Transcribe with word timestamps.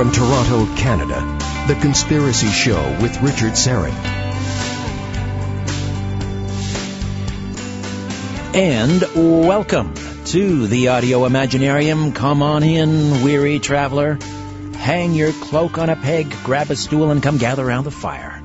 From 0.00 0.12
Toronto, 0.12 0.64
Canada, 0.76 1.20
The 1.68 1.78
Conspiracy 1.78 2.46
Show 2.46 2.80
with 3.02 3.20
Richard 3.20 3.52
Syrett. 3.52 3.92
And 8.54 9.02
welcome 9.46 9.92
to 10.24 10.66
the 10.68 10.88
Audio 10.88 11.28
Imaginarium. 11.28 12.14
Come 12.14 12.42
on 12.42 12.62
in, 12.62 13.22
weary 13.22 13.58
traveler. 13.58 14.18
Hang 14.76 15.12
your 15.12 15.32
cloak 15.32 15.76
on 15.76 15.90
a 15.90 15.96
peg, 15.96 16.34
grab 16.44 16.70
a 16.70 16.76
stool, 16.76 17.10
and 17.10 17.22
come 17.22 17.36
gather 17.36 17.62
around 17.62 17.84
the 17.84 17.90
fire. 17.90 18.39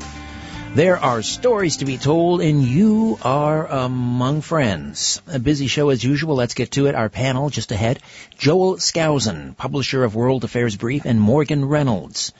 There 0.76 0.98
are 0.98 1.22
stories 1.22 1.78
to 1.78 1.86
be 1.86 1.98
told, 1.98 2.42
and 2.42 2.62
you 2.62 3.18
are 3.22 3.66
among 3.66 4.42
friends. 4.42 5.22
A 5.26 5.40
busy 5.40 5.68
show 5.68 5.88
as 5.88 6.04
usual. 6.04 6.36
Let's 6.36 6.54
get 6.54 6.72
to 6.72 6.88
it. 6.88 6.96
Our 6.96 7.08
panel 7.08 7.50
just 7.50 7.72
ahead. 7.72 8.00
Joel 8.38 8.76
Skousen, 8.76 9.56
publisher 9.56 10.04
of 10.04 10.16
World 10.16 10.44
Affairs 10.44 10.76
Brief, 10.76 11.06
and 11.06 11.22
Morgan 11.22 11.64
Reynolds 11.64 12.34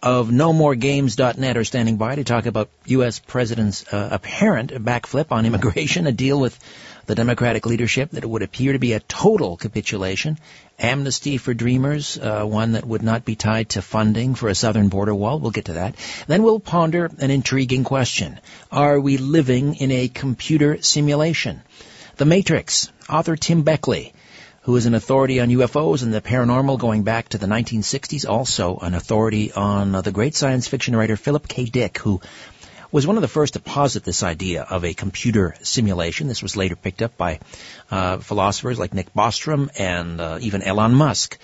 of 0.00 0.28
NoMoreGames.net 0.28 1.56
are 1.56 1.64
standing 1.64 1.96
by 1.96 2.14
to 2.14 2.22
talk 2.22 2.46
about 2.46 2.70
U.S. 2.86 3.18
President's 3.18 3.92
uh, 3.92 4.10
apparent 4.12 4.70
backflip 4.70 5.32
on 5.32 5.44
immigration, 5.44 6.06
a 6.06 6.12
deal 6.12 6.38
with 6.38 6.56
the 7.12 7.16
Democratic 7.16 7.66
leadership 7.66 8.12
that 8.12 8.24
it 8.24 8.26
would 8.26 8.40
appear 8.40 8.72
to 8.72 8.78
be 8.78 8.94
a 8.94 9.00
total 9.00 9.58
capitulation. 9.58 10.38
Amnesty 10.78 11.36
for 11.36 11.52
Dreamers, 11.52 12.16
uh, 12.16 12.42
one 12.44 12.72
that 12.72 12.86
would 12.86 13.02
not 13.02 13.26
be 13.26 13.36
tied 13.36 13.68
to 13.70 13.82
funding 13.82 14.34
for 14.34 14.48
a 14.48 14.54
southern 14.54 14.88
border 14.88 15.14
wall. 15.14 15.38
We'll 15.38 15.50
get 15.50 15.66
to 15.66 15.74
that. 15.74 15.94
Then 16.26 16.42
we'll 16.42 16.58
ponder 16.58 17.10
an 17.18 17.30
intriguing 17.30 17.84
question. 17.84 18.40
Are 18.70 18.98
we 18.98 19.18
living 19.18 19.74
in 19.74 19.90
a 19.90 20.08
computer 20.08 20.80
simulation? 20.80 21.60
The 22.16 22.24
Matrix, 22.24 22.90
author 23.10 23.36
Tim 23.36 23.60
Beckley, 23.62 24.14
who 24.62 24.74
is 24.76 24.86
an 24.86 24.94
authority 24.94 25.38
on 25.38 25.50
UFOs 25.50 26.02
and 26.02 26.14
the 26.14 26.22
paranormal 26.22 26.78
going 26.78 27.02
back 27.02 27.28
to 27.28 27.36
the 27.36 27.46
1960s, 27.46 28.26
also 28.26 28.78
an 28.78 28.94
authority 28.94 29.52
on 29.52 29.94
uh, 29.94 30.00
the 30.00 30.12
great 30.12 30.34
science 30.34 30.66
fiction 30.66 30.96
writer 30.96 31.18
Philip 31.18 31.46
K. 31.46 31.66
Dick, 31.66 31.98
who 31.98 32.22
was 32.92 33.06
one 33.06 33.16
of 33.16 33.22
the 33.22 33.28
first 33.28 33.54
to 33.54 33.60
posit 33.60 34.04
this 34.04 34.22
idea 34.22 34.62
of 34.62 34.84
a 34.84 34.92
computer 34.92 35.54
simulation. 35.62 36.28
This 36.28 36.42
was 36.42 36.56
later 36.56 36.76
picked 36.76 37.00
up 37.00 37.16
by 37.16 37.40
uh, 37.90 38.18
philosophers 38.18 38.78
like 38.78 38.92
Nick 38.92 39.14
Bostrom 39.14 39.70
and 39.78 40.20
uh, 40.20 40.38
even 40.42 40.62
Elon 40.62 40.94
Musk. 40.94 41.38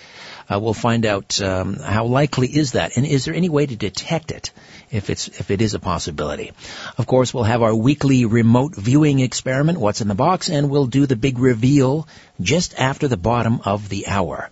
Uh, 0.47 0.59
we'll 0.59 0.75
find 0.75 1.05
out 1.05 1.41
um, 1.41 1.75
how 1.75 2.05
likely 2.05 2.47
is 2.47 2.73
that, 2.73 2.97
and 2.97 3.05
is 3.05 3.25
there 3.25 3.33
any 3.33 3.49
way 3.49 3.65
to 3.65 3.75
detect 3.75 4.31
it 4.31 4.51
if 4.91 5.09
it's 5.09 5.27
if 5.27 5.51
it 5.51 5.61
is 5.61 5.73
a 5.73 5.79
possibility. 5.79 6.51
Of 6.97 7.05
course, 7.05 7.33
we'll 7.33 7.43
have 7.43 7.61
our 7.61 7.75
weekly 7.75 8.25
remote 8.25 8.75
viewing 8.75 9.19
experiment, 9.19 9.79
what's 9.79 10.01
in 10.01 10.07
the 10.07 10.15
box, 10.15 10.49
and 10.49 10.69
we'll 10.69 10.87
do 10.87 11.05
the 11.05 11.15
big 11.15 11.39
reveal 11.39 12.07
just 12.41 12.79
after 12.79 13.07
the 13.07 13.17
bottom 13.17 13.61
of 13.65 13.89
the 13.89 14.07
hour. 14.07 14.49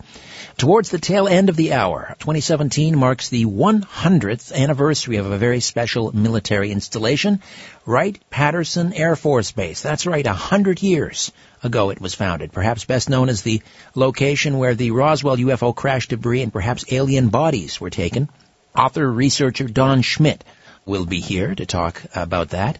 Towards 0.57 0.89
the 0.89 0.97
tail 0.97 1.27
end 1.27 1.49
of 1.49 1.55
the 1.55 1.73
hour, 1.73 2.15
2017 2.17 2.97
marks 2.97 3.29
the 3.29 3.45
100th 3.45 4.51
anniversary 4.51 5.17
of 5.17 5.27
a 5.27 5.37
very 5.37 5.59
special 5.59 6.11
military 6.15 6.71
installation, 6.71 7.43
Wright-Patterson 7.85 8.91
Air 8.93 9.15
Force 9.15 9.51
Base. 9.51 9.83
That's 9.83 10.07
right, 10.07 10.25
100 10.25 10.81
years 10.81 11.31
ago 11.61 11.91
it 11.91 12.01
was 12.01 12.15
founded, 12.15 12.51
perhaps 12.53 12.85
best 12.85 13.07
known 13.07 13.29
as 13.29 13.43
the 13.43 13.61
location 13.93 14.57
where 14.57 14.73
the 14.73 14.89
Roswell 14.89 15.37
UFO 15.37 15.75
crash 15.75 16.07
debris 16.07 16.41
and 16.41 16.51
perhaps 16.51 16.91
alien 16.91 17.29
bodies 17.29 17.79
were 17.79 17.91
taken. 17.91 18.27
Author 18.75 19.07
researcher 19.07 19.67
Don 19.67 20.01
Schmidt 20.01 20.43
will 20.87 21.05
be 21.05 21.19
here 21.19 21.53
to 21.53 21.67
talk 21.67 22.01
about 22.15 22.49
that. 22.49 22.79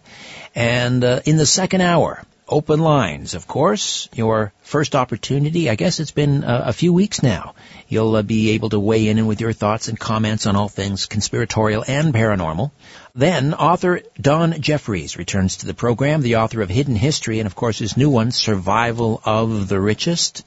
And 0.52 1.04
uh, 1.04 1.20
in 1.24 1.36
the 1.36 1.46
second 1.46 1.82
hour, 1.82 2.24
open 2.48 2.80
lines, 2.80 3.34
of 3.34 3.46
course. 3.46 4.08
Your 4.14 4.52
first 4.62 4.94
opportunity, 4.94 5.68
I 5.68 5.74
guess 5.74 6.00
it's 6.00 6.10
been 6.10 6.44
a 6.46 6.72
few 6.72 6.92
weeks 6.92 7.22
now. 7.22 7.54
You'll 7.88 8.16
uh, 8.16 8.22
be 8.22 8.50
able 8.50 8.70
to 8.70 8.80
weigh 8.80 9.08
in 9.08 9.26
with 9.26 9.40
your 9.40 9.52
thoughts 9.52 9.88
and 9.88 9.98
comments 9.98 10.46
on 10.46 10.56
all 10.56 10.68
things 10.68 11.06
conspiratorial 11.06 11.84
and 11.86 12.12
paranormal. 12.12 12.70
Then, 13.14 13.54
author 13.54 14.02
Don 14.20 14.60
Jeffries 14.60 15.16
returns 15.16 15.58
to 15.58 15.66
the 15.66 15.74
program, 15.74 16.22
the 16.22 16.36
author 16.36 16.60
of 16.60 16.68
Hidden 16.68 16.96
History 16.96 17.40
and, 17.40 17.46
of 17.46 17.54
course, 17.54 17.78
his 17.78 17.96
new 17.96 18.10
one, 18.10 18.30
Survival 18.30 19.20
of 19.24 19.68
the 19.68 19.80
Richest. 19.80 20.44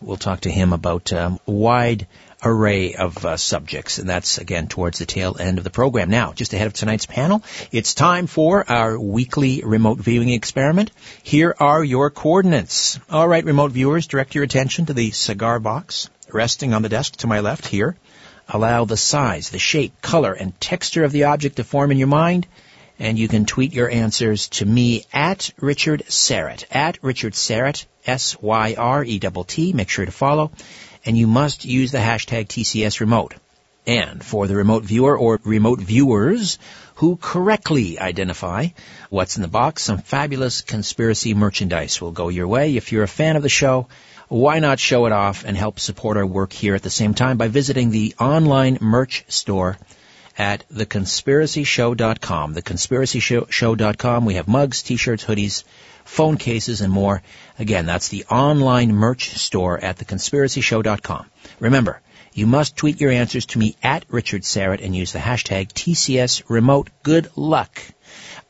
We'll 0.00 0.16
talk 0.16 0.40
to 0.40 0.50
him 0.50 0.72
about 0.72 1.12
um, 1.12 1.40
wide 1.46 2.06
array 2.42 2.94
of 2.94 3.24
uh, 3.24 3.36
subjects, 3.36 3.98
and 3.98 4.08
that's 4.08 4.38
again 4.38 4.68
towards 4.68 4.98
the 4.98 5.06
tail 5.06 5.36
end 5.38 5.58
of 5.58 5.64
the 5.64 5.70
program. 5.70 6.10
Now, 6.10 6.32
just 6.32 6.52
ahead 6.52 6.66
of 6.66 6.72
tonight's 6.72 7.06
panel, 7.06 7.42
it's 7.72 7.94
time 7.94 8.26
for 8.26 8.68
our 8.70 8.98
weekly 8.98 9.62
remote 9.64 9.98
viewing 9.98 10.30
experiment. 10.30 10.90
Here 11.22 11.54
are 11.58 11.82
your 11.82 12.10
coordinates. 12.10 12.98
All 13.10 13.28
right, 13.28 13.44
remote 13.44 13.72
viewers, 13.72 14.06
direct 14.06 14.34
your 14.34 14.44
attention 14.44 14.86
to 14.86 14.94
the 14.94 15.10
cigar 15.10 15.58
box 15.58 16.10
resting 16.32 16.74
on 16.74 16.82
the 16.82 16.88
desk 16.88 17.16
to 17.16 17.26
my 17.26 17.40
left 17.40 17.66
here. 17.66 17.96
Allow 18.48 18.84
the 18.84 18.96
size, 18.96 19.50
the 19.50 19.58
shape, 19.58 20.00
color, 20.02 20.32
and 20.32 20.58
texture 20.60 21.04
of 21.04 21.12
the 21.12 21.24
object 21.24 21.56
to 21.56 21.64
form 21.64 21.90
in 21.90 21.98
your 21.98 22.08
mind 22.08 22.46
and 22.98 23.18
you 23.18 23.28
can 23.28 23.44
tweet 23.44 23.72
your 23.72 23.90
answers 23.90 24.48
to 24.48 24.64
me 24.64 25.04
at 25.12 25.52
Richard 25.60 26.04
Syrett, 26.08 26.64
at 26.70 26.98
Richard 27.02 27.34
Syrett, 27.34 27.84
S-Y-R-E-T-T. 28.06 29.72
Make 29.72 29.88
sure 29.90 30.06
to 30.06 30.12
follow 30.12 30.50
and 31.06 31.16
you 31.16 31.26
must 31.26 31.64
use 31.64 31.92
the 31.92 31.98
hashtag 31.98 32.48
TCS 32.48 33.00
remote. 33.00 33.34
And 33.86 34.24
for 34.24 34.48
the 34.48 34.56
remote 34.56 34.82
viewer 34.82 35.16
or 35.16 35.40
remote 35.44 35.80
viewers 35.80 36.58
who 36.96 37.16
correctly 37.16 38.00
identify 38.00 38.68
what's 39.10 39.36
in 39.36 39.42
the 39.42 39.48
box, 39.48 39.84
some 39.84 39.98
fabulous 39.98 40.62
conspiracy 40.62 41.34
merchandise 41.34 42.00
will 42.00 42.10
go 42.10 42.28
your 42.28 42.48
way. 42.48 42.76
If 42.76 42.90
you're 42.90 43.04
a 43.04 43.08
fan 43.08 43.36
of 43.36 43.44
the 43.44 43.48
show, 43.48 43.86
why 44.28 44.58
not 44.58 44.80
show 44.80 45.06
it 45.06 45.12
off 45.12 45.44
and 45.44 45.56
help 45.56 45.78
support 45.78 46.16
our 46.16 46.26
work 46.26 46.52
here 46.52 46.74
at 46.74 46.82
the 46.82 46.90
same 46.90 47.14
time 47.14 47.36
by 47.36 47.46
visiting 47.46 47.90
the 47.90 48.14
online 48.18 48.78
merch 48.80 49.24
store 49.28 49.78
at 50.36 50.68
theconspiracyshow.com. 50.68 52.54
Theconspiracyshow.com. 52.54 54.24
We 54.24 54.34
have 54.34 54.48
mugs, 54.48 54.82
t-shirts, 54.82 55.24
hoodies, 55.24 55.62
phone 56.06 56.38
cases, 56.38 56.80
and 56.80 56.92
more. 56.92 57.22
Again, 57.58 57.86
that's 57.86 58.08
the 58.08 58.24
online 58.30 58.94
merch 58.94 59.30
store 59.36 59.78
at 59.78 59.98
theconspiracyshow.com. 59.98 61.26
Remember, 61.60 62.00
you 62.32 62.46
must 62.46 62.76
tweet 62.76 63.00
your 63.00 63.10
answers 63.10 63.46
to 63.46 63.58
me 63.58 63.76
at 63.82 64.04
Richard 64.08 64.42
Syrett 64.42 64.84
and 64.84 64.94
use 64.94 65.12
the 65.12 65.18
hashtag 65.18 65.72
TCS 65.72 66.42
remote. 66.48 66.90
Good 67.02 67.30
luck. 67.34 67.80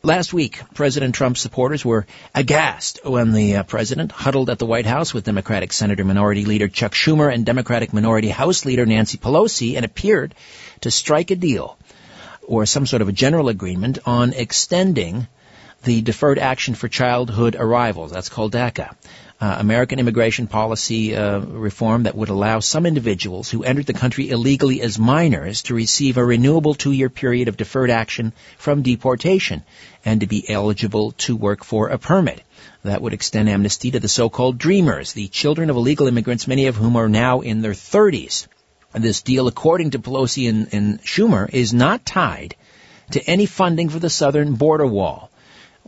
Last 0.02 0.32
week, 0.32 0.60
President 0.74 1.14
Trump's 1.14 1.40
supporters 1.40 1.84
were 1.84 2.06
aghast 2.34 3.00
when 3.04 3.32
the 3.32 3.56
uh, 3.56 3.62
president 3.62 4.12
huddled 4.12 4.50
at 4.50 4.58
the 4.58 4.66
White 4.66 4.86
House 4.86 5.12
with 5.12 5.24
Democratic 5.24 5.72
Senator 5.72 6.04
Minority 6.04 6.44
Leader 6.44 6.68
Chuck 6.68 6.92
Schumer 6.92 7.32
and 7.32 7.46
Democratic 7.46 7.92
Minority 7.92 8.28
House 8.28 8.64
Leader 8.64 8.86
Nancy 8.86 9.18
Pelosi 9.18 9.76
and 9.76 9.84
appeared 9.84 10.34
to 10.82 10.90
strike 10.90 11.30
a 11.30 11.36
deal 11.36 11.78
or 12.46 12.66
some 12.66 12.86
sort 12.86 13.02
of 13.02 13.08
a 13.08 13.12
general 13.12 13.48
agreement 13.48 13.98
on 14.06 14.32
extending 14.32 15.26
the 15.84 16.02
Deferred 16.02 16.38
Action 16.38 16.74
for 16.74 16.88
Childhood 16.88 17.56
Arrivals. 17.58 18.10
That's 18.10 18.28
called 18.28 18.52
DACA. 18.52 18.94
Uh, 19.38 19.56
American 19.58 19.98
immigration 19.98 20.46
policy 20.46 21.14
uh, 21.14 21.40
reform 21.40 22.04
that 22.04 22.14
would 22.14 22.30
allow 22.30 22.58
some 22.60 22.86
individuals 22.86 23.50
who 23.50 23.62
entered 23.62 23.84
the 23.84 23.92
country 23.92 24.30
illegally 24.30 24.80
as 24.80 24.98
minors 24.98 25.62
to 25.62 25.74
receive 25.74 26.16
a 26.16 26.24
renewable 26.24 26.72
two-year 26.72 27.10
period 27.10 27.46
of 27.48 27.58
deferred 27.58 27.90
action 27.90 28.32
from 28.56 28.80
deportation 28.80 29.62
and 30.06 30.20
to 30.20 30.26
be 30.26 30.48
eligible 30.48 31.12
to 31.12 31.36
work 31.36 31.64
for 31.64 31.88
a 31.88 31.98
permit. 31.98 32.42
That 32.82 33.02
would 33.02 33.12
extend 33.12 33.50
amnesty 33.50 33.90
to 33.90 34.00
the 34.00 34.08
so-called 34.08 34.56
dreamers, 34.56 35.12
the 35.12 35.28
children 35.28 35.68
of 35.68 35.76
illegal 35.76 36.06
immigrants, 36.06 36.48
many 36.48 36.66
of 36.66 36.76
whom 36.76 36.96
are 36.96 37.08
now 37.08 37.40
in 37.40 37.60
their 37.60 37.72
30s. 37.72 38.46
This 38.94 39.20
deal, 39.20 39.48
according 39.48 39.90
to 39.90 39.98
Pelosi 39.98 40.48
and, 40.48 40.72
and 40.72 41.02
Schumer, 41.02 41.52
is 41.52 41.74
not 41.74 42.06
tied 42.06 42.56
to 43.10 43.22
any 43.24 43.44
funding 43.44 43.90
for 43.90 43.98
the 43.98 44.08
southern 44.08 44.54
border 44.54 44.86
wall. 44.86 45.30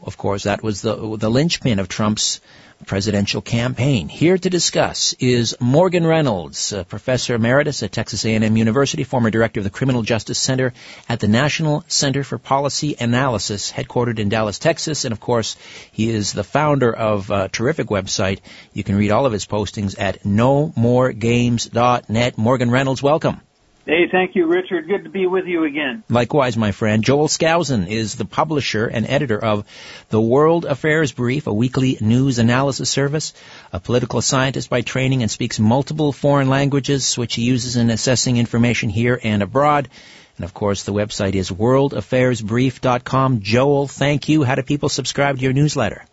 Of 0.02 0.16
course, 0.16 0.44
that 0.44 0.62
was 0.62 0.82
the, 0.82 1.16
the 1.16 1.30
linchpin 1.30 1.78
of 1.78 1.88
Trump's 1.88 2.40
presidential 2.86 3.42
campaign. 3.42 4.08
Here 4.08 4.38
to 4.38 4.50
discuss 4.50 5.14
is 5.18 5.56
Morgan 5.60 6.06
Reynolds, 6.06 6.72
professor 6.88 7.34
emeritus 7.34 7.82
at 7.82 7.92
Texas 7.92 8.24
A&M 8.24 8.56
University, 8.56 9.04
former 9.04 9.30
director 9.30 9.60
of 9.60 9.64
the 9.64 9.70
Criminal 9.70 10.02
Justice 10.02 10.38
Center 10.38 10.72
at 11.08 11.20
the 11.20 11.28
National 11.28 11.84
Center 11.88 12.22
for 12.22 12.38
Policy 12.38 12.96
Analysis, 12.98 13.72
headquartered 13.72 14.18
in 14.18 14.28
Dallas, 14.28 14.58
Texas, 14.58 15.04
and 15.04 15.12
of 15.12 15.20
course, 15.20 15.56
he 15.92 16.10
is 16.10 16.32
the 16.32 16.44
founder 16.44 16.94
of 16.94 17.30
a 17.30 17.48
terrific 17.48 17.88
website. 17.88 18.40
You 18.72 18.84
can 18.84 18.96
read 18.96 19.10
all 19.10 19.26
of 19.26 19.32
his 19.32 19.46
postings 19.46 19.98
at 19.98 20.22
nomoregames.net. 20.22 22.38
Morgan 22.38 22.70
Reynolds, 22.70 23.02
welcome. 23.02 23.40
Hey, 23.88 24.06
thank 24.12 24.34
you, 24.34 24.44
Richard. 24.44 24.86
Good 24.86 25.04
to 25.04 25.08
be 25.08 25.26
with 25.26 25.46
you 25.46 25.64
again. 25.64 26.04
Likewise, 26.10 26.58
my 26.58 26.72
friend. 26.72 27.02
Joel 27.02 27.26
Skousen 27.26 27.88
is 27.88 28.16
the 28.16 28.26
publisher 28.26 28.86
and 28.86 29.08
editor 29.08 29.42
of 29.42 29.64
the 30.10 30.20
World 30.20 30.66
Affairs 30.66 31.12
Brief, 31.12 31.46
a 31.46 31.54
weekly 31.54 31.96
news 31.98 32.38
analysis 32.38 32.90
service, 32.90 33.32
a 33.72 33.80
political 33.80 34.20
scientist 34.20 34.68
by 34.68 34.82
training 34.82 35.22
and 35.22 35.30
speaks 35.30 35.58
multiple 35.58 36.12
foreign 36.12 36.50
languages, 36.50 37.16
which 37.16 37.36
he 37.36 37.44
uses 37.44 37.76
in 37.76 37.88
assessing 37.88 38.36
information 38.36 38.90
here 38.90 39.18
and 39.24 39.42
abroad. 39.42 39.88
And 40.36 40.44
of 40.44 40.52
course, 40.52 40.82
the 40.82 40.92
website 40.92 41.34
is 41.34 41.50
worldaffairsbrief.com. 41.50 43.40
Joel, 43.40 43.88
thank 43.88 44.28
you. 44.28 44.42
How 44.42 44.56
do 44.56 44.62
people 44.64 44.90
subscribe 44.90 45.38
to 45.38 45.42
your 45.42 45.54
newsletter? 45.54 46.04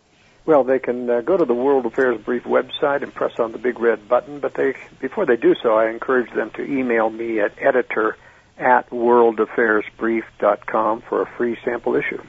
Well, 0.46 0.62
they 0.62 0.78
can 0.78 1.10
uh, 1.10 1.22
go 1.22 1.36
to 1.36 1.44
the 1.44 1.54
World 1.54 1.86
Affairs 1.86 2.20
Brief 2.20 2.44
website 2.44 3.02
and 3.02 3.12
press 3.12 3.40
on 3.40 3.50
the 3.50 3.58
big 3.58 3.80
red 3.80 4.08
button, 4.08 4.38
but 4.38 4.54
they 4.54 4.76
before 5.00 5.26
they 5.26 5.34
do 5.36 5.56
so, 5.60 5.74
I 5.74 5.90
encourage 5.90 6.32
them 6.32 6.50
to 6.50 6.62
email 6.62 7.10
me 7.10 7.40
at 7.40 7.60
editor 7.60 8.16
at 8.56 8.88
worldaffairsbrief.com 8.90 11.02
for 11.02 11.22
a 11.22 11.26
free 11.36 11.58
sample 11.64 11.96
issue. 11.96 12.22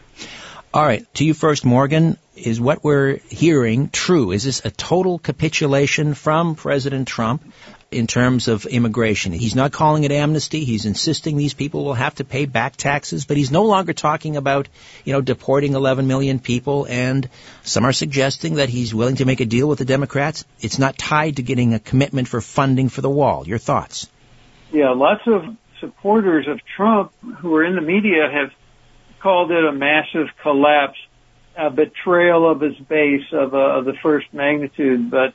All 0.73 0.83
right, 0.83 1.05
to 1.15 1.23
you 1.23 1.33
first, 1.33 1.63
Morgan. 1.63 2.17
Is 2.35 2.59
what 2.59 2.83
we're 2.83 3.19
hearing 3.29 3.89
true? 3.89 4.31
Is 4.31 4.43
this 4.43 4.65
a 4.65 4.71
total 4.71 5.19
capitulation 5.19 6.13
from 6.13 6.55
President 6.55 7.07
Trump 7.07 7.41
in 7.92 8.07
terms 8.07 8.48
of 8.48 8.66
immigration? 8.66 9.31
He's 9.31 9.56
not 9.56 9.72
calling 9.72 10.04
it 10.04 10.12
amnesty. 10.12 10.63
He's 10.66 10.86
insisting 10.86 11.38
these 11.38 11.54
people 11.54 11.86
will 11.86 11.94
have 11.94 12.16
to 12.16 12.24
pay 12.24 12.45
back 12.45 12.75
taxes, 12.75 13.25
but 13.25 13.38
he's 13.38 13.51
no 13.51 13.63
longer 13.63 13.94
talking 13.94 14.38
about, 14.38 14.68
you 15.06 15.13
know, 15.13 15.22
deporting 15.22 15.74
11 15.74 16.07
million 16.07 16.39
people. 16.39 16.86
And 16.89 17.30
some 17.63 17.86
are 17.86 17.94
suggesting 17.94 18.56
that 18.56 18.69
he's 18.69 18.94
willing 18.94 19.16
to 19.18 19.25
make 19.25 19.39
a 19.39 19.45
deal 19.45 19.68
with 19.68 19.80
the 19.80 19.86
Democrats. 19.86 20.45
It's 20.60 20.80
not 20.80 20.98
tied 20.98 21.38
to 21.38 21.44
getting 21.44 21.74
a 21.74 21.80
commitment 21.80 22.28
for 22.28 22.42
funding 22.42 22.89
for 22.89 23.01
the 23.01 23.10
wall. 23.10 23.48
Your 23.48 23.60
thoughts? 23.60 24.10
Yeah, 24.72 24.92
lots 24.92 25.22
of 25.25 25.44
supporters 25.80 26.48
of 26.48 26.60
Trump 26.75 27.13
who 27.39 27.56
are 27.56 27.63
in 27.63 27.75
the 27.75 27.81
media 27.81 28.30
have 28.31 28.51
called 29.22 29.51
it 29.51 29.63
a 29.63 29.72
massive 29.72 30.28
collapse, 30.42 30.98
a 31.56 31.69
betrayal 31.69 32.50
of 32.50 32.62
his 32.62 32.75
base 32.75 33.25
of, 33.31 33.54
a, 33.54 33.57
of 33.57 33.86
the 33.86 33.94
first 34.01 34.28
magnitude, 34.34 35.10
but 35.10 35.34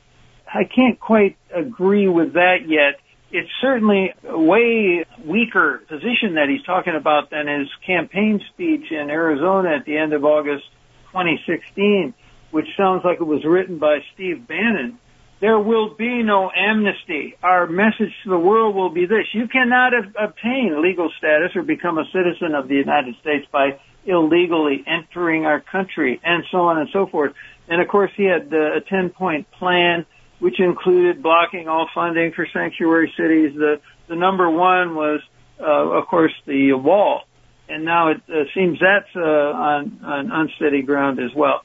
I 0.53 0.63
can't 0.63 0.99
quite 0.99 1.35
agree 1.53 2.07
with 2.07 2.33
that 2.33 2.67
yet. 2.67 2.99
It's 3.31 3.49
certainly 3.59 4.13
a 4.29 4.37
way 4.37 5.03
weaker 5.25 5.81
position 5.89 6.35
that 6.35 6.45
he's 6.47 6.63
talking 6.63 6.93
about 6.95 7.31
than 7.31 7.47
his 7.47 7.67
campaign 7.85 8.39
speech 8.53 8.91
in 8.91 9.09
Arizona 9.09 9.75
at 9.79 9.85
the 9.85 9.97
end 9.97 10.13
of 10.13 10.23
August 10.23 10.65
2016, 11.11 12.13
which 12.51 12.67
sounds 12.77 13.01
like 13.03 13.19
it 13.19 13.23
was 13.23 13.43
written 13.43 13.79
by 13.79 13.99
Steve 14.13 14.47
Bannon. 14.47 14.99
There 15.41 15.59
will 15.59 15.95
be 15.95 16.21
no 16.21 16.51
amnesty. 16.55 17.35
Our 17.41 17.65
message 17.65 18.13
to 18.23 18.29
the 18.29 18.37
world 18.37 18.75
will 18.75 18.93
be 18.93 19.07
this. 19.07 19.25
You 19.33 19.47
cannot 19.47 19.93
obtain 19.93 20.81
legal 20.81 21.11
status 21.17 21.55
or 21.55 21.63
become 21.63 21.97
a 21.97 22.05
citizen 22.13 22.53
of 22.53 22.67
the 22.67 22.75
United 22.75 23.15
States 23.19 23.47
by 23.51 23.79
illegally 24.05 24.85
entering 24.85 25.45
our 25.45 25.59
country 25.59 26.21
and 26.23 26.43
so 26.51 26.59
on 26.59 26.77
and 26.77 26.89
so 26.93 27.07
forth. 27.07 27.33
And 27.67 27.81
of 27.81 27.87
course 27.87 28.11
he 28.15 28.25
had 28.25 28.53
a 28.53 28.81
10 28.87 29.09
point 29.09 29.49
plan 29.51 30.05
which 30.39 30.59
included 30.59 31.23
blocking 31.23 31.67
all 31.67 31.87
funding 31.93 32.31
for 32.33 32.47
sanctuary 32.51 33.13
cities. 33.17 33.53
The, 33.55 33.79
the 34.07 34.15
number 34.15 34.49
one 34.49 34.95
was, 34.95 35.21
uh, 35.59 35.63
of 35.63 36.07
course, 36.07 36.33
the 36.45 36.73
wall. 36.73 37.21
And 37.69 37.85
now 37.85 38.09
it 38.09 38.21
uh, 38.27 38.43
seems 38.53 38.79
that's 38.79 39.15
uh, 39.15 39.19
on, 39.21 39.99
on 40.03 40.31
unsteady 40.31 40.81
ground 40.81 41.19
as 41.19 41.33
well. 41.35 41.61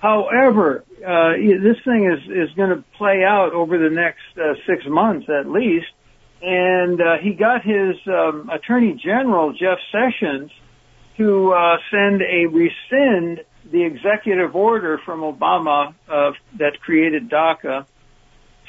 However, 0.00 0.84
uh, 1.06 1.32
this 1.36 1.76
thing 1.84 2.10
is 2.10 2.30
is 2.30 2.54
going 2.56 2.70
to 2.70 2.82
play 2.96 3.22
out 3.22 3.52
over 3.52 3.76
the 3.78 3.94
next 3.94 4.22
uh, 4.38 4.54
six 4.66 4.84
months 4.86 5.26
at 5.28 5.46
least, 5.46 5.92
and 6.40 7.00
uh, 7.00 7.18
he 7.20 7.34
got 7.34 7.62
his 7.62 7.96
um, 8.06 8.48
Attorney 8.48 8.94
General 8.94 9.52
Jeff 9.52 9.78
Sessions 9.92 10.50
to 11.18 11.52
uh, 11.52 11.76
send 11.90 12.22
a 12.22 12.46
rescind 12.46 13.44
the 13.70 13.84
executive 13.84 14.56
order 14.56 14.98
from 15.04 15.20
Obama 15.20 15.94
uh, 16.08 16.32
that 16.58 16.80
created 16.80 17.28
DACA 17.28 17.84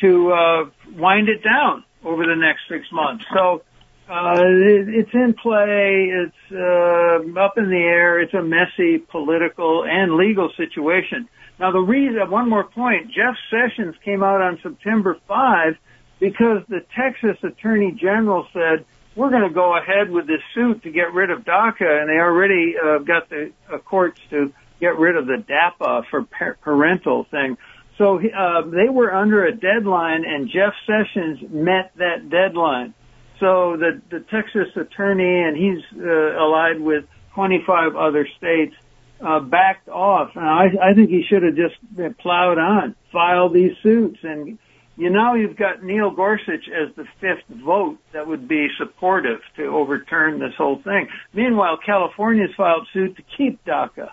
to 0.01 0.31
uh, 0.31 0.65
wind 0.97 1.29
it 1.29 1.43
down 1.43 1.83
over 2.03 2.25
the 2.25 2.35
next 2.35 2.61
six 2.69 2.85
months. 2.91 3.25
So 3.33 3.63
uh, 4.09 4.35
it, 4.37 4.89
it's 4.89 5.13
in 5.13 5.33
play. 5.33 6.11
It's 6.11 6.51
uh, 6.51 7.39
up 7.39 7.57
in 7.57 7.69
the 7.69 7.77
air. 7.77 8.19
It's 8.19 8.33
a 8.33 8.41
messy 8.41 8.97
political 8.97 9.85
and 9.85 10.15
legal 10.15 10.51
situation. 10.57 11.29
Now, 11.59 11.71
the 11.71 11.79
reason, 11.79 12.29
one 12.29 12.49
more 12.49 12.63
point, 12.63 13.11
Jeff 13.11 13.35
Sessions 13.49 13.95
came 14.03 14.23
out 14.23 14.41
on 14.41 14.59
September 14.63 15.17
5 15.27 15.77
because 16.19 16.63
the 16.67 16.83
Texas 16.95 17.37
Attorney 17.43 17.91
General 17.91 18.47
said, 18.51 18.85
we're 19.15 19.29
going 19.29 19.47
to 19.47 19.53
go 19.53 19.77
ahead 19.77 20.09
with 20.09 20.25
this 20.27 20.41
suit 20.55 20.83
to 20.83 20.89
get 20.89 21.13
rid 21.13 21.29
of 21.29 21.43
DACA, 21.43 22.01
and 22.01 22.09
they 22.09 22.15
already 22.15 22.75
uh, 22.81 22.99
got 22.99 23.29
the 23.29 23.51
uh, 23.71 23.77
courts 23.77 24.19
to 24.29 24.53
get 24.79 24.97
rid 24.97 25.15
of 25.15 25.27
the 25.27 25.43
DAPA 25.47 26.05
for 26.09 26.23
par- 26.23 26.57
parental 26.61 27.25
thing. 27.29 27.57
So 27.97 28.19
uh, 28.19 28.61
they 28.69 28.89
were 28.89 29.13
under 29.13 29.45
a 29.45 29.51
deadline, 29.51 30.23
and 30.25 30.49
Jeff 30.49 30.73
Sessions 30.87 31.39
met 31.49 31.91
that 31.97 32.29
deadline. 32.29 32.93
So 33.39 33.77
the 33.77 34.01
the 34.09 34.19
Texas 34.21 34.75
attorney, 34.75 35.43
and 35.43 35.57
he's 35.57 35.83
uh, 35.99 36.37
allied 36.37 36.79
with 36.79 37.05
25 37.33 37.95
other 37.95 38.27
states, 38.37 38.75
uh, 39.19 39.39
backed 39.39 39.89
off. 39.89 40.31
And 40.35 40.45
I, 40.45 40.67
I 40.81 40.93
think 40.93 41.09
he 41.09 41.23
should 41.27 41.43
have 41.43 41.55
just 41.55 41.75
plowed 42.19 42.57
on, 42.57 42.95
filed 43.11 43.53
these 43.53 43.73
suits, 43.83 44.19
and 44.23 44.57
you 44.97 45.09
know 45.09 45.33
you've 45.33 45.57
got 45.57 45.83
Neil 45.83 46.11
Gorsuch 46.11 46.69
as 46.69 46.93
the 46.95 47.05
fifth 47.19 47.47
vote 47.63 47.97
that 48.13 48.27
would 48.27 48.47
be 48.47 48.67
supportive 48.77 49.39
to 49.57 49.65
overturn 49.65 50.39
this 50.39 50.53
whole 50.57 50.81
thing. 50.81 51.07
Meanwhile, 51.33 51.79
California's 51.85 52.51
filed 52.55 52.87
suit 52.93 53.15
to 53.17 53.23
keep 53.37 53.63
DACA. 53.65 54.11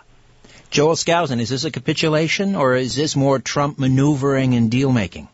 Joel 0.69 0.95
Skousen, 0.95 1.39
is 1.39 1.49
this 1.49 1.63
a 1.65 1.71
capitulation 1.71 2.55
or 2.55 2.75
is 2.75 2.95
this 2.95 3.15
more 3.15 3.39
Trump 3.39 3.79
maneuvering 3.79 4.53
and 4.53 4.69
deal 4.69 4.91
making? 4.91 5.27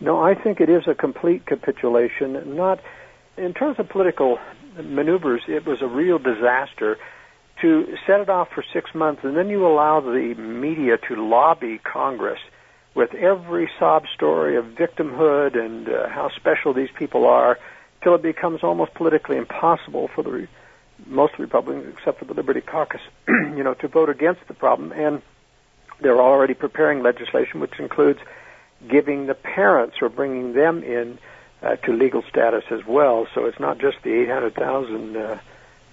No, 0.00 0.20
I 0.20 0.34
think 0.34 0.60
it 0.60 0.68
is 0.68 0.82
a 0.86 0.94
complete 0.94 1.46
capitulation. 1.46 2.56
Not 2.56 2.80
in 3.36 3.54
terms 3.54 3.78
of 3.78 3.88
political 3.88 4.38
maneuvers, 4.76 5.42
it 5.48 5.64
was 5.64 5.80
a 5.80 5.86
real 5.86 6.18
disaster 6.18 6.98
to 7.62 7.96
set 8.06 8.20
it 8.20 8.28
off 8.28 8.48
for 8.54 8.64
six 8.72 8.94
months, 8.94 9.22
and 9.24 9.36
then 9.36 9.48
you 9.48 9.66
allow 9.66 10.00
the 10.00 10.34
media 10.34 10.98
to 11.08 11.28
lobby 11.28 11.78
Congress 11.78 12.40
with 12.94 13.14
every 13.14 13.70
sob 13.78 14.04
story 14.14 14.56
of 14.56 14.66
victimhood 14.66 15.58
and 15.58 15.88
uh, 15.88 16.08
how 16.08 16.30
special 16.36 16.74
these 16.74 16.90
people 16.96 17.26
are, 17.26 17.58
till 18.02 18.14
it 18.14 18.22
becomes 18.22 18.62
almost 18.62 18.92
politically 18.94 19.36
impossible 19.36 20.08
for 20.14 20.22
the 20.22 20.30
most 21.06 21.38
Republicans, 21.38 21.94
except 21.96 22.18
for 22.18 22.24
the 22.24 22.34
Liberty 22.34 22.60
Caucus, 22.60 23.00
you 23.28 23.62
know, 23.62 23.74
to 23.74 23.88
vote 23.88 24.08
against 24.08 24.46
the 24.48 24.54
problem. 24.54 24.92
And 24.92 25.22
they're 26.00 26.20
already 26.20 26.54
preparing 26.54 27.02
legislation 27.02 27.60
which 27.60 27.78
includes 27.78 28.20
giving 28.88 29.26
the 29.26 29.34
parents 29.34 29.96
or 30.02 30.08
bringing 30.08 30.52
them 30.52 30.82
in 30.82 31.18
uh, 31.62 31.76
to 31.76 31.92
legal 31.92 32.22
status 32.28 32.64
as 32.70 32.84
well. 32.86 33.26
So 33.34 33.46
it's 33.46 33.60
not 33.60 33.78
just 33.78 34.02
the 34.02 34.12
800,000 34.22 35.16
uh, 35.16 35.38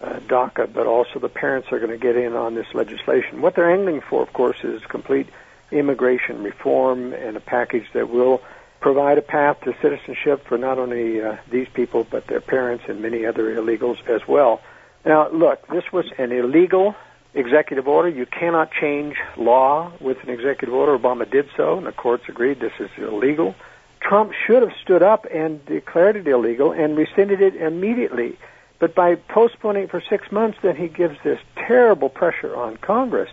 uh, 0.01 0.19
DACA, 0.19 0.71
but 0.74 0.88
also 0.88 1.19
the 1.19 1.30
parents 1.30 1.69
are 1.71 1.80
going 1.80 1.92
to 1.92 1.98
get 1.98 2.18
in 2.18 2.33
on 2.33 2.56
this 2.56 2.67
legislation. 2.74 3.41
What 3.41 3.55
they're 3.55 3.72
angling 3.72 4.01
for, 4.01 4.22
of 4.22 4.34
course, 4.34 4.63
is 4.63 4.81
complete 4.86 5.27
immigration 5.72 6.43
reform 6.43 7.13
and 7.13 7.38
a 7.38 7.39
package 7.39 7.86
that 7.93 8.10
will 8.10 8.41
provide 8.81 9.17
a 9.17 9.22
path 9.22 9.62
to 9.62 9.74
citizenship 9.81 10.46
for 10.48 10.58
not 10.58 10.79
only 10.79 11.22
uh, 11.22 11.38
these 11.50 11.67
people, 11.70 12.03
but 12.03 12.27
their 12.27 12.41
parents 12.41 12.84
and 12.88 13.01
many 13.01 13.25
other 13.25 13.55
illegals 13.55 14.05
as 14.10 14.27
well. 14.27 14.62
Now, 15.05 15.29
look, 15.29 15.67
this 15.67 15.91
was 15.91 16.05
an 16.17 16.31
illegal 16.31 16.96
executive 17.34 17.88
order. 17.88 18.10
You 18.10 18.25
cannot 18.25 18.72
change 18.72 19.15
law 19.38 19.91
with 20.00 20.17
an 20.24 20.29
executive 20.29 20.74
order. 20.74 20.98
Obama 20.98 21.29
did 21.29 21.50
so, 21.58 21.77
and 21.77 21.88
the 21.88 21.91
courts 21.91 22.24
agreed 22.27 22.60
this 22.60 22.74
is 22.79 22.89
illegal. 22.98 23.55
Trump 24.01 24.34
should 24.46 24.62
have 24.62 24.74
stood 24.81 25.03
up 25.03 25.25
and 25.31 25.63
declared 25.65 26.15
it 26.15 26.27
illegal 26.27 26.72
and 26.72 26.98
rescinded 26.98 27.41
it 27.41 27.55
immediately. 27.55 28.38
But 28.79 28.96
by 28.96 29.15
postponing 29.15 29.84
it 29.84 29.91
for 29.91 30.01
six 30.01 30.31
months, 30.31 30.58
then 30.63 30.75
he 30.75 30.88
gives 30.88 31.17
this 31.24 31.39
terrible 31.55 32.10
pressure 32.10 32.55
on 32.55 32.77
Congress. 32.77 33.29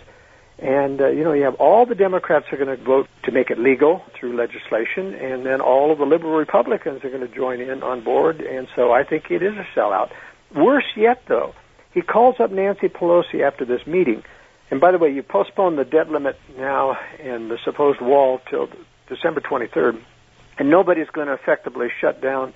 And, 0.59 1.01
uh, 1.01 1.09
you 1.09 1.25
know, 1.25 1.33
you 1.33 1.45
have 1.45 1.55
all 1.55 1.87
the 1.87 1.95
Democrats 1.95 2.47
are 2.53 2.57
going 2.57 2.77
to 2.77 2.83
vote 2.83 3.09
to 3.23 3.33
make 3.33 3.51
it 3.51 3.59
legal 3.59 4.03
through 4.13 4.37
legislation, 4.37 5.15
and 5.15 5.47
then 5.47 5.61
all 5.61 5.93
of 5.93 5.99
the 5.99 6.05
liberal 6.05 6.35
Republicans 6.35 7.05
are 7.05 7.11
going 7.11 7.27
to 7.27 7.35
join 7.35 7.61
in 7.61 7.83
on 7.83 8.03
board. 8.03 8.41
And 8.41 8.69
so 8.75 8.93
I 8.93 9.05
think 9.05 9.31
it 9.31 9.43
is 9.43 9.55
a 9.55 9.67
sellout. 9.75 10.11
Worse 10.55 10.87
yet, 10.97 11.23
though, 11.27 11.55
he 11.93 12.03
calls 12.03 12.37
up 12.41 12.51
Nancy 12.51 12.89
Pelosi 12.89 13.47
after 13.47 13.65
this 13.65 13.87
meeting. 13.87 14.23
And 14.71 14.81
by 14.81 14.93
the 14.93 14.99
way, 14.99 15.11
you 15.11 15.23
postpone 15.23 15.77
the 15.77 15.85
debt 15.85 16.11
limit 16.11 16.39
now 16.59 16.97
and 17.23 17.51
the 17.51 17.59
supposed 17.65 18.01
wall 18.01 18.41
till 18.51 18.69
December 19.09 19.41
23rd 19.41 20.01
and 20.59 20.71
nobody's 20.71 21.09
going 21.11 21.29
to 21.29 21.35
effectively 21.35 21.89
shut 22.01 22.21
down, 22.21 22.53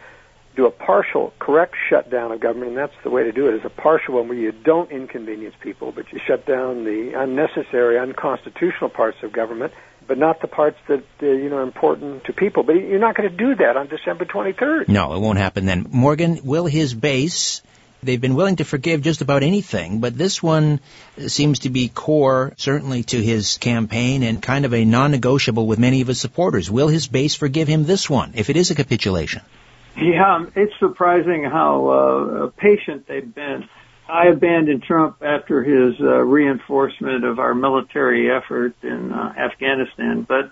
do 0.56 0.66
a 0.66 0.70
partial, 0.70 1.32
correct 1.38 1.74
shutdown 1.88 2.32
of 2.32 2.40
government, 2.40 2.70
and 2.70 2.78
that's 2.78 2.94
the 3.04 3.10
way 3.10 3.22
to 3.24 3.32
do 3.32 3.48
it, 3.48 3.54
is 3.54 3.64
a 3.64 3.70
partial 3.70 4.14
one 4.14 4.28
where 4.28 4.36
you 4.36 4.52
don't 4.52 4.90
inconvenience 4.90 5.54
people, 5.60 5.92
but 5.92 6.12
you 6.12 6.20
shut 6.26 6.44
down 6.44 6.84
the 6.84 7.12
unnecessary, 7.16 7.98
unconstitutional 7.98 8.90
parts 8.90 9.18
of 9.22 9.32
government, 9.32 9.72
but 10.06 10.18
not 10.18 10.40
the 10.40 10.48
parts 10.48 10.76
that, 10.88 11.04
uh, 11.22 11.26
you 11.26 11.48
know, 11.48 11.58
are 11.58 11.62
important 11.62 12.24
to 12.24 12.32
people. 12.32 12.64
But 12.64 12.74
you're 12.74 12.98
not 12.98 13.14
going 13.14 13.30
to 13.30 13.36
do 13.36 13.54
that 13.54 13.76
on 13.76 13.86
December 13.86 14.24
23rd. 14.24 14.88
No, 14.88 15.14
it 15.14 15.20
won't 15.20 15.38
happen 15.38 15.64
then. 15.64 15.86
Morgan, 15.90 16.40
will 16.44 16.66
his 16.66 16.92
base 16.92 17.62
They've 18.04 18.20
been 18.20 18.34
willing 18.34 18.56
to 18.56 18.64
forgive 18.64 19.02
just 19.02 19.20
about 19.20 19.44
anything, 19.44 20.00
but 20.00 20.18
this 20.18 20.42
one 20.42 20.80
seems 21.18 21.60
to 21.60 21.70
be 21.70 21.88
core, 21.88 22.52
certainly 22.56 23.04
to 23.04 23.22
his 23.22 23.58
campaign 23.58 24.24
and 24.24 24.42
kind 24.42 24.64
of 24.64 24.74
a 24.74 24.84
non-negotiable 24.84 25.68
with 25.68 25.78
many 25.78 26.00
of 26.00 26.08
his 26.08 26.20
supporters. 26.20 26.68
Will 26.68 26.88
his 26.88 27.06
base 27.06 27.36
forgive 27.36 27.68
him 27.68 27.84
this 27.84 28.10
one, 28.10 28.32
if 28.34 28.50
it 28.50 28.56
is 28.56 28.72
a 28.72 28.74
capitulation? 28.74 29.42
Yeah, 29.96 30.46
it's 30.56 30.72
surprising 30.80 31.44
how 31.44 31.88
uh, 31.88 32.46
patient 32.56 33.06
they've 33.06 33.32
been. 33.32 33.68
I 34.08 34.26
abandoned 34.26 34.82
Trump 34.82 35.22
after 35.22 35.62
his 35.62 35.94
uh, 36.00 36.06
reinforcement 36.06 37.24
of 37.24 37.38
our 37.38 37.54
military 37.54 38.32
effort 38.32 38.74
in 38.82 39.12
uh, 39.12 39.32
Afghanistan. 39.38 40.26
But 40.28 40.50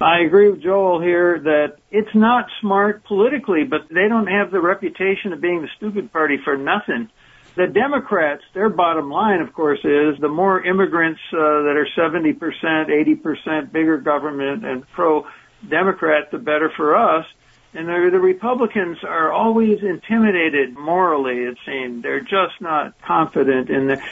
I 0.00 0.20
agree 0.20 0.48
with 0.48 0.62
Joel 0.62 1.00
here 1.00 1.38
that 1.40 1.76
it's 1.90 2.14
not 2.14 2.46
smart 2.60 3.04
politically, 3.04 3.64
but 3.64 3.82
they 3.90 4.08
don't 4.08 4.28
have 4.28 4.50
the 4.50 4.60
reputation 4.60 5.34
of 5.34 5.42
being 5.42 5.60
the 5.60 5.68
stupid 5.76 6.10
party 6.10 6.38
for 6.42 6.56
nothing. 6.56 7.10
The 7.56 7.66
Democrats, 7.66 8.42
their 8.54 8.70
bottom 8.70 9.10
line, 9.10 9.40
of 9.40 9.52
course, 9.52 9.80
is 9.84 10.18
the 10.18 10.28
more 10.28 10.64
immigrants 10.64 11.20
uh, 11.32 11.36
that 11.36 11.76
are 11.76 11.86
70%, 11.98 12.38
80% 12.38 13.72
bigger 13.72 13.98
government 13.98 14.64
and 14.64 14.88
pro-Democrat, 14.92 16.30
the 16.30 16.38
better 16.38 16.72
for 16.74 16.96
us. 16.96 17.26
And 17.74 17.86
the, 17.86 17.92
Republicans 17.92 18.98
are 19.04 19.30
always 19.30 19.82
intimidated 19.82 20.76
morally, 20.76 21.40
it 21.40 21.58
seems. 21.66 22.02
They're 22.02 22.20
just 22.20 22.60
not 22.60 23.00
confident 23.02 23.68
in 23.68 23.88
the, 23.88 24.02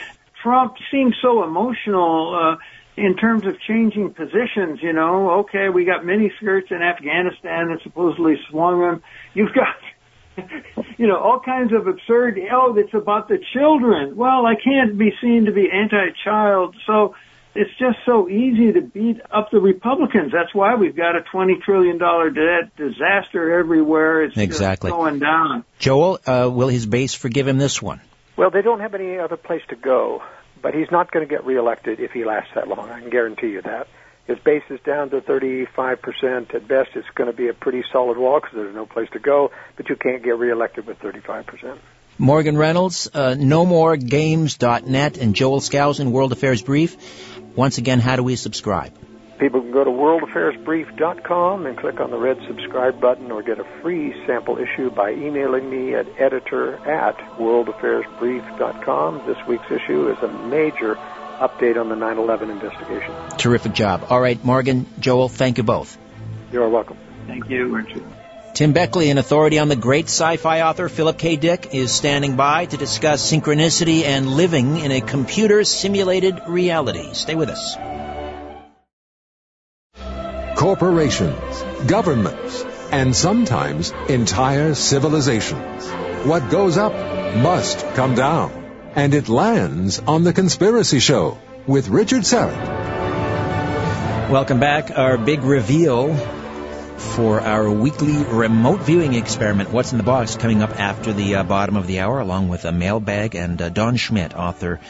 Trump 0.41 0.75
seems 0.91 1.15
so 1.21 1.43
emotional, 1.43 2.35
uh, 2.35 2.63
in 2.99 3.15
terms 3.15 3.45
of 3.45 3.59
changing 3.61 4.13
positions, 4.13 4.79
you 4.81 4.93
know, 4.93 5.39
okay, 5.41 5.69
we 5.69 5.85
got 5.85 6.05
mini 6.05 6.31
skirts 6.37 6.67
in 6.69 6.81
Afghanistan 6.81 7.69
that 7.69 7.79
supposedly 7.83 8.35
swung 8.49 8.81
them. 8.81 9.03
You've 9.33 9.53
got, 9.53 10.45
you 10.97 11.07
know, 11.07 11.17
all 11.17 11.39
kinds 11.39 11.71
of 11.73 11.87
absurd, 11.87 12.39
oh, 12.51 12.75
it's 12.77 12.93
about 12.93 13.29
the 13.29 13.39
children. 13.53 14.15
Well, 14.15 14.45
I 14.45 14.55
can't 14.55 14.97
be 14.97 15.11
seen 15.21 15.45
to 15.45 15.51
be 15.53 15.69
anti-child. 15.71 16.75
So 16.85 17.15
it's 17.55 17.71
just 17.79 17.97
so 18.05 18.29
easy 18.29 18.73
to 18.73 18.81
beat 18.81 19.21
up 19.31 19.49
the 19.51 19.59
Republicans. 19.59 20.31
That's 20.31 20.53
why 20.53 20.75
we've 20.75 20.95
got 20.95 21.15
a 21.15 21.21
$20 21.33 21.61
trillion 21.61 21.97
debt 21.97 22.75
disaster 22.75 23.59
everywhere. 23.59 24.23
It's 24.23 24.37
exactly. 24.37 24.91
going 24.91 25.19
down. 25.19 25.63
Joel, 25.79 26.19
uh, 26.25 26.49
will 26.51 26.67
his 26.67 26.85
base 26.85 27.13
forgive 27.13 27.47
him 27.47 27.57
this 27.57 27.81
one? 27.81 28.01
Well, 28.35 28.51
they 28.51 28.61
don't 28.61 28.79
have 28.79 28.93
any 28.93 29.17
other 29.17 29.37
place 29.37 29.61
to 29.69 29.75
go, 29.75 30.21
but 30.61 30.73
he's 30.73 30.91
not 30.91 31.11
going 31.11 31.27
to 31.27 31.29
get 31.29 31.45
reelected 31.45 31.99
if 31.99 32.11
he 32.11 32.25
lasts 32.25 32.51
that 32.55 32.67
long. 32.67 32.89
I 32.89 32.99
can 32.99 33.09
guarantee 33.09 33.49
you 33.49 33.61
that. 33.61 33.87
His 34.27 34.37
base 34.39 34.63
is 34.69 34.79
down 34.81 35.09
to 35.09 35.21
35%. 35.21 36.53
At 36.53 36.67
best, 36.67 36.91
it's 36.93 37.09
going 37.15 37.31
to 37.31 37.35
be 37.35 37.47
a 37.47 37.53
pretty 37.53 37.83
solid 37.91 38.17
wall 38.17 38.39
because 38.39 38.55
there's 38.55 38.75
no 38.75 38.85
place 38.85 39.09
to 39.13 39.19
go, 39.19 39.51
but 39.75 39.89
you 39.89 39.95
can't 39.95 40.21
get 40.21 40.37
reelected 40.37 40.85
with 40.85 40.99
35%. 40.99 41.79
Morgan 42.19 42.57
Reynolds, 42.57 43.09
uh, 43.11 43.35
NoMoreGames.net, 43.37 45.17
and 45.17 45.35
Joel 45.35 45.61
Skousen, 45.61 46.11
World 46.11 46.31
Affairs 46.31 46.61
Brief. 46.61 46.95
Once 47.55 47.77
again, 47.79 47.99
how 47.99 48.17
do 48.17 48.23
we 48.23 48.35
subscribe? 48.35 48.93
People 49.39 49.61
can 49.61 49.71
go 49.71 49.85
to 49.85 49.89
worldaffairsbrief.com 49.89 51.65
and 51.65 51.77
click 51.77 52.01
on 52.01 52.11
the 52.11 52.17
red 52.17 52.37
subscribe 52.45 52.99
button 52.99 53.31
or 53.31 53.41
get 53.41 53.57
a 53.57 53.63
free 53.81 54.13
sample 54.27 54.57
issue 54.57 54.91
by 54.91 55.11
emailing 55.11 55.69
me 55.69 55.95
at 55.95 56.07
editor 56.19 56.75
at 56.85 57.17
worldaffairsbrief.com. 57.37 59.23
This 59.25 59.37
week's 59.47 59.71
issue 59.71 60.09
is 60.11 60.17
a 60.21 60.27
major 60.27 60.95
update 61.39 61.79
on 61.79 61.87
the 61.87 61.95
9-11 61.95 62.51
investigation. 62.51 63.15
Terrific 63.37 63.71
job. 63.71 64.07
All 64.09 64.19
right, 64.19 64.43
Morgan, 64.43 64.85
Joel, 64.99 65.29
thank 65.29 65.57
you 65.57 65.63
both. 65.63 65.97
You're 66.51 66.67
welcome. 66.67 66.97
Thank 67.25 67.49
you, 67.49 67.73
Richard. 67.73 68.03
Tim 68.55 68.73
Beckley, 68.73 69.09
an 69.09 69.17
authority 69.17 69.57
on 69.57 69.69
the 69.69 69.77
great 69.77 70.05
sci-fi 70.05 70.63
author 70.63 70.89
Philip 70.89 71.17
K. 71.17 71.37
Dick, 71.37 71.69
is 71.73 71.93
standing 71.93 72.35
by 72.35 72.65
to 72.65 72.75
discuss 72.75 73.31
synchronicity 73.31 74.03
and 74.03 74.27
living 74.27 74.77
in 74.77 74.91
a 74.91 74.99
computer-simulated 74.99 76.41
reality. 76.47 77.13
Stay 77.13 77.35
with 77.35 77.49
us. 77.49 77.77
Corporations, 80.59 81.63
governments, 81.87 82.65
and 82.91 83.15
sometimes 83.15 83.93
entire 84.09 84.73
civilizations. 84.73 85.87
What 86.25 86.49
goes 86.49 86.77
up 86.77 86.91
must 87.37 87.79
come 87.95 88.13
down. 88.13 88.51
And 88.93 89.13
it 89.13 89.29
lands 89.29 89.99
on 89.99 90.25
The 90.25 90.33
Conspiracy 90.33 90.99
Show 90.99 91.37
with 91.65 91.87
Richard 91.87 92.23
Syrett. 92.23 92.59
Welcome 94.29 94.59
back. 94.59 94.91
Our 94.97 95.17
big 95.17 95.43
reveal 95.43 96.13
for 96.97 97.39
our 97.39 97.71
weekly 97.71 98.17
remote 98.17 98.81
viewing 98.81 99.13
experiment, 99.13 99.71
What's 99.71 99.93
in 99.93 99.97
the 99.97 100.03
Box, 100.03 100.35
coming 100.35 100.61
up 100.61 100.77
after 100.77 101.13
the 101.13 101.35
uh, 101.35 101.43
bottom 101.43 101.77
of 101.77 101.87
the 101.87 102.01
hour, 102.01 102.19
along 102.19 102.49
with 102.49 102.65
a 102.65 102.73
mailbag 102.73 103.33
and 103.33 103.61
uh, 103.61 103.69
Don 103.69 103.95
Schmitt, 103.95 104.35
author 104.35 104.81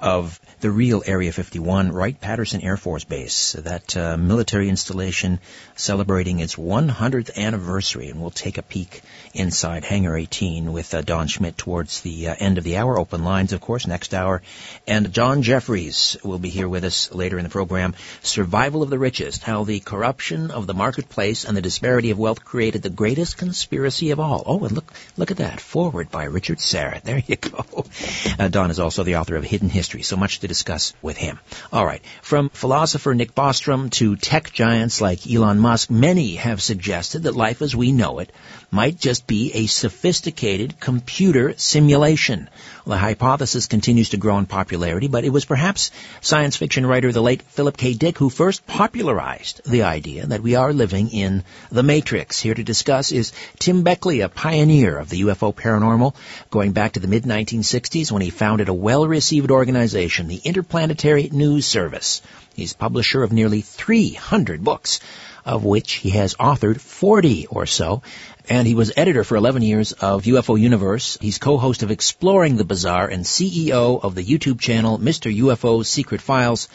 of 0.00 0.40
the 0.60 0.70
real 0.70 1.02
Area 1.06 1.32
51, 1.32 1.90
Wright-Patterson 1.90 2.60
Air 2.60 2.76
Force 2.76 3.04
Base, 3.04 3.52
that 3.54 3.96
uh, 3.96 4.16
military 4.16 4.68
installation 4.68 5.40
celebrating 5.74 6.40
its 6.40 6.56
100th 6.56 7.36
anniversary. 7.36 8.08
And 8.08 8.20
we'll 8.20 8.30
take 8.30 8.58
a 8.58 8.62
peek 8.62 9.00
inside 9.32 9.84
Hangar 9.84 10.16
18 10.16 10.72
with 10.72 10.92
uh, 10.92 11.00
Don 11.00 11.28
Schmidt 11.28 11.56
towards 11.56 12.02
the 12.02 12.28
uh, 12.28 12.34
end 12.38 12.58
of 12.58 12.64
the 12.64 12.76
hour. 12.76 12.98
Open 12.98 13.24
lines, 13.24 13.52
of 13.52 13.60
course, 13.60 13.86
next 13.86 14.12
hour. 14.12 14.42
And 14.86 15.12
John 15.12 15.42
Jeffries 15.42 16.16
will 16.22 16.38
be 16.38 16.50
here 16.50 16.68
with 16.68 16.84
us 16.84 17.12
later 17.12 17.38
in 17.38 17.44
the 17.44 17.50
program. 17.50 17.94
Survival 18.22 18.82
of 18.82 18.90
the 18.90 18.98
richest, 18.98 19.42
how 19.42 19.64
the 19.64 19.80
corruption 19.80 20.50
of 20.50 20.66
the 20.66 20.74
marketplace 20.74 21.44
and 21.44 21.56
the 21.56 21.62
disparity 21.62 22.10
of 22.10 22.18
wealth 22.18 22.44
created 22.44 22.82
the 22.82 22.90
greatest 22.90 23.38
conspiracy 23.38 24.10
of 24.10 24.20
all. 24.20 24.42
Oh, 24.44 24.64
and 24.64 24.72
look, 24.72 24.92
look 25.16 25.30
at 25.30 25.38
that. 25.38 25.60
Foreword 25.60 26.10
by 26.10 26.24
Richard 26.24 26.58
Syrett. 26.58 27.02
There 27.02 27.22
you 27.26 27.36
go. 27.36 27.64
Uh, 28.38 28.48
Don 28.48 28.70
is 28.70 28.78
also 28.78 29.02
the 29.02 29.16
author 29.16 29.36
of 29.36 29.44
Hidden 29.44 29.68
History. 29.68 29.89
So 30.02 30.16
much 30.16 30.40
to 30.40 30.48
discuss 30.48 30.94
with 31.02 31.16
him. 31.16 31.40
All 31.72 31.84
right. 31.84 32.02
From 32.22 32.48
philosopher 32.50 33.14
Nick 33.14 33.34
Bostrom 33.34 33.90
to 33.92 34.16
tech 34.16 34.52
giants 34.52 35.00
like 35.00 35.30
Elon 35.30 35.58
Musk, 35.58 35.90
many 35.90 36.36
have 36.36 36.62
suggested 36.62 37.24
that 37.24 37.36
life 37.36 37.62
as 37.62 37.76
we 37.76 37.92
know 37.92 38.20
it 38.20 38.32
might 38.70 38.98
just 38.98 39.26
be 39.26 39.52
a 39.52 39.66
sophisticated 39.66 40.78
computer 40.78 41.54
simulation. 41.56 42.48
The 42.90 42.98
hypothesis 42.98 43.68
continues 43.68 44.08
to 44.08 44.16
grow 44.16 44.36
in 44.38 44.46
popularity, 44.46 45.06
but 45.06 45.22
it 45.22 45.28
was 45.28 45.44
perhaps 45.44 45.92
science 46.20 46.56
fiction 46.56 46.84
writer 46.84 47.12
the 47.12 47.22
late 47.22 47.42
Philip 47.42 47.76
K. 47.76 47.94
Dick 47.94 48.18
who 48.18 48.28
first 48.28 48.66
popularized 48.66 49.60
the 49.64 49.84
idea 49.84 50.26
that 50.26 50.42
we 50.42 50.56
are 50.56 50.72
living 50.72 51.10
in 51.10 51.44
the 51.70 51.84
Matrix. 51.84 52.40
Here 52.40 52.52
to 52.52 52.64
discuss 52.64 53.12
is 53.12 53.32
Tim 53.60 53.84
Beckley, 53.84 54.22
a 54.22 54.28
pioneer 54.28 54.98
of 54.98 55.08
the 55.08 55.20
UFO 55.20 55.54
paranormal, 55.54 56.16
going 56.50 56.72
back 56.72 56.94
to 56.94 57.00
the 57.00 57.06
mid-1960s 57.06 58.10
when 58.10 58.22
he 58.22 58.30
founded 58.30 58.68
a 58.68 58.74
well-received 58.74 59.52
organization, 59.52 60.26
the 60.26 60.42
Interplanetary 60.42 61.30
News 61.30 61.66
Service. 61.66 62.22
He's 62.56 62.72
publisher 62.72 63.22
of 63.22 63.30
nearly 63.32 63.60
300 63.60 64.64
books 64.64 64.98
of 65.44 65.64
which 65.64 65.92
he 65.92 66.10
has 66.10 66.34
authored 66.34 66.80
40 66.80 67.46
or 67.46 67.66
so. 67.66 68.02
And 68.50 68.66
he 68.66 68.74
was 68.74 68.92
editor 68.96 69.22
for 69.22 69.36
11 69.36 69.62
years 69.62 69.92
of 69.92 70.24
UFO 70.24 70.60
Universe. 70.60 71.16
He's 71.20 71.38
co-host 71.38 71.84
of 71.84 71.92
Exploring 71.92 72.56
the 72.56 72.64
Bizarre 72.64 73.06
and 73.06 73.24
CEO 73.24 74.02
of 74.02 74.16
the 74.16 74.24
YouTube 74.24 74.58
channel 74.58 74.98
Mr. 74.98 75.32
UFO 75.32 75.86
Secret 75.86 76.20
Files. 76.20 76.66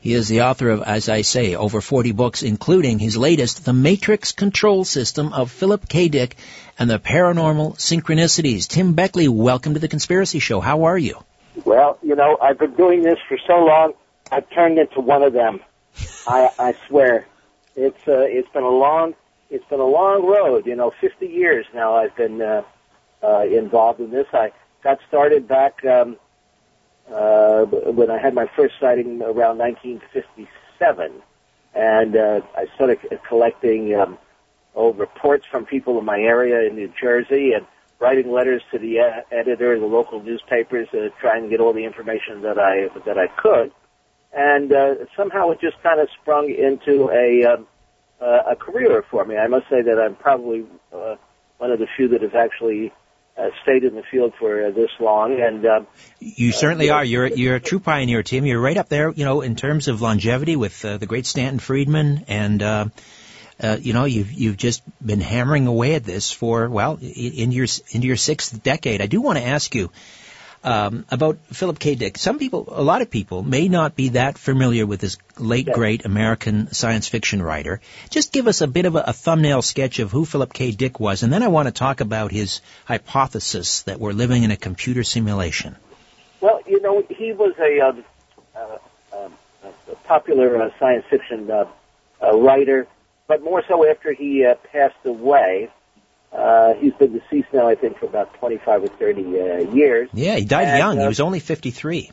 He 0.00 0.12
is 0.12 0.26
the 0.26 0.42
author 0.42 0.70
of, 0.70 0.82
as 0.82 1.08
I 1.08 1.22
say, 1.22 1.54
over 1.54 1.80
40 1.80 2.10
books, 2.10 2.42
including 2.42 2.98
his 2.98 3.16
latest, 3.16 3.64
The 3.64 3.72
Matrix 3.72 4.32
Control 4.32 4.82
System 4.84 5.32
of 5.32 5.52
Philip 5.52 5.88
K. 5.88 6.08
Dick 6.08 6.36
and 6.80 6.90
the 6.90 6.98
Paranormal 6.98 7.76
Synchronicities. 7.76 8.66
Tim 8.66 8.94
Beckley, 8.94 9.28
welcome 9.28 9.74
to 9.74 9.80
the 9.80 9.86
Conspiracy 9.86 10.40
Show. 10.40 10.58
How 10.58 10.82
are 10.82 10.98
you? 10.98 11.22
Well, 11.64 11.96
you 12.02 12.16
know, 12.16 12.38
I've 12.42 12.58
been 12.58 12.74
doing 12.74 13.04
this 13.04 13.20
for 13.28 13.38
so 13.46 13.64
long, 13.64 13.92
I've 14.32 14.50
turned 14.50 14.80
into 14.80 14.98
one 14.98 15.22
of 15.22 15.32
them. 15.32 15.60
I, 16.26 16.50
I 16.58 16.74
swear. 16.88 17.28
It's 17.76 18.08
uh, 18.08 18.26
it's 18.26 18.48
been 18.48 18.64
a 18.64 18.68
long 18.68 19.14
it's 19.50 19.64
been 19.68 19.80
a 19.80 19.84
long 19.84 20.26
road. 20.26 20.66
You 20.66 20.76
know, 20.76 20.92
50 21.00 21.26
years 21.26 21.66
now 21.74 21.96
I've 21.96 22.16
been 22.16 22.40
uh, 22.40 22.62
uh, 23.22 23.44
involved 23.44 24.00
in 24.00 24.10
this. 24.10 24.26
I 24.32 24.52
got 24.82 24.98
started 25.08 25.48
back 25.48 25.84
um, 25.84 26.16
uh, 27.12 27.64
when 27.64 28.10
I 28.10 28.18
had 28.18 28.34
my 28.34 28.46
first 28.56 28.74
sighting 28.80 29.20
around 29.22 29.58
1957, 29.58 31.12
and 31.74 32.16
uh, 32.16 32.40
I 32.56 32.66
started 32.74 32.98
collecting 33.28 33.94
um, 33.94 34.18
old 34.74 34.98
reports 34.98 35.44
from 35.50 35.66
people 35.66 35.98
in 35.98 36.04
my 36.04 36.18
area 36.18 36.68
in 36.68 36.76
New 36.76 36.92
Jersey 37.00 37.52
and 37.52 37.66
writing 37.98 38.32
letters 38.32 38.62
to 38.72 38.78
the 38.78 39.00
uh, 39.00 39.20
editor 39.30 39.74
of 39.74 39.80
the 39.80 39.86
local 39.86 40.22
newspapers, 40.22 40.88
uh, 40.94 41.08
trying 41.20 41.42
to 41.42 41.48
get 41.48 41.60
all 41.60 41.74
the 41.74 41.84
information 41.84 42.42
that 42.42 42.58
I 42.58 42.88
that 43.04 43.18
I 43.18 43.26
could 43.26 43.72
and 44.32 44.72
uh, 44.72 44.94
somehow 45.16 45.50
it 45.50 45.60
just 45.60 45.82
kind 45.82 46.00
of 46.00 46.08
sprung 46.20 46.48
into 46.50 47.10
a 47.10 47.52
um, 47.52 47.66
uh, 48.20 48.52
a 48.52 48.56
career 48.56 49.04
for 49.10 49.24
me. 49.24 49.36
I 49.36 49.48
must 49.48 49.68
say 49.70 49.82
that 49.82 49.98
I'm 49.98 50.16
probably 50.16 50.66
uh, 50.92 51.16
one 51.58 51.70
of 51.70 51.78
the 51.78 51.86
few 51.96 52.08
that 52.08 52.22
has 52.22 52.34
actually 52.34 52.92
uh, 53.36 53.48
stayed 53.62 53.84
in 53.84 53.94
the 53.94 54.02
field 54.10 54.32
for 54.38 54.66
uh, 54.66 54.70
this 54.70 54.90
long. 54.98 55.40
And 55.40 55.64
uh, 55.64 55.80
you 56.18 56.52
certainly 56.52 56.90
are. 56.90 57.04
You're 57.04 57.26
you're 57.26 57.56
a 57.56 57.60
true 57.60 57.80
pioneer, 57.80 58.22
Tim. 58.22 58.46
You're 58.46 58.60
right 58.60 58.76
up 58.76 58.88
there, 58.88 59.10
you 59.10 59.24
know, 59.24 59.40
in 59.40 59.56
terms 59.56 59.88
of 59.88 60.00
longevity 60.00 60.56
with 60.56 60.84
uh, 60.84 60.98
the 60.98 61.06
great 61.06 61.26
Stanton 61.26 61.58
Friedman, 61.58 62.24
and 62.28 62.62
uh, 62.62 62.88
uh, 63.62 63.76
you 63.80 63.92
know, 63.92 64.04
you've 64.04 64.32
you've 64.32 64.56
just 64.56 64.82
been 65.04 65.20
hammering 65.20 65.66
away 65.66 65.94
at 65.94 66.04
this 66.04 66.30
for 66.30 66.68
well, 66.68 66.98
in 67.00 67.52
your 67.52 67.66
into 67.90 68.06
your 68.06 68.16
sixth 68.16 68.62
decade. 68.62 69.00
I 69.00 69.06
do 69.06 69.20
want 69.20 69.38
to 69.38 69.44
ask 69.44 69.74
you 69.74 69.90
um, 70.62 71.06
about 71.10 71.38
Philip 71.52 71.78
K. 71.78 71.94
Dick. 71.94 72.18
Some 72.18 72.38
people, 72.38 72.66
a 72.68 72.82
lot 72.82 73.02
of 73.02 73.10
people, 73.10 73.42
may 73.42 73.68
not 73.68 73.96
be 73.96 74.10
that 74.10 74.36
familiar 74.36 74.86
with 74.86 75.00
this 75.00 75.16
late 75.38 75.66
yes. 75.66 75.74
great 75.74 76.04
American 76.04 76.72
science 76.72 77.08
fiction 77.08 77.42
writer. 77.42 77.80
Just 78.10 78.32
give 78.32 78.46
us 78.46 78.60
a 78.60 78.66
bit 78.66 78.84
of 78.84 78.96
a, 78.96 79.04
a, 79.06 79.12
thumbnail 79.12 79.62
sketch 79.62 79.98
of 79.98 80.10
who 80.10 80.24
Philip 80.24 80.52
K. 80.52 80.72
Dick 80.72 81.00
was, 81.00 81.22
and 81.22 81.32
then 81.32 81.42
I 81.42 81.48
want 81.48 81.68
to 81.68 81.72
talk 81.72 82.00
about 82.00 82.30
his 82.30 82.60
hypothesis 82.84 83.82
that 83.82 83.98
we're 83.98 84.12
living 84.12 84.42
in 84.42 84.50
a 84.50 84.56
computer 84.56 85.02
simulation. 85.02 85.76
Well, 86.40 86.60
you 86.66 86.80
know, 86.80 87.04
he 87.08 87.32
was 87.32 87.54
a, 87.58 87.80
um, 87.80 88.04
uh, 88.54 88.78
um, 89.16 89.34
a 89.90 89.94
popular 90.04 90.62
uh, 90.62 90.70
science 90.78 91.04
fiction 91.08 91.50
uh, 91.50 91.66
uh, 92.22 92.38
writer, 92.38 92.86
but 93.26 93.42
more 93.42 93.62
so 93.66 93.88
after 93.88 94.12
he 94.12 94.44
uh, 94.44 94.54
passed 94.72 95.04
away. 95.04 95.70
Uh, 96.32 96.74
he's 96.74 96.92
been 96.94 97.12
deceased 97.12 97.48
now, 97.52 97.68
I 97.68 97.74
think, 97.74 97.98
for 97.98 98.06
about 98.06 98.32
25 98.34 98.84
or 98.84 98.86
30 98.86 99.22
uh, 99.22 99.72
years. 99.72 100.08
Yeah, 100.12 100.36
he 100.36 100.44
died 100.44 100.68
And, 100.68 100.78
young. 100.78 100.98
uh, 100.98 101.02
he 101.02 101.08
was 101.08 101.20
only 101.20 101.40
53. 101.40 102.10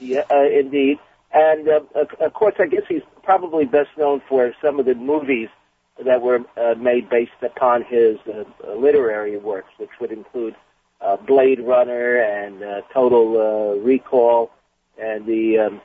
Yeah, 0.00 0.22
uh, 0.30 0.44
indeed. 0.44 0.98
And 1.32 1.68
uh, 1.68 1.80
of 2.20 2.34
course, 2.34 2.54
I 2.58 2.66
guess 2.66 2.82
he's 2.88 3.02
probably 3.22 3.64
best 3.64 3.88
known 3.96 4.22
for 4.28 4.52
some 4.62 4.78
of 4.78 4.86
the 4.86 4.94
movies 4.94 5.48
that 6.04 6.22
were 6.22 6.40
uh, 6.56 6.74
made 6.76 7.08
based 7.08 7.32
upon 7.42 7.82
his 7.82 8.18
uh, 8.26 8.72
literary 8.74 9.36
works, 9.38 9.70
which 9.78 9.90
would 10.00 10.12
include 10.12 10.54
uh, 11.00 11.16
Blade 11.16 11.60
Runner 11.60 12.16
and 12.18 12.62
uh, 12.62 12.80
Total 12.92 13.36
uh, 13.36 13.80
Recall 13.82 14.50
and 14.98 15.26
the 15.26 15.58
um, 15.58 15.80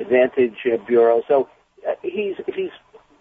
Advantage 0.00 0.56
Bureau. 0.86 1.22
So 1.28 1.48
uh, 1.86 1.94
he's 2.02 2.36
he's 2.54 2.70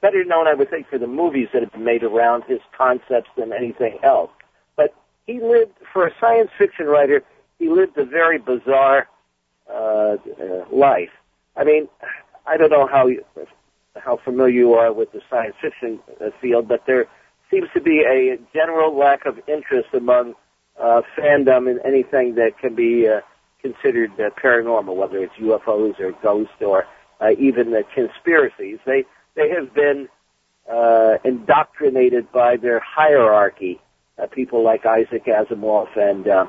better 0.06 0.24
known, 0.24 0.48
I 0.48 0.54
would 0.54 0.70
think, 0.70 0.88
for 0.88 1.00
the 1.00 1.08
movies 1.08 1.48
that 1.52 1.64
have 1.64 1.72
been 1.72 1.84
made 1.84 2.04
around 2.04 2.44
his 2.44 2.60
concepts 2.78 3.30
than 3.36 3.52
anything 3.52 3.98
else. 4.04 4.30
But 4.76 4.94
he 5.26 5.40
lived 5.42 5.74
for 5.92 6.06
a 6.06 6.12
science 6.20 6.52
fiction 6.60 6.86
writer. 6.86 7.24
He 7.58 7.70
lived 7.70 7.98
a 7.98 8.06
very 8.06 8.38
bizarre 8.38 9.08
uh, 9.68 10.18
life. 10.72 11.10
I 11.56 11.64
mean, 11.64 11.88
I 12.46 12.56
don't 12.58 12.70
know 12.70 12.86
how 12.86 13.08
you, 13.08 13.26
how 13.96 14.18
familiar 14.24 14.54
you 14.54 14.74
are 14.74 14.94
with 14.94 15.12
the 15.12 15.22
science 15.28 15.56
fiction 15.60 16.00
field, 16.40 16.68
but 16.68 16.84
there 16.86 17.08
seems 17.50 17.68
to 17.74 17.82
be 17.82 18.02
a 18.02 18.38
general 18.54 18.96
lack 18.96 19.26
of 19.26 19.40
interest 19.48 19.90
among 19.94 20.36
uh, 20.80 21.02
fandom 21.18 21.68
in 21.68 21.80
anything 21.84 22.36
that 22.36 22.60
can 22.60 22.76
be 22.76 23.08
uh, 23.08 23.22
considered 23.60 24.12
uh, 24.20 24.30
paranormal, 24.40 24.96
whether 24.96 25.18
it's 25.18 25.34
UFOs 25.40 26.00
or 26.00 26.12
ghosts 26.22 26.62
or 26.62 26.86
uh, 27.22 27.32
even 27.40 27.72
the 27.72 27.84
conspiracies. 27.96 28.78
They 28.86 29.06
they 29.36 29.50
have 29.50 29.74
been 29.74 30.08
uh, 30.72 31.18
indoctrinated 31.24 32.32
by 32.32 32.58
their 32.58 32.80
hierarchy. 32.80 33.80
Uh, 34.22 34.28
people 34.28 34.64
like 34.64 34.86
Isaac 34.86 35.26
Asimov 35.26 35.98
and 35.98 36.28
uh, 36.28 36.46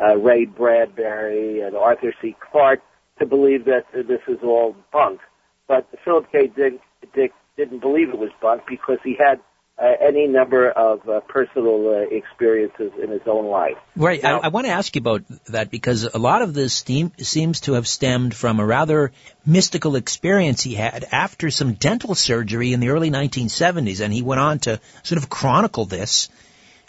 uh, 0.00 0.16
Ray 0.16 0.44
Bradbury 0.44 1.60
and 1.60 1.76
Arthur 1.76 2.12
C. 2.20 2.34
Clarke 2.50 2.82
to 3.18 3.26
believe 3.26 3.64
that 3.66 3.84
this 3.92 4.20
is 4.26 4.38
all 4.42 4.74
bunk. 4.92 5.20
But 5.68 5.86
Philip 6.04 6.26
K. 6.32 6.48
Dick, 6.48 6.80
Dick 7.14 7.32
didn't 7.56 7.80
believe 7.80 8.08
it 8.08 8.18
was 8.18 8.30
bunk 8.40 8.62
because 8.68 8.98
he 9.04 9.16
had 9.18 9.40
uh, 9.80 9.94
any 10.00 10.26
number 10.26 10.70
of 10.70 11.08
uh, 11.08 11.20
personal 11.20 11.88
uh, 11.88 12.14
experiences 12.14 12.92
in 13.02 13.10
his 13.10 13.22
own 13.26 13.46
life. 13.46 13.78
Right. 13.96 14.22
Now- 14.22 14.40
I, 14.40 14.46
I 14.46 14.48
want 14.48 14.66
to 14.66 14.72
ask 14.72 14.94
you 14.94 15.00
about 15.00 15.22
that 15.46 15.70
because 15.70 16.04
a 16.04 16.18
lot 16.18 16.42
of 16.42 16.52
this 16.52 16.74
steam, 16.74 17.12
seems 17.18 17.60
to 17.62 17.74
have 17.74 17.88
stemmed 17.88 18.34
from 18.34 18.60
a 18.60 18.66
rather 18.66 19.12
mystical 19.46 19.96
experience 19.96 20.62
he 20.62 20.74
had 20.74 21.06
after 21.10 21.50
some 21.50 21.74
dental 21.74 22.14
surgery 22.14 22.72
in 22.72 22.80
the 22.80 22.90
early 22.90 23.10
1970s, 23.10 24.00
and 24.00 24.12
he 24.12 24.22
went 24.22 24.40
on 24.40 24.58
to 24.60 24.80
sort 25.02 25.22
of 25.22 25.30
chronicle 25.30 25.86
this 25.86 26.28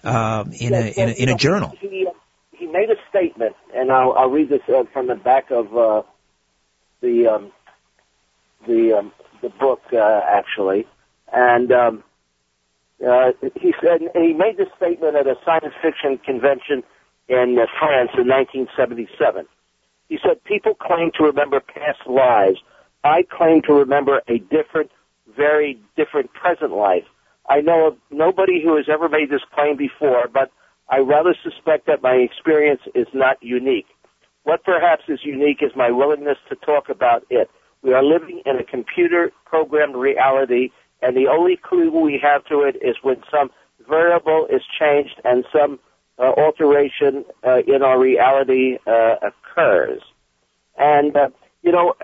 um, 0.03 0.51
in, 0.51 0.73
a, 0.73 0.87
in, 0.87 1.09
a, 1.09 1.11
in 1.13 1.29
a 1.29 1.35
journal. 1.35 1.73
He, 1.79 2.07
he 2.51 2.67
made 2.67 2.89
a 2.89 2.95
statement, 3.09 3.55
and 3.73 3.91
I'll, 3.91 4.13
I'll 4.13 4.29
read 4.29 4.49
this 4.49 4.61
uh, 4.67 4.83
from 4.91 5.07
the 5.07 5.15
back 5.15 5.51
of 5.51 5.75
uh, 5.77 6.03
the 7.01 7.27
um, 7.27 7.51
the 8.67 8.93
um, 8.93 9.11
the 9.41 9.49
book 9.49 9.81
uh, 9.93 10.21
actually, 10.27 10.87
and 11.31 11.71
um, 11.71 12.03
uh, 13.05 13.31
he 13.59 13.73
said 13.81 14.01
he 14.13 14.33
made 14.33 14.57
this 14.57 14.69
statement 14.77 15.15
at 15.15 15.27
a 15.27 15.35
science 15.45 15.73
fiction 15.81 16.19
convention 16.23 16.83
in 17.27 17.57
uh, 17.57 17.65
France 17.79 18.11
in 18.17 18.27
1977. 18.27 19.45
He 20.09 20.19
said, 20.21 20.43
"People 20.43 20.75
claim 20.75 21.11
to 21.17 21.23
remember 21.23 21.59
past 21.59 22.05
lives. 22.07 22.59
I 23.03 23.23
claim 23.23 23.61
to 23.63 23.73
remember 23.73 24.21
a 24.27 24.37
different, 24.37 24.91
very 25.35 25.81
different 25.95 26.33
present 26.33 26.71
life. 26.71 27.05
I 27.49 27.61
know 27.61 27.87
of 27.87 27.97
nobody 28.11 28.61
who 28.63 28.75
has 28.77 28.85
ever 28.87 29.09
made 29.09 29.29
this 29.29 29.41
claim 29.53 29.77
before, 29.77 30.27
but 30.31 30.51
I 30.89 30.99
rather 30.99 31.35
suspect 31.41 31.87
that 31.87 32.03
my 32.03 32.15
experience 32.15 32.81
is 32.93 33.07
not 33.13 33.37
unique. 33.41 33.87
What 34.43 34.63
perhaps 34.63 35.03
is 35.07 35.19
unique 35.23 35.61
is 35.61 35.71
my 35.75 35.89
willingness 35.91 36.37
to 36.49 36.55
talk 36.55 36.89
about 36.89 37.23
it. 37.29 37.49
We 37.81 37.93
are 37.93 38.03
living 38.03 38.41
in 38.45 38.57
a 38.57 38.63
computer 38.63 39.31
programmed 39.45 39.95
reality, 39.95 40.69
and 41.01 41.15
the 41.15 41.27
only 41.27 41.57
clue 41.57 41.89
we 41.91 42.19
have 42.21 42.45
to 42.45 42.61
it 42.61 42.75
is 42.81 42.95
when 43.01 43.17
some 43.31 43.49
variable 43.87 44.47
is 44.49 44.61
changed 44.79 45.19
and 45.23 45.45
some 45.51 45.79
uh, 46.19 46.31
alteration 46.37 47.25
uh, 47.45 47.57
in 47.67 47.81
our 47.81 47.99
reality 47.99 48.77
uh, 48.85 49.15
occurs. 49.21 50.01
And, 50.77 51.15
uh, 51.15 51.29
you 51.63 51.71
know, 51.71 51.95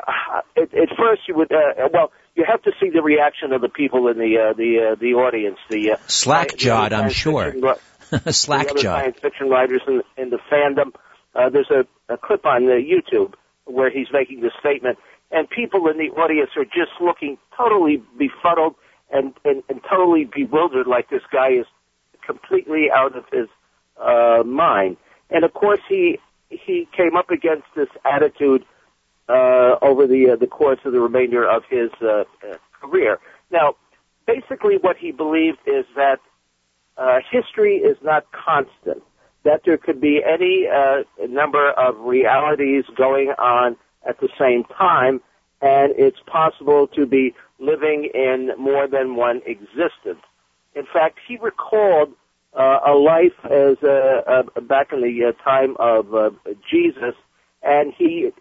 at, 0.58 0.74
at 0.74 0.90
first 0.98 1.22
you 1.28 1.36
would, 1.36 1.52
uh, 1.52 1.90
well, 1.94 2.12
you 2.36 2.46
have 2.48 2.62
to 2.64 2.72
see 2.80 2.90
the 2.90 3.02
reaction 3.02 3.52
of 3.54 3.62
the 3.62 3.70
people 3.70 4.08
in 4.08 4.18
the, 4.18 4.38
uh, 4.38 4.54
the, 4.54 4.92
uh, 4.92 4.96
the 5.00 5.14
audience, 5.14 5.58
the, 5.70 5.92
uh, 5.92 5.98
Slack-jawed, 6.08 6.94
I'm 6.94 7.10
sure. 7.10 7.46
fiction 7.52 7.62
ri- 7.62 7.74
the 8.10 8.18
other 8.18 8.32
Slack-jawed. 8.32 8.82
science 8.82 9.18
fiction 9.22 9.50
writers 9.50 9.82
in, 9.88 10.02
in 10.18 10.30
the 10.30 10.40
fandom. 10.52 10.94
Uh, 11.36 11.50
there's 11.50 11.70
a, 11.70 11.86
a 12.12 12.18
clip 12.18 12.46
on 12.46 12.66
uh, 12.66 12.72
YouTube 12.72 13.34
where 13.66 13.90
he's 13.90 14.08
making 14.12 14.42
this 14.42 14.54
statement, 14.60 14.98
and 15.32 15.50
people 15.50 15.88
in 15.88 15.98
the 15.98 16.10
audience 16.20 16.52
are 16.56 16.66
just 16.66 16.92
looking 17.02 17.38
totally 17.56 18.02
befuddled 18.18 18.76
and, 19.12 19.34
and, 19.46 19.64
and 19.70 19.82
totally 19.90 20.26
bewildered, 20.26 20.88
like 20.88 21.10
this 21.10 21.22
guy 21.32 21.52
is 21.52 21.66
completely 22.26 22.88
out 22.94 23.16
of 23.16 23.24
his 23.32 23.48
uh, 24.00 24.44
mind. 24.46 24.98
And 25.30 25.44
of 25.44 25.54
course, 25.54 25.80
he 25.90 26.20
he 26.50 26.88
came 26.96 27.18
up 27.18 27.30
against 27.30 27.66
this 27.76 27.90
attitude 28.06 28.64
uh, 29.28 29.76
over 29.82 30.08
the 30.08 30.32
uh, 30.32 30.36
the 30.36 30.48
course 30.48 30.80
of 30.86 30.94
the 30.94 31.00
remainder 31.00 31.48
of 31.48 31.64
his 31.70 31.90
uh, 32.02 32.24
uh, 32.48 32.58
career. 32.80 33.20
Now, 33.52 33.76
basically, 34.26 34.78
what 34.80 34.98
he 34.98 35.12
believed 35.12 35.60
is 35.66 35.86
that 35.96 36.20
uh, 36.98 37.20
history 37.30 37.78
is 37.78 37.98
not 38.02 38.26
constant. 38.32 39.04
That 39.44 39.62
there 39.66 39.78
could 39.78 40.02
be 40.02 40.22
any 40.24 40.68
uh, 40.68 41.04
number 41.28 41.72
of 41.72 42.00
realities 42.00 42.84
going 42.98 43.30
on 43.38 43.78
at 44.08 44.20
the 44.20 44.30
same 44.40 44.64
time, 44.66 45.22
and 45.62 45.94
it's 45.98 46.20
possible 46.28 46.88
to 46.88 47.06
be 47.06 47.34
living 47.60 48.10
in 48.14 48.52
more 48.58 48.88
than 48.88 49.16
one 49.16 49.42
existence. 49.46 50.22
In 50.76 50.86
fact, 50.94 51.20
he 51.28 51.38
recalled 51.38 52.14
uh, 52.58 52.80
a 52.86 52.94
life 52.94 53.34
as 53.46 53.78
back 54.68 54.92
in 54.92 55.02
the 55.02 55.26
uh, 55.30 55.44
time 55.44 55.76
of 55.80 56.14
uh, 56.14 56.30
Jesus, 56.70 57.16
and 57.64 57.94
he 57.98 58.32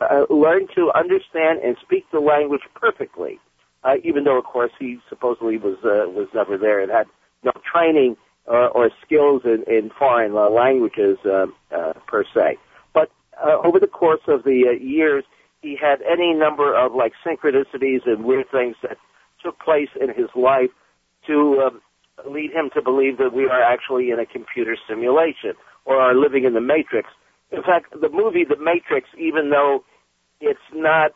uh, 0.00 0.24
learned 0.30 0.70
to 0.74 0.90
understand 0.94 1.60
and 1.64 1.76
speak 1.82 2.04
the 2.12 2.20
language 2.20 2.62
perfectly. 2.74 3.38
Even 4.04 4.24
though, 4.24 4.36
of 4.36 4.44
course, 4.44 4.72
he 4.78 4.98
supposedly 5.08 5.56
was 5.56 5.78
was 5.82 6.28
never 6.34 6.58
there 6.58 6.80
and 6.80 6.90
had 6.90 7.06
no 7.42 7.52
training 7.72 8.16
or 8.44 8.90
skills 9.02 9.42
in, 9.46 9.64
in 9.66 9.90
foreign 9.98 10.34
languages 10.34 11.16
per 12.06 12.24
se. 12.34 12.58
But 12.92 13.10
over 13.42 13.78
the 13.78 13.86
course 13.86 14.20
of 14.28 14.44
the 14.44 14.76
years, 14.78 15.24
he 15.62 15.76
had 15.80 16.00
any 16.02 16.34
number 16.34 16.74
of 16.76 16.94
like 16.94 17.12
synchronicities 17.26 18.06
and 18.06 18.24
weird 18.24 18.46
things 18.50 18.76
that 18.82 18.96
took 19.42 19.58
place 19.60 19.88
in 20.00 20.08
his 20.08 20.28
life 20.34 20.70
to 21.26 21.62
um, 21.66 21.80
lead 22.30 22.50
him 22.52 22.70
to 22.74 22.82
believe 22.82 23.18
that 23.18 23.32
we 23.32 23.44
are 23.44 23.62
actually 23.62 24.10
in 24.10 24.18
a 24.18 24.26
computer 24.26 24.76
simulation 24.88 25.52
or 25.84 25.96
are 25.96 26.14
living 26.14 26.44
in 26.44 26.54
the 26.54 26.60
Matrix. 26.60 27.08
In 27.50 27.62
fact, 27.62 27.92
the 27.98 28.08
movie 28.10 28.44
The 28.44 28.58
Matrix, 28.58 29.08
even 29.18 29.50
though 29.50 29.84
it's 30.40 30.60
not 30.74 31.12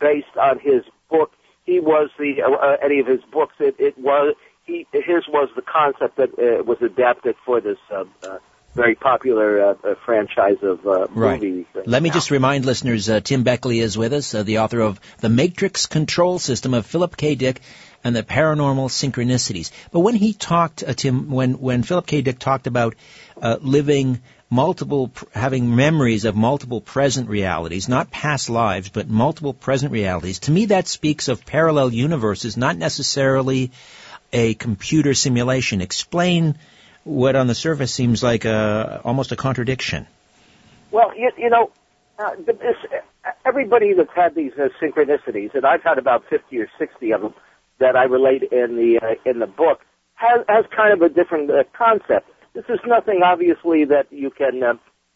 based 0.00 0.36
on 0.40 0.58
his 0.58 0.82
book, 1.10 1.30
he 1.64 1.80
was 1.80 2.10
the 2.18 2.42
uh, 2.42 2.76
any 2.82 3.00
of 3.00 3.06
his 3.06 3.20
books. 3.30 3.54
It, 3.60 3.76
it 3.78 3.98
was 3.98 4.34
he 4.64 4.86
his 4.92 5.28
was 5.28 5.50
the 5.54 5.62
concept 5.62 6.16
that 6.16 6.30
uh, 6.38 6.64
was 6.64 6.78
adapted 6.80 7.36
for 7.44 7.60
this 7.60 7.76
uh, 7.92 8.04
uh, 8.22 8.38
very 8.74 8.94
popular 8.94 9.70
uh, 9.70 9.94
franchise 10.04 10.58
of 10.62 10.86
uh, 10.86 11.06
Right. 11.10 11.40
movies. 11.40 11.66
Let 11.84 12.02
me 12.02 12.10
just 12.10 12.30
remind 12.30 12.64
listeners, 12.64 13.08
uh, 13.08 13.20
Tim 13.20 13.42
Beckley 13.42 13.80
is 13.80 13.98
with 13.98 14.12
us, 14.12 14.34
uh, 14.34 14.42
the 14.42 14.58
author 14.58 14.80
of 14.80 15.00
The 15.18 15.28
Matrix 15.28 15.86
Control 15.86 16.38
System 16.38 16.74
of 16.74 16.86
Philip 16.86 17.16
K. 17.16 17.34
Dick 17.34 17.60
and 18.04 18.14
the 18.14 18.22
Paranormal 18.22 18.88
Synchronicities. 18.90 19.70
But 19.90 20.00
when 20.00 20.14
he 20.14 20.32
talked, 20.32 20.84
uh, 20.86 20.92
Tim, 20.92 21.30
when, 21.30 21.54
when 21.54 21.82
Philip 21.82 22.06
K. 22.06 22.22
Dick 22.22 22.38
talked 22.38 22.66
about 22.66 22.94
uh, 23.42 23.56
living 23.60 24.20
multiple, 24.50 25.08
pr- 25.08 25.24
having 25.32 25.74
memories 25.74 26.24
of 26.24 26.36
multiple 26.36 26.80
present 26.80 27.28
realities, 27.28 27.88
not 27.88 28.10
past 28.10 28.48
lives, 28.48 28.88
but 28.88 29.08
multiple 29.08 29.52
present 29.52 29.92
realities, 29.92 30.38
to 30.40 30.50
me 30.52 30.66
that 30.66 30.86
speaks 30.86 31.28
of 31.28 31.44
parallel 31.44 31.92
universes, 31.92 32.56
not 32.56 32.76
necessarily 32.76 33.72
a 34.32 34.54
computer 34.54 35.14
simulation. 35.14 35.80
Explain 35.80 36.56
what 37.08 37.36
on 37.36 37.46
the 37.46 37.54
surface 37.54 37.92
seems 37.92 38.22
like 38.22 38.44
a, 38.44 39.00
almost 39.02 39.32
a 39.32 39.36
contradiction. 39.36 40.06
Well, 40.90 41.16
you, 41.16 41.30
you 41.38 41.48
know, 41.48 41.70
uh, 42.18 42.34
this, 42.46 42.76
everybody 43.46 43.94
that's 43.94 44.10
had 44.14 44.34
these 44.34 44.52
uh, 44.58 44.68
synchronicities, 44.80 45.54
and 45.54 45.64
I've 45.64 45.82
had 45.82 45.98
about 45.98 46.24
50 46.28 46.58
or 46.58 46.68
60 46.78 47.12
of 47.12 47.22
them 47.22 47.34
that 47.78 47.96
I 47.96 48.04
relate 48.04 48.42
in 48.42 48.76
the 48.76 49.00
uh, 49.02 49.30
in 49.30 49.38
the 49.38 49.46
book, 49.46 49.80
has, 50.14 50.44
has 50.48 50.64
kind 50.74 50.92
of 50.92 51.00
a 51.00 51.08
different 51.08 51.50
uh, 51.50 51.64
concept. 51.76 52.28
This 52.54 52.64
is 52.68 52.80
nothing, 52.86 53.20
obviously, 53.24 53.84
that 53.84 54.06
you 54.10 54.30
can 54.30 54.62
uh, 54.62 54.74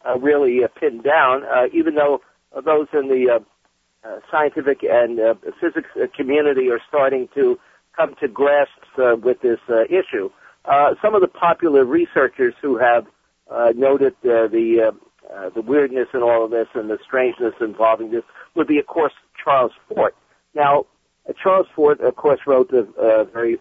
uh, 0.08 0.18
really 0.18 0.64
uh, 0.64 0.68
pinned 0.78 1.02
down, 1.02 1.42
uh, 1.44 1.66
even 1.72 1.94
though 1.94 2.20
those 2.54 2.86
in 2.92 3.08
the 3.08 3.40
uh, 3.40 4.08
uh, 4.08 4.20
scientific 4.30 4.78
and 4.82 5.20
uh, 5.20 5.34
physics 5.60 5.88
community 6.16 6.68
are 6.70 6.80
starting 6.88 7.28
to 7.34 7.58
come 7.96 8.14
to 8.20 8.28
grasps 8.28 8.88
uh, 8.98 9.16
with 9.16 9.40
this 9.42 9.58
uh, 9.68 9.82
issue. 9.84 10.30
Uh, 10.64 10.94
some 11.02 11.14
of 11.14 11.20
the 11.20 11.28
popular 11.28 11.84
researchers 11.84 12.54
who 12.62 12.78
have 12.78 13.06
uh, 13.50 13.72
noted 13.76 14.14
uh, 14.24 14.46
the 14.48 14.92
uh, 14.92 15.34
uh, 15.34 15.50
the 15.54 15.62
weirdness 15.62 16.08
in 16.12 16.22
all 16.22 16.44
of 16.44 16.50
this 16.50 16.66
and 16.74 16.90
the 16.90 16.98
strangeness 17.06 17.54
involving 17.60 18.10
this 18.10 18.24
would 18.54 18.66
be, 18.66 18.78
of 18.78 18.86
course, 18.86 19.12
Charles 19.42 19.72
Fort. 19.88 20.14
Now, 20.54 20.84
uh, 21.28 21.32
Charles 21.42 21.66
Fort, 21.74 22.00
of 22.00 22.16
course, 22.16 22.40
wrote 22.46 22.70
a, 22.72 23.24
very 23.32 23.58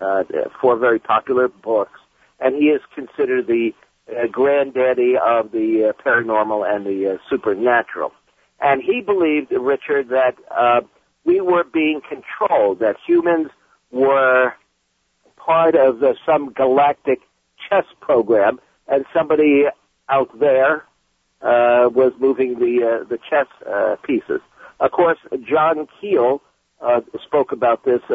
uh, 0.00 0.24
four 0.60 0.76
very 0.76 0.98
popular 0.98 1.48
books, 1.48 1.98
and 2.40 2.54
he 2.54 2.66
is 2.66 2.80
considered 2.94 3.46
the 3.46 3.70
granddaddy 4.30 5.14
of 5.16 5.50
the 5.52 5.92
paranormal 6.04 6.68
and 6.68 6.84
the 6.86 7.18
supernatural. 7.28 8.12
And 8.60 8.82
he 8.82 9.00
believed, 9.00 9.50
Richard, 9.52 10.08
that 10.08 10.34
uh, 10.50 10.80
we 11.24 11.40
were 11.40 11.64
being 11.64 12.00
controlled, 12.08 12.80
that 12.80 12.96
humans 13.06 13.48
were 13.90 14.52
part 15.48 15.74
of 15.74 16.00
the, 16.00 16.14
some 16.26 16.52
galactic 16.52 17.20
chess 17.68 17.86
program, 18.00 18.60
and 18.86 19.04
somebody 19.14 19.64
out 20.08 20.30
there 20.38 20.84
uh, 21.40 21.88
was 22.00 22.12
moving 22.18 22.58
the 22.58 22.74
uh, 22.84 23.08
the 23.08 23.18
chess 23.28 23.46
uh, 23.66 23.96
pieces. 24.04 24.40
Of 24.78 24.90
course, 24.92 25.18
John 25.50 25.88
Keel 26.00 26.42
uh, 26.80 27.00
spoke 27.24 27.52
about 27.52 27.84
this 27.84 28.02
uh, 28.10 28.14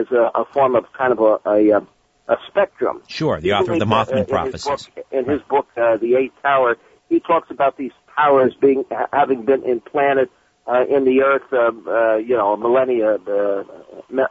as 0.00 0.06
a, 0.10 0.30
a 0.34 0.44
form 0.52 0.74
of 0.74 0.84
kind 0.92 1.12
of 1.12 1.20
a, 1.20 1.34
a, 1.48 1.86
a 2.28 2.36
spectrum. 2.48 3.02
Sure, 3.06 3.40
the 3.40 3.52
author 3.52 3.74
of 3.74 3.78
the 3.78 3.86
Mothman 3.86 4.14
uh, 4.14 4.18
in 4.18 4.26
Prophecies. 4.26 4.64
His 4.64 4.94
book, 4.94 5.06
in 5.12 5.24
his 5.30 5.42
book, 5.48 5.66
uh, 5.76 5.96
The 5.98 6.16
Eighth 6.16 6.34
Tower, 6.42 6.76
he 7.08 7.20
talks 7.20 7.50
about 7.50 7.76
these 7.76 7.92
powers 8.16 8.54
being 8.60 8.84
having 9.12 9.44
been 9.44 9.62
implanted 9.64 10.28
uh, 10.66 10.84
in 10.88 11.04
the 11.04 11.22
earth, 11.22 11.48
uh, 11.52 11.90
uh, 11.90 12.16
you 12.16 12.36
know, 12.36 12.56
millennia 12.56 13.14
uh, 13.14 13.64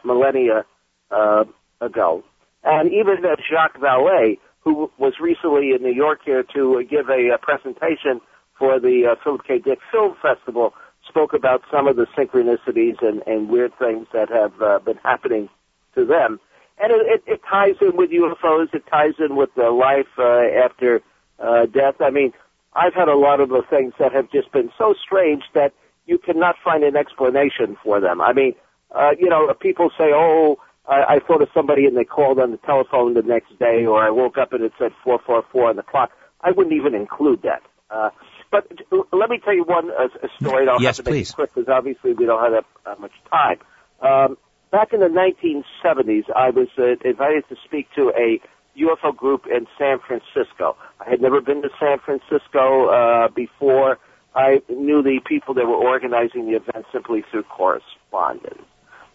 millennia 0.04 0.64
uh, 1.10 1.44
ago, 1.80 2.24
and 2.64 2.92
even 2.92 3.24
uh, 3.24 3.36
Jacques 3.50 3.78
Vallée, 3.78 4.38
who 4.60 4.90
was 4.98 5.14
recently 5.20 5.72
in 5.72 5.82
New 5.82 5.94
York 5.94 6.20
here 6.24 6.44
to 6.54 6.78
uh, 6.78 6.82
give 6.88 7.08
a, 7.08 7.30
uh 7.34 7.38
presentation 7.38 8.20
for 8.58 8.78
the 8.78 9.12
uh, 9.12 9.14
Philip 9.24 9.42
K. 9.46 9.58
Dick 9.58 9.78
Film 9.90 10.14
Festival, 10.22 10.72
spoke 11.08 11.32
about 11.32 11.62
some 11.70 11.88
of 11.88 11.96
the 11.96 12.06
synchronicities 12.16 13.02
and, 13.02 13.22
and 13.26 13.48
weird 13.48 13.72
things 13.78 14.06
that 14.12 14.28
have 14.30 14.60
uh, 14.62 14.78
been 14.78 14.98
happening 15.02 15.48
to 15.94 16.04
them. 16.04 16.38
And 16.78 16.92
it, 16.92 17.00
it, 17.06 17.22
it 17.26 17.40
ties 17.48 17.74
in 17.80 17.96
with 17.96 18.10
UFOs. 18.10 18.72
It 18.72 18.84
ties 18.90 19.14
in 19.18 19.36
with 19.36 19.50
the 19.56 19.70
life 19.70 20.06
uh, 20.18 20.64
after 20.64 21.02
uh, 21.38 21.66
death. 21.66 21.96
I 22.00 22.10
mean, 22.10 22.32
I've 22.74 22.94
had 22.94 23.08
a 23.08 23.16
lot 23.16 23.40
of 23.40 23.50
the 23.50 23.62
things 23.68 23.92
that 23.98 24.12
have 24.12 24.30
just 24.30 24.50
been 24.52 24.70
so 24.78 24.94
strange 25.04 25.42
that 25.54 25.72
you 26.06 26.18
cannot 26.18 26.56
find 26.64 26.82
an 26.84 26.96
explanation 26.96 27.76
for 27.82 28.00
them. 28.00 28.20
I 28.20 28.32
mean, 28.32 28.54
uh, 28.94 29.10
you 29.18 29.28
know, 29.28 29.52
people 29.54 29.90
say, 29.98 30.10
"Oh, 30.12 30.58
I, 30.88 31.16
I 31.16 31.18
thought 31.26 31.42
of 31.42 31.48
somebody," 31.54 31.86
and 31.86 31.96
they 31.96 32.04
called 32.04 32.38
on 32.38 32.50
the 32.50 32.56
telephone 32.58 33.14
the 33.14 33.22
next 33.22 33.58
day, 33.58 33.84
or 33.86 34.02
I 34.04 34.10
woke 34.10 34.38
up 34.38 34.52
and 34.52 34.62
it 34.62 34.72
said 34.78 34.92
four 35.04 35.20
four 35.24 35.44
four 35.52 35.68
on 35.70 35.76
the 35.76 35.82
clock. 35.82 36.10
I 36.40 36.50
wouldn't 36.50 36.74
even 36.74 36.94
include 36.94 37.42
that. 37.42 37.62
Uh, 37.90 38.10
but 38.50 38.66
let 39.12 39.30
me 39.30 39.38
tell 39.44 39.54
you 39.54 39.64
one 39.64 39.90
uh, 39.90 40.08
a 40.22 40.28
story. 40.40 40.66
I'll 40.68 40.80
Yes, 40.80 40.96
have 40.98 41.04
to 41.06 41.10
make 41.10 41.20
please. 41.20 41.30
it 41.30 41.34
quick 41.34 41.54
because 41.54 41.68
obviously 41.68 42.12
we 42.14 42.26
don't 42.26 42.42
have 42.42 42.52
that 42.52 42.90
uh, 42.90 43.00
much 43.00 43.12
time. 43.30 43.58
Um, 44.00 44.36
back 44.70 44.92
in 44.92 45.00
the 45.00 45.06
1970s, 45.06 46.24
I 46.34 46.50
was 46.50 46.68
uh, 46.78 46.96
invited 47.08 47.44
to 47.48 47.56
speak 47.64 47.88
to 47.96 48.10
a 48.16 48.40
UFO 48.78 49.14
group 49.14 49.46
in 49.46 49.66
San 49.78 49.98
Francisco. 50.00 50.76
I 51.00 51.08
had 51.08 51.20
never 51.20 51.40
been 51.40 51.62
to 51.62 51.68
San 51.78 51.98
Francisco 51.98 52.88
uh, 52.88 53.28
before. 53.28 53.98
I 54.34 54.62
knew 54.68 55.02
the 55.02 55.20
people 55.26 55.54
that 55.54 55.66
were 55.66 55.76
organizing 55.76 56.46
the 56.50 56.56
event 56.56 56.86
simply 56.92 57.22
through 57.30 57.42
correspondence. 57.44 58.62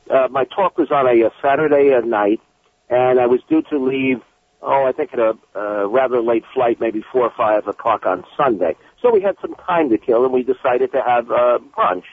Uh, 0.09 0.27
my 0.29 0.45
talk 0.45 0.77
was 0.77 0.91
on 0.91 1.07
a, 1.07 1.21
a 1.25 1.31
Saturday 1.41 1.93
at 1.93 2.05
night, 2.05 2.39
and 2.89 3.19
I 3.19 3.25
was 3.25 3.41
due 3.49 3.61
to 3.63 3.77
leave. 3.77 4.21
Oh, 4.61 4.85
I 4.85 4.91
think 4.91 5.13
at 5.13 5.19
a 5.19 5.37
uh, 5.55 5.87
rather 5.87 6.21
late 6.21 6.43
flight, 6.53 6.79
maybe 6.79 7.03
four 7.11 7.23
or 7.23 7.33
five 7.35 7.67
o'clock 7.67 8.05
on 8.05 8.23
Sunday. 8.35 8.75
So 9.01 9.11
we 9.11 9.21
had 9.21 9.35
some 9.41 9.55
time 9.55 9.89
to 9.89 9.97
kill, 9.97 10.23
and 10.23 10.33
we 10.33 10.43
decided 10.43 10.91
to 10.93 11.01
have 11.01 11.29
uh, 11.29 11.59
brunch. 11.77 12.03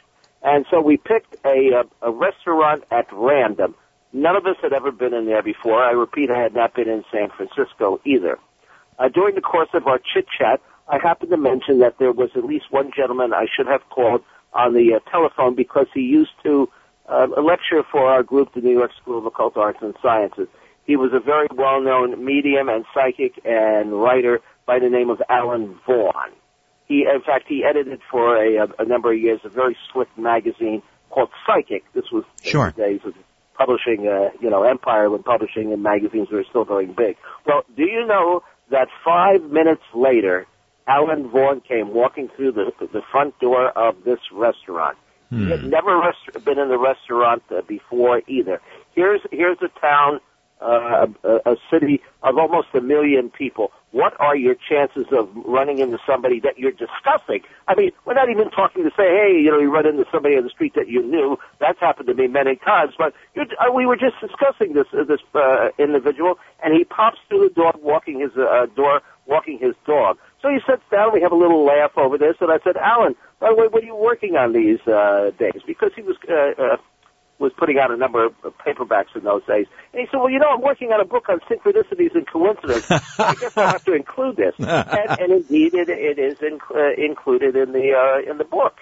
And 0.43 0.67
so 0.71 0.81
we 0.81 0.99
picked 0.99 1.37
a, 1.45 1.85
a, 2.03 2.09
a 2.09 2.13
restaurant 2.13 2.85
at 2.91 3.07
random. 3.13 3.75
None 4.13 4.37
of 4.37 4.47
us 4.47 4.57
had 4.63 4.73
ever 4.73 4.93
been 4.93 5.15
in 5.15 5.25
there 5.25 5.43
before. 5.43 5.83
I 5.83 5.93
repeat, 5.93 6.31
I 6.31 6.39
had 6.39 6.55
not 6.55 6.75
been 6.75 6.89
in 6.89 7.03
San 7.11 7.31
Francisco 7.31 8.01
either. 8.05 8.39
Uh, 8.99 9.09
during 9.09 9.35
the 9.35 9.41
course 9.41 9.71
of 9.73 9.87
our 9.87 9.99
chit 9.99 10.27
chat, 10.39 10.61
I 10.87 10.99
happened 10.99 11.31
to 11.31 11.37
mention 11.37 11.79
that 11.79 11.99
there 11.99 12.13
was 12.13 12.31
at 12.37 12.45
least 12.45 12.67
one 12.71 12.93
gentleman 12.95 13.33
I 13.33 13.47
should 13.57 13.67
have 13.67 13.89
called 13.89 14.23
on 14.53 14.75
the 14.75 14.95
uh, 14.95 15.11
telephone 15.11 15.55
because 15.55 15.87
he 15.95 16.03
used 16.03 16.31
to 16.45 16.69
uh, 17.09 17.27
lecture 17.43 17.83
for 17.91 18.07
our 18.07 18.23
group, 18.23 18.55
the 18.55 18.61
New 18.61 18.73
York 18.73 18.91
School 19.01 19.19
of 19.19 19.27
Occult 19.27 19.57
Arts 19.57 19.79
and 19.83 19.95
Sciences. 20.03 20.49
He 20.87 20.97
was 20.97 21.13
a 21.15 21.21
very 21.21 21.49
well-known 21.55 22.25
medium 22.25 22.69
and 22.69 22.85
psychic 22.95 23.41
and 23.45 23.93
writer 23.93 24.41
by 24.67 24.79
the 24.79 24.89
name 24.89 25.11
of 25.11 25.23
Alan 25.29 25.79
Vaughan. 25.87 26.33
He, 26.87 27.07
in 27.13 27.23
fact, 27.23 27.45
he 27.49 27.65
edited 27.65 28.01
for 28.11 28.37
a, 28.37 28.67
a 28.79 28.85
number 28.85 29.13
of 29.13 29.19
years 29.19 29.41
a 29.45 29.49
very 29.49 29.77
slick 29.93 30.09
magazine 30.19 30.83
called 31.11 31.31
Psychic. 31.47 31.85
This 31.95 32.05
was 32.13 32.25
Sure. 32.43 32.69
in 32.69 32.75
the 32.77 32.83
days 32.83 33.01
of 33.05 33.15
publishing, 33.57 34.07
uh, 34.07 34.31
you 34.41 34.51
know, 34.51 34.65
Empire 34.65 35.09
when 35.09 35.23
publishing 35.23 35.73
and 35.73 35.83
magazines 35.83 36.29
were 36.31 36.45
still 36.49 36.65
going 36.65 36.93
big. 36.93 37.17
Well, 37.47 37.65
do 37.77 37.85
you 37.85 38.05
know 38.07 38.43
that 38.71 38.89
five 39.05 39.43
minutes 39.51 39.83
later, 39.95 40.47
Alan 40.87 41.31
Vaughan 41.31 41.61
came 41.61 41.95
walking 41.95 42.29
through 42.37 42.53
the 42.53 42.73
the 42.81 43.01
front 43.11 43.39
door 43.39 43.71
of 43.71 44.05
this 44.05 44.19
restaurant. 44.33 44.99
He 45.31 45.51
had 45.51 45.65
never 45.65 45.99
rest- 45.99 46.45
been 46.45 46.59
in 46.59 46.69
the 46.69 46.79
restaurant 46.79 47.43
uh, 47.51 47.63
before 47.67 48.23
either. 48.29 48.61
Here's 48.95 49.21
here's 49.33 49.59
a 49.63 49.69
town, 49.81 50.21
uh, 50.61 51.07
a, 51.25 51.53
a 51.53 51.57
city 51.71 52.03
of 52.23 52.39
almost 52.39 52.69
a 52.75 52.81
million 52.81 53.31
people. 53.31 53.73
What 53.91 54.15
are 54.21 54.37
your 54.37 54.57
chances 54.69 55.07
of 55.13 55.29
running 55.45 55.79
into 55.79 55.99
somebody 56.07 56.41
that 56.41 56.59
you're 56.59 56.73
discussing? 56.73 57.43
I 57.69 57.75
mean, 57.77 57.93
we're 58.05 58.15
not 58.15 58.29
even 58.29 58.51
talking 58.51 58.83
to 58.83 58.91
say, 58.91 59.07
hey, 59.07 59.39
you 59.41 59.51
know, 59.53 59.59
you 59.61 59.73
run 59.73 59.87
into 59.87 60.05
somebody 60.13 60.37
on 60.37 60.43
the 60.45 60.51
street 60.51 60.75
that 60.75 60.89
you 60.89 61.01
knew. 61.03 61.37
That's 61.61 61.79
happened 61.79 62.09
to 62.09 62.15
me 62.15 62.27
many 62.27 62.57
times. 62.57 62.95
But 62.99 63.15
you're, 63.35 63.47
uh, 63.61 63.73
we 63.73 63.87
were 63.87 63.97
just 63.97 64.17
discussing 64.21 64.75
this 64.75 64.87
uh, 64.93 65.05
this 65.05 65.21
uh, 65.35 65.69
individual, 65.79 66.39
and 66.63 66.75
he 66.75 66.85
pops 66.85 67.19
through 67.29 67.49
the 67.49 67.55
door, 67.55 67.73
walking 67.81 68.21
his 68.21 68.33
uh, 68.37 68.67
door, 68.75 69.01
walking 69.27 69.59
his 69.59 69.75
dog. 69.87 70.19
So 70.45 70.51
he 70.51 70.59
sits 70.69 70.83
down. 70.91 71.15
We 71.15 71.23
have 71.23 71.33
a 71.33 71.37
little 71.37 71.65
laugh 71.65 71.93
over 71.97 72.19
this, 72.19 72.37
and 72.39 72.53
I 72.53 72.59
said, 72.63 72.77
Alan, 72.77 73.15
by 73.41 73.49
the 73.49 73.55
way, 73.55 73.67
what 73.67 73.83
are 73.83 73.87
you 73.87 73.97
working 73.97 74.37
on 74.37 74.53
these 74.53 74.79
uh, 74.87 75.31
days? 75.39 75.63
Because 75.67 75.91
he 75.97 76.03
was 76.03 76.17
uh, 76.29 76.63
uh, 76.63 76.77
was 77.39 77.51
putting 77.57 77.79
out 77.79 77.91
a 77.91 77.97
number 77.97 78.27
of 78.27 78.35
paperbacks 78.59 79.17
in 79.17 79.25
those 79.25 79.43
days. 79.47 79.67
And 79.95 80.01
he 80.01 80.07
said, 80.11 80.19
well, 80.19 80.29
you 80.29 80.39
know, 80.39 80.51
I'm 80.51 80.61
working 80.61 80.93
on 80.93 81.01
a 81.01 81.07
book 81.07 81.31
on 81.31 81.41
synchronicities 81.49 82.15
and 82.15 82.27
coincidence. 82.27 82.91
I 83.19 83.35
guess 83.41 83.57
I'll 83.57 83.73
have 83.73 83.85
to 83.87 83.95
include 83.95 84.37
this. 84.37 84.55
And, 84.59 85.19
and 85.19 85.33
indeed, 85.33 85.73
it, 85.73 85.89
it 85.89 86.19
is 86.19 86.37
in, 86.43 86.59
uh, 86.75 86.93
included 86.99 87.57
in 87.57 87.73
the 87.73 87.95
uh, 87.95 88.31
in 88.31 88.37
the 88.37 88.45
book. 88.45 88.77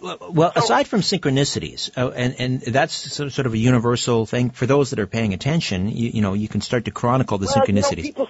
Well, 0.00 0.52
aside 0.54 0.86
from 0.86 1.00
synchronicities, 1.00 1.90
uh, 1.96 2.10
and 2.10 2.34
and 2.38 2.60
that's 2.60 2.92
sort 2.92 3.46
of 3.46 3.54
a 3.54 3.58
universal 3.58 4.26
thing 4.26 4.50
for 4.50 4.66
those 4.66 4.90
that 4.90 4.98
are 4.98 5.06
paying 5.06 5.32
attention. 5.32 5.88
You, 5.88 6.10
you 6.10 6.20
know, 6.20 6.34
you 6.34 6.48
can 6.48 6.60
start 6.60 6.84
to 6.86 6.90
chronicle 6.90 7.38
the 7.38 7.46
Well, 7.46 7.64
you 7.66 7.72
know, 7.72 7.80
synchronicities. 7.80 8.02
people 8.02 8.28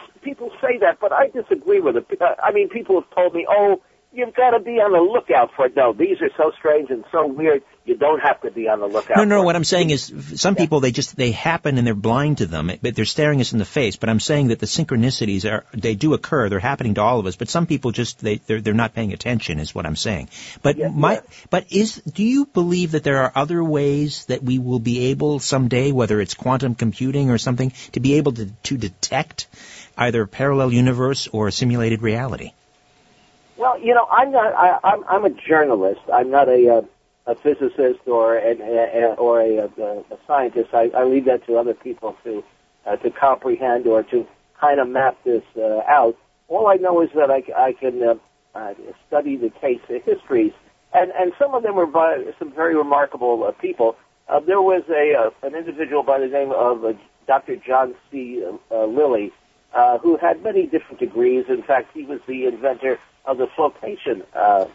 say 0.67 0.79
that, 0.79 0.99
but 1.01 1.13
I 1.13 1.29
disagree 1.29 1.81
with 1.81 1.97
it. 1.97 2.07
I 2.43 2.53
mean, 2.53 2.69
people 2.69 3.01
have 3.01 3.11
told 3.15 3.35
me, 3.35 3.47
"Oh, 3.49 3.83
you've 4.13 4.35
got 4.35 4.51
to 4.51 4.61
be 4.61 4.73
on 4.73 4.93
the 4.93 4.99
lookout 5.01 5.51
for 5.55 5.67
it." 5.67 5.77
No, 5.77 5.93
these 5.93 6.21
are 6.23 6.31
so 6.37 6.53
strange 6.59 6.91
and 6.91 7.05
so 7.13 7.27
weird. 7.27 7.63
You 7.87 7.97
don't 7.99 8.21
have 8.21 8.41
to 8.41 8.51
be 8.51 8.67
on 8.67 8.81
the 8.81 8.87
lookout. 8.87 9.19
No, 9.19 9.25
no, 9.25 9.43
what 9.43 9.57
I'm 9.57 9.65
saying 9.65 9.91
is 9.91 10.11
some 10.37 10.55
people, 10.55 10.81
they 10.81 10.91
just, 10.91 11.17
they 11.17 11.33
happen 11.33 11.77
and 11.77 11.87
they're 11.87 11.95
blind 11.95 12.39
to 12.39 12.47
them, 12.47 12.71
but 12.81 12.95
they're 12.95 13.05
staring 13.05 13.43
us 13.43 13.53
in 13.53 13.59
the 13.59 13.67
face. 13.67 13.97
But 13.97 14.09
I'm 14.09 14.21
saying 14.21 14.49
that 14.49 14.59
the 14.59 14.65
synchronicities 14.65 15.45
are, 15.45 15.67
they 15.75 15.95
do 15.95 16.15
occur, 16.15 16.49
they're 16.49 16.61
happening 16.61 16.95
to 16.95 17.03
all 17.03 17.21
of 17.21 17.27
us, 17.27 17.37
but 17.37 17.51
some 17.51 17.67
people 17.67 17.91
just, 17.91 18.21
they, 18.21 18.37
they're, 18.37 18.63
they're 18.63 18.73
not 18.73 18.95
paying 18.95 19.13
attention 19.13 19.61
is 19.61 19.75
what 19.75 19.85
I'm 19.85 19.97
saying. 19.97 20.31
But 20.63 20.79
Yeah, 20.79 20.89
my, 20.89 21.17
yeah. 21.17 21.21
but 21.51 21.71
is, 21.71 21.97
do 21.97 22.25
you 22.25 22.47
believe 22.47 22.93
that 22.93 23.05
there 23.05 23.19
are 23.25 23.33
other 23.35 23.63
ways 23.63 24.25
that 24.27 24.43
we 24.43 24.59
will 24.59 24.79
be 24.79 25.11
able 25.11 25.41
someday, 25.41 25.93
whether 25.93 26.23
it's 26.23 26.33
quantum 26.33 26.75
computing 26.75 27.29
or 27.29 27.37
something, 27.37 27.75
to 27.93 28.01
be 28.01 28.15
able 28.15 28.33
to, 28.33 28.47
to 28.63 28.79
detect 28.79 29.47
either 29.97 30.27
parallel 30.27 30.73
universe 30.73 31.29
or 31.29 31.51
simulated 31.51 32.03
reality? 32.03 32.53
Well, 33.57 33.81
you 33.81 33.95
know, 33.95 34.07
I'm 34.11 34.33
not. 34.33 34.53
I, 34.53 34.79
I'm 34.83 35.05
I'm 35.05 35.25
a 35.25 35.31
journalist. 35.31 36.01
I'm 36.13 36.31
not 36.31 36.49
a 36.49 36.79
uh, 36.79 37.33
a 37.33 37.35
physicist 37.37 38.01
or 38.07 38.37
an, 38.37 38.61
a, 38.61 39.15
or 39.15 39.41
a, 39.41 39.65
a, 39.65 40.19
scientist. 40.27 40.71
I, 40.75 40.91
I 40.95 41.05
leave 41.05 41.25
that 41.27 41.47
to 41.47 41.57
other 41.57 41.75
people 41.75 42.17
to 42.25 42.45
uh, 42.87 42.97
to 42.97 43.11
comprehend 43.11 43.87
or 43.87 44.03
to 44.03 44.27
kind 44.61 44.81
of 44.81 44.89
map 44.89 45.17
this 45.25 45.43
uh, 45.57 45.81
out. 45.89 46.17
All 46.49 46.67
I 46.67 46.75
know 46.77 47.01
is 47.01 47.09
that 47.15 47.31
I, 47.31 47.43
I 47.57 47.73
can 47.73 48.03
uh, 48.03 48.15
uh, 48.55 48.75
study 49.07 49.37
the 49.37 49.51
case 49.51 49.81
uh, 49.89 49.95
histories, 50.05 50.53
and 50.93 51.13
and 51.13 51.33
some 51.39 51.55
of 51.55 51.63
them 51.63 51.77
were 51.77 51.87
by 51.87 52.25
some 52.39 52.53
very 52.53 52.77
remarkable 52.77 53.45
uh, 53.45 53.53
people. 53.53 53.97
Uh, 54.29 54.41
there 54.41 54.61
was 54.61 54.83
a 54.89 55.15
uh, 55.19 55.47
an 55.47 55.55
individual 55.55 56.03
by 56.03 56.19
the 56.19 56.27
name 56.27 56.53
of 56.53 56.85
uh, 56.85 56.93
Dr. 57.27 57.57
John 57.57 57.95
C. 58.11 58.45
Uh, 58.71 58.85
Lilly, 58.85 59.33
uh, 59.75 59.99
who 59.99 60.17
had 60.17 60.43
many 60.43 60.67
different 60.67 61.01
degrees. 61.01 61.47
In 61.49 61.63
fact, 61.63 61.91
he 61.95 62.05
was 62.05 62.21
the 62.27 62.47
inventor 62.47 62.99
of 63.25 63.39
the 63.39 63.47
flotation 63.57 64.23
uh, 64.35 64.39
uh, 64.39 64.67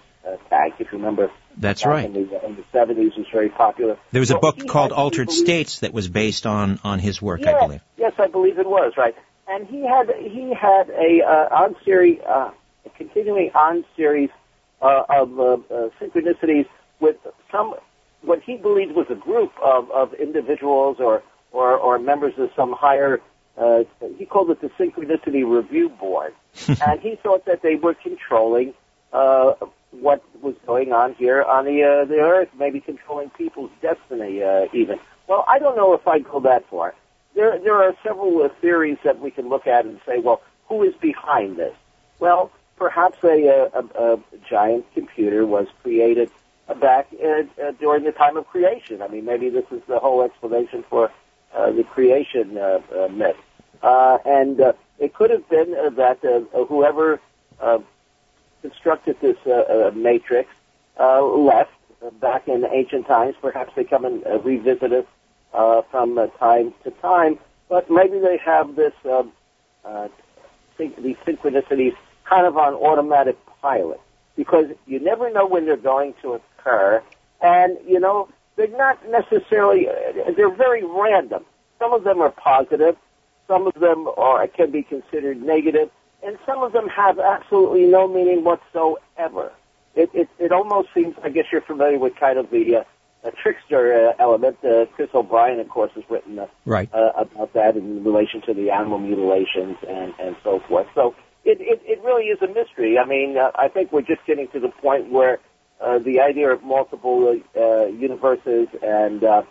tank. 0.50 0.76
If 0.80 0.92
you 0.92 0.98
remember, 0.98 1.32
That's 1.58 1.86
right. 1.86 2.06
In 2.06 2.14
the, 2.14 2.46
in 2.46 2.56
the 2.56 2.64
70s, 2.74 3.18
was 3.18 3.28
very 3.32 3.50
popular. 3.50 3.98
There 4.12 4.20
was 4.20 4.32
a 4.32 4.34
Well, 4.34 4.54
book 4.54 4.68
called 4.68 4.92
Altered 4.92 5.28
believed- 5.28 5.46
States 5.46 5.80
that 5.80 5.94
was 5.94 6.08
based 6.08 6.46
on 6.46 6.80
on 6.84 7.00
his 7.00 7.22
work, 7.22 7.42
yes, 7.42 7.56
I 7.56 7.66
believe. 7.66 7.82
Yes, 7.98 8.14
I 8.18 8.28
believe 8.28 8.60
it 8.60 8.68
was 8.68 8.94
right. 8.98 9.16
And 9.48 9.68
he 9.68 9.82
had 9.88 10.14
he 10.20 10.54
had 10.54 10.90
a 10.90 11.24
uh, 11.24 11.64
on 11.64 11.76
series, 11.84 12.20
uh, 12.22 12.52
a 12.86 12.90
continuing 12.98 13.52
on 13.56 13.84
series 13.96 14.30
uh, 14.82 15.04
of 15.10 15.40
uh, 15.40 15.44
uh, 15.44 15.90
synchronicities 16.00 16.68
with 17.00 17.16
some 17.52 17.74
what 18.22 18.42
he 18.44 18.58
believed 18.58 18.94
was 18.96 19.08
a 19.10 19.16
group 19.16 19.52
of, 19.64 19.90
of 19.92 20.14
individuals 20.14 20.98
or, 21.00 21.24
or 21.52 21.78
or 21.78 21.98
members 22.00 22.34
of 22.38 22.50
some 22.56 22.74
higher. 22.74 23.22
Uh, 23.60 23.84
he 24.18 24.26
called 24.26 24.50
it 24.50 24.62
the 24.62 24.70
Synchronicity 24.70 25.44
Review 25.46 25.90
Board, 25.90 26.34
and 26.68 27.00
he 27.02 27.18
thought 27.22 27.46
that 27.46 27.62
they 27.62 27.76
were 27.76 27.94
controlling 27.94 28.74
uh, 29.12 29.54
what 29.92 30.24
was 30.42 30.56
going 30.66 30.94
on 30.94 31.14
here 31.16 31.44
on 31.44 31.66
the 31.66 31.84
uh, 31.84 32.06
the 32.06 32.20
earth, 32.20 32.50
maybe 32.58 32.80
controlling 32.80 33.30
people's 33.32 33.72
destiny 33.82 34.42
uh, 34.42 34.68
even. 34.74 35.00
Well, 35.28 35.46
I 35.48 35.60
don't 35.60 35.76
know 35.76 35.94
if 35.94 36.08
I'd 36.08 36.24
go 36.24 36.40
that 36.42 36.70
far. 36.70 36.96
There 37.36 37.60
there 37.60 37.76
are 37.76 37.94
several 38.04 38.42
uh, 38.42 38.50
theories 38.62 38.98
that 39.04 39.20
we 39.20 39.32
can 39.32 39.50
look 39.50 39.68
at 39.68 39.86
and 39.86 40.00
say, 40.06 40.20
well, 40.20 40.42
who 40.68 40.84
is 40.84 40.94
behind 40.96 41.58
this? 41.58 41.76
Well, 42.20 42.52
perhaps 42.78 43.18
a, 43.24 43.70
a, 43.74 43.80
a, 43.80 44.14
a 44.14 44.20
giant 44.50 44.86
computer 44.94 45.46
was 45.46 45.68
created 45.84 46.32
back 46.76 47.08
uh, 47.24 47.44
uh, 47.62 47.72
during 47.80 48.04
the 48.04 48.12
time 48.12 48.38
of 48.38 48.48
creation. 48.48 49.02
I 49.02 49.08
mean, 49.08 49.26
maybe 49.26 49.50
this 49.50 49.66
is 49.72 49.82
the 49.88 50.00
whole 50.00 50.22
explanation 50.22 50.84
for 50.90 51.12
uh, 51.54 51.72
the 51.72 51.84
creation 51.84 52.58
uh, 52.58 52.80
uh, 52.96 53.08
myth. 53.10 53.36
Uh, 53.82 54.18
and 54.26 54.60
uh, 54.62 54.74
it 55.00 55.14
could 55.14 55.30
have 55.30 55.48
been 55.50 55.76
uh, 55.76 55.90
that 55.92 56.24
uh, 56.26 56.66
whoever 56.66 57.20
uh, 57.62 57.80
constructed 58.62 59.18
this 59.22 59.38
uh, 59.48 59.52
uh, 59.52 59.92
matrix 59.96 60.50
uh, 61.00 61.24
left 61.24 61.72
uh, 62.06 62.10
back 62.12 62.48
in 62.48 62.66
ancient 62.72 63.08
times. 63.08 63.36
Perhaps 63.42 63.74
they 63.76 63.84
come 63.84 64.06
and 64.06 64.26
uh, 64.26 64.40
revisit 64.40 64.92
it 64.92 65.08
uh, 65.54 65.82
from 65.92 66.18
uh, 66.18 66.28
time 66.40 66.74
to 66.84 66.92
time, 67.02 67.40
but 67.70 67.90
maybe 67.90 68.20
they 68.20 68.38
have 68.44 68.76
this 68.76 68.94
uh, 69.06 69.24
syn- 70.78 70.94
these 71.02 71.18
synchronicities 71.26 71.96
kind 72.26 72.46
of 72.46 72.58
on 72.58 72.74
automatic 72.76 73.38
pilot 73.62 74.00
because 74.36 74.66
you 74.88 75.00
never 75.00 75.32
know 75.32 75.48
when 75.48 75.66
they're 75.66 75.78
going 75.78 76.14
to 76.22 76.34
occur, 76.34 77.02
and 77.42 77.78
you 77.88 78.00
know 78.00 78.30
they're 78.56 78.68
not 78.78 78.98
necessarily 79.10 79.88
uh, 79.88 80.32
they're 80.36 80.54
very 80.56 80.84
random. 80.86 81.46
Some 81.80 81.94
of 81.94 82.04
them 82.04 82.22
are 82.22 82.32
positive, 82.32 82.96
some 83.50 83.68
of 83.68 83.74
them 83.74 84.08
are 84.16 84.48
can 84.48 84.72
be 84.72 84.84
considered 84.84 85.42
negative, 85.42 85.90
and 86.24 86.38
some 86.46 86.62
of 86.64 86.72
them 86.72 86.88
have 86.88 87.20
absolutely 87.20 87.86
no 87.88 88.08
meaning 88.08 88.44
whatsoever. 88.46 89.52
It 89.96 90.10
it, 90.14 90.30
it 90.40 90.52
almost 90.54 90.90
seems. 90.94 91.16
I 91.24 91.30
guess 91.30 91.46
you're 91.52 91.62
familiar 91.74 92.00
with 92.00 92.14
kind 92.16 92.38
of 92.38 92.50
the 92.52 92.78
uh, 92.78 93.28
a 93.28 93.32
trickster 93.32 94.10
uh, 94.10 94.14
element. 94.24 94.58
Uh, 94.64 94.86
Chris 94.96 95.10
O'Brien, 95.14 95.60
of 95.60 95.68
course, 95.68 95.92
has 95.96 96.04
written 96.10 96.40
uh, 96.40 96.48
Right. 96.66 96.90
uh, 96.94 97.12
about 97.18 97.54
that 97.54 97.76
in 97.76 98.04
relation 98.06 98.42
to 98.44 98.54
the 98.54 98.70
animal 98.72 99.00
mutilations 99.00 99.78
and 99.88 100.14
and 100.20 100.36
so 100.44 100.62
forth. 100.70 100.88
So 100.96 101.16
it 101.44 101.58
it, 101.60 101.82
it 101.86 102.04
really 102.04 102.26
is 102.26 102.42
a 102.42 102.48
mystery. 102.48 102.98
I 102.98 103.06
mean, 103.06 103.36
uh, 103.38 103.52
I 103.56 103.68
think 103.68 103.92
we're 103.92 104.04
just 104.14 104.26
getting 104.28 104.48
to 104.50 104.60
the 104.60 104.70
point 104.70 105.12
where 105.12 105.40
uh, 105.82 105.98
the 106.00 106.22
idea 106.22 106.50
of 106.52 106.62
multiple 106.64 107.40
uh, 107.58 107.86
universes 107.88 108.68
and 108.84 109.24
uh, 109.24 109.42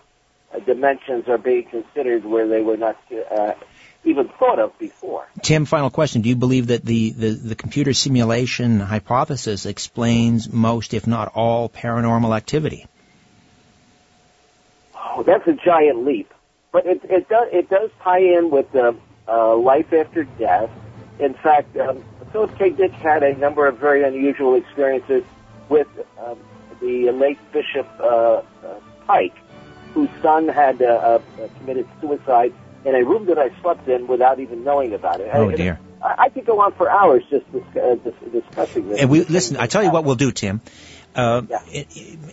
dimensions 0.67 1.25
are 1.29 1.39
being 1.39 1.65
considered 1.69 2.25
where 2.25 2.47
they 2.49 2.63
were 2.63 2.77
not 2.77 2.97
uh, 3.13 3.53
even 4.05 4.29
thought 4.39 4.59
of 4.59 4.79
before. 4.79 5.27
Tim, 5.43 5.65
final 5.65 5.91
question. 5.91 6.23
Do 6.23 6.29
you 6.29 6.37
believe 6.37 6.69
that 6.69 6.85
the, 6.85 7.11
the, 7.11 7.31
the 7.31 7.55
computer 7.55 7.93
simulation 7.93 8.81
hypothesis 8.81 9.67
explains 9.67 10.51
most, 10.51 10.95
if 10.95 11.07
not 11.07 11.33
all, 11.35 11.69
paranormal 11.69 12.37
activity? 12.37 12.87
Oh, 14.95 15.23
that's 15.23 15.47
a 15.47 15.53
giant 15.53 16.05
leap. 16.05 16.33
But 16.73 16.87
it, 16.87 17.01
it 17.05 17.29
does 17.29 17.49
it 17.51 17.71
does 17.71 17.91
tie 18.03 18.21
in 18.21 18.51
with 18.51 18.75
uh, 18.75 18.93
uh, 19.27 19.57
life 19.57 19.93
after 19.93 20.25
death. 20.25 20.71
In 21.19 21.35
fact, 21.35 21.77
um, 21.77 22.05
Philip 22.31 22.57
K. 22.59 22.71
Dick 22.71 22.93
had 22.93 23.23
a 23.23 23.35
number 23.37 23.67
of 23.67 23.79
very 23.79 24.05
unusual 24.05 24.55
experiences 24.55 25.25
with 25.69 25.89
um, 26.23 26.39
the 26.81 27.11
late 27.11 27.39
Bishop 27.53 27.89
uh, 27.99 28.05
uh, 28.05 28.43
Pike, 29.07 29.35
whose 29.95 30.11
son 30.23 30.47
had 30.47 30.83
uh, 30.83 31.21
uh, 31.41 31.49
committed 31.59 31.89
suicide 32.01 32.53
in 32.85 32.95
a 32.95 33.05
room 33.05 33.27
that 33.27 33.39
I 33.39 33.51
slept 33.61 33.89
in 33.89 34.07
without 34.07 34.39
even 34.41 34.65
knowing 34.65 34.95
about 34.95 35.21
it. 35.21 35.31
Oh, 35.33 35.49
And 35.49 35.57
dear. 35.57 35.79
I, 36.03 36.15
I 36.25 36.29
could 36.29 36.47
go 36.47 36.61
on 36.61 36.73
for 36.73 36.89
hours 36.91 37.23
just 37.31 37.51
dis- 37.53 37.63
uh, 37.77 37.97
dis- 37.97 38.43
discussing 38.43 38.89
this. 38.89 39.01
And 39.01 39.11
we 39.11 39.25
listen. 39.25 39.57
I 39.57 39.67
tell 39.67 39.83
you 39.83 39.91
what 39.91 40.05
we'll 40.05 40.15
do, 40.15 40.31
Tim. 40.33 40.61
Uh, 41.15 41.43
Yeah. 41.49 41.59
in, 41.73 41.85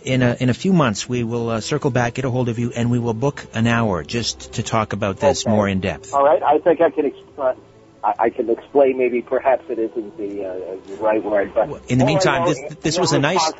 in 0.04 0.22
a 0.22 0.36
in 0.40 0.48
a 0.50 0.54
few 0.54 0.72
months, 0.72 1.08
we 1.08 1.24
will 1.24 1.48
uh, 1.50 1.60
circle 1.60 1.90
back, 1.90 2.14
get 2.14 2.24
a 2.24 2.30
hold 2.30 2.48
of 2.48 2.58
you, 2.58 2.70
and 2.74 2.90
we 2.90 2.98
will 2.98 3.14
book 3.14 3.44
an 3.54 3.66
hour 3.66 4.04
just 4.04 4.52
to 4.54 4.62
talk 4.62 4.92
about 4.92 5.18
this 5.18 5.44
Okay. 5.44 5.50
more 5.54 5.66
in 5.68 5.80
depth. 5.80 6.12
All 6.14 6.24
right, 6.24 6.42
I 6.42 6.58
think 6.58 6.80
I 6.80 6.90
can 6.90 7.06
explain. 7.06 7.56
I, 8.04 8.14
I 8.18 8.30
can 8.30 8.48
explain. 8.50 8.98
Maybe 8.98 9.22
perhaps 9.22 9.64
it 9.68 9.78
isn't 9.80 10.16
the, 10.16 10.44
uh, 10.44 10.54
the 10.86 10.96
right 11.02 11.22
word, 11.24 11.52
but 11.54 11.68
In 11.88 11.98
the 11.98 12.04
meantime, 12.04 12.44
know 12.44 12.54
this- 12.54 12.76
this 12.82 12.98
was 12.98 13.12
a 13.12 13.18
nice- 13.18 13.52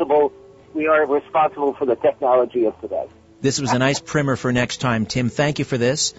We 0.75 0.87
are 0.88 1.07
responsible 1.07 1.72
for 1.72 1.87
the 1.87 1.96
technology 1.96 2.66
of 2.66 2.79
today. 2.81 3.07
This 3.40 3.59
was 3.61 3.72
a 3.72 3.79
nice 3.79 3.99
primer 3.99 4.37
for 4.37 4.53
next 4.53 4.77
time, 4.83 5.07
Tim. 5.07 5.31
Thank 5.31 5.59
you 5.59 5.64
for 5.64 5.79
this. 5.79 6.12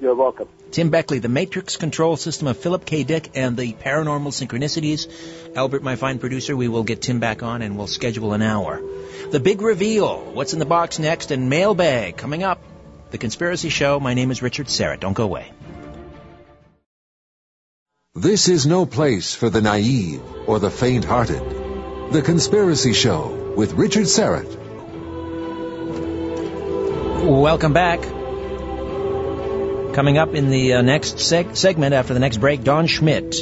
You're 0.00 0.14
welcome. 0.14 0.48
Tim 0.70 0.90
Beckley, 0.90 1.20
the 1.20 1.28
Matrix 1.28 1.76
Control 1.76 2.16
System 2.16 2.48
of 2.48 2.56
Philip 2.56 2.84
K. 2.84 3.04
Dick 3.04 3.30
and 3.36 3.56
the 3.56 3.72
Paranormal 3.72 4.32
Synchronicities. 4.32 5.08
Albert, 5.56 5.82
my 5.82 5.96
fine 5.96 6.18
producer, 6.18 6.56
we 6.56 6.68
will 6.68 6.82
get 6.82 7.00
Tim 7.00 7.20
back 7.20 7.42
on 7.42 7.62
and 7.62 7.76
we'll 7.76 7.86
schedule 7.86 8.32
an 8.32 8.42
hour. 8.42 8.82
The 9.30 9.40
Big 9.40 9.62
Reveal, 9.62 10.32
what's 10.32 10.52
in 10.52 10.58
the 10.58 10.66
box 10.66 10.98
next, 10.98 11.30
and 11.30 11.48
Mailbag 11.48 12.16
coming 12.16 12.42
up. 12.42 12.60
The 13.10 13.18
Conspiracy 13.18 13.68
Show. 13.68 14.00
My 14.00 14.14
name 14.14 14.32
is 14.32 14.42
Richard 14.42 14.66
Syrett. 14.66 14.98
Don't 14.98 15.12
go 15.12 15.24
away. 15.24 15.52
This 18.16 18.48
is 18.48 18.66
no 18.66 18.86
place 18.86 19.34
for 19.34 19.50
the 19.50 19.60
naive 19.60 20.22
or 20.46 20.58
the 20.58 20.70
faint-hearted. 20.70 22.12
The 22.12 22.22
Conspiracy 22.22 22.92
Show 22.92 23.54
with 23.56 23.72
Richard 23.74 24.06
Syrett. 24.06 24.50
Welcome 27.24 27.72
back. 27.72 28.23
Coming 29.94 30.18
up 30.18 30.34
in 30.34 30.50
the 30.50 30.74
uh, 30.74 30.82
next 30.82 31.18
seg- 31.18 31.56
segment 31.56 31.94
after 31.94 32.14
the 32.14 32.18
next 32.18 32.38
break, 32.38 32.64
Don 32.64 32.88
Schmidt, 32.88 33.36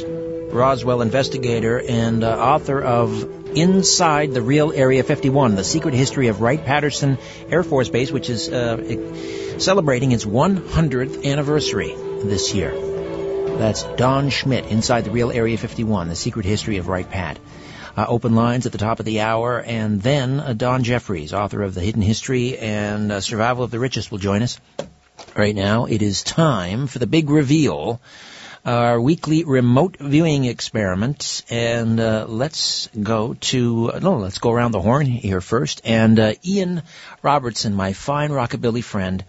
Roswell 0.51 1.01
investigator 1.01 1.81
and 1.81 2.23
uh, 2.23 2.29
author 2.29 2.79
of 2.79 3.57
Inside 3.57 4.35
the 4.35 4.41
Real 4.43 4.71
Area 4.71 5.01
51, 5.01 5.55
The 5.55 5.63
Secret 5.63 5.95
History 5.95 6.27
of 6.27 6.41
Wright-Patterson 6.41 7.17
Air 7.49 7.63
Force 7.63 7.89
Base, 7.89 8.11
which 8.11 8.29
is 8.29 8.49
uh, 8.49 9.57
celebrating 9.57 10.11
its 10.11 10.25
100th 10.25 11.25
anniversary 11.25 11.95
this 12.23 12.53
year. 12.53 12.71
That's 13.57 13.81
Don 13.81 14.29
Schmidt, 14.29 14.67
Inside 14.67 15.05
the 15.05 15.11
Real 15.11 15.31
Area 15.31 15.57
51, 15.57 16.07
The 16.09 16.15
Secret 16.15 16.45
History 16.45 16.77
of 16.77 16.87
Wright-Pat. 16.87 17.39
Uh, 17.97 18.05
open 18.07 18.35
lines 18.35 18.67
at 18.67 18.71
the 18.71 18.77
top 18.77 18.99
of 18.99 19.07
the 19.07 19.21
hour, 19.21 19.59
and 19.59 20.03
then 20.03 20.39
uh, 20.39 20.53
Don 20.53 20.83
Jeffries, 20.83 21.33
author 21.33 21.63
of 21.63 21.73
The 21.73 21.81
Hidden 21.81 22.03
History 22.03 22.59
and 22.59 23.11
uh, 23.11 23.21
Survival 23.21 23.63
of 23.63 23.71
the 23.71 23.79
Richest, 23.79 24.11
will 24.11 24.19
join 24.19 24.43
us. 24.43 24.59
Right 25.35 25.55
now, 25.55 25.85
it 25.85 26.03
is 26.03 26.21
time 26.21 26.85
for 26.85 26.99
the 26.99 27.07
big 27.07 27.31
reveal, 27.31 27.99
our 28.63 29.01
weekly 29.01 29.43
remote 29.43 29.97
viewing 29.99 30.45
experiment, 30.45 31.43
and 31.49 31.99
uh, 31.99 32.27
let's 32.29 32.87
go 32.89 33.33
to 33.33 33.93
no, 33.99 34.17
let's 34.17 34.37
go 34.37 34.51
around 34.51 34.73
the 34.73 34.81
horn 34.81 35.07
here 35.07 35.41
first. 35.41 35.81
And 35.85 36.19
uh, 36.19 36.33
Ian 36.45 36.83
Robertson, 37.23 37.73
my 37.73 37.93
fine 37.93 38.29
rockabilly 38.29 38.83
friend, 38.83 39.25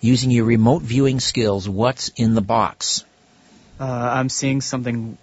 using 0.00 0.30
your 0.30 0.46
remote 0.46 0.80
viewing 0.80 1.20
skills, 1.20 1.68
what's 1.68 2.08
in 2.16 2.34
the 2.34 2.40
box? 2.40 3.04
Uh, 3.78 3.84
I'm 3.84 4.30
seeing 4.30 4.62
something 4.62 5.18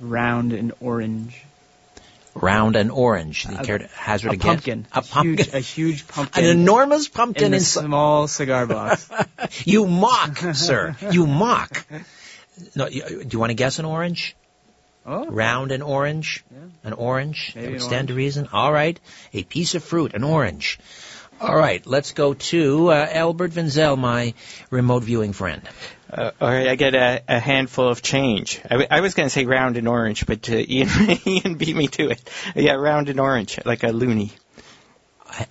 round 0.00 0.52
and 0.52 0.72
orange. 0.80 1.44
Round 2.34 2.76
and 2.76 2.90
orange. 2.90 3.44
Do 3.44 3.52
you 3.52 3.58
A- 3.58 3.64
care 3.64 3.78
to 3.78 3.86
hazard 3.88 4.34
a 4.34 4.38
pumpkin. 4.38 4.86
A 4.92 5.02
pumpkin. 5.02 5.36
Huge, 5.38 5.54
a 5.54 5.58
huge 5.60 6.08
pumpkin. 6.14 6.44
An 6.44 6.50
enormous 6.50 7.08
pumpkin 7.08 7.46
in 7.46 7.54
a 7.54 7.60
small 7.60 8.28
cigar 8.28 8.66
box. 8.66 9.08
You 9.64 9.86
mock, 9.86 10.36
sir. 10.54 10.96
You 11.10 11.26
mock. 11.26 11.86
No, 12.74 12.86
you, 12.86 13.24
do 13.24 13.28
you 13.32 13.38
want 13.38 13.50
to 13.50 13.54
guess 13.54 13.78
an 13.78 13.84
orange? 13.84 14.36
Oh, 15.06 15.26
Round 15.26 15.72
and 15.72 15.82
orange? 15.82 16.44
Yeah. 16.52 16.58
An 16.84 16.92
orange? 16.92 17.52
Maybe 17.54 17.66
that 17.66 17.72
would 17.72 17.80
an 17.82 17.88
stand 17.88 18.08
to 18.08 18.14
reason? 18.14 18.48
All 18.52 18.72
right. 18.72 19.00
A 19.32 19.42
piece 19.42 19.74
of 19.74 19.82
fruit, 19.82 20.14
an 20.14 20.22
orange. 20.22 20.78
All 21.40 21.56
right, 21.56 21.86
let's 21.86 22.12
go 22.12 22.34
to 22.34 22.90
uh, 22.90 23.08
Albert 23.12 23.52
Vinzel, 23.52 23.96
my 23.96 24.34
remote 24.70 25.04
viewing 25.04 25.32
friend. 25.32 25.62
Uh, 26.10 26.30
all 26.40 26.48
right, 26.48 26.68
I 26.68 26.74
get 26.76 26.94
a, 26.94 27.22
a 27.28 27.38
handful 27.38 27.88
of 27.88 28.00
change. 28.02 28.60
I, 28.64 28.68
w- 28.70 28.88
I 28.90 29.00
was 29.00 29.14
going 29.14 29.26
to 29.26 29.30
say 29.30 29.44
round 29.44 29.76
and 29.76 29.86
orange, 29.86 30.24
but 30.26 30.48
uh, 30.50 30.54
Ian, 30.68 30.88
Ian 31.26 31.54
beat 31.56 31.76
me 31.76 31.88
to 31.88 32.10
it. 32.10 32.30
Yeah, 32.54 32.74
round 32.74 33.08
and 33.08 33.20
orange, 33.20 33.58
like 33.64 33.82
a 33.82 33.88
loony. 33.88 34.32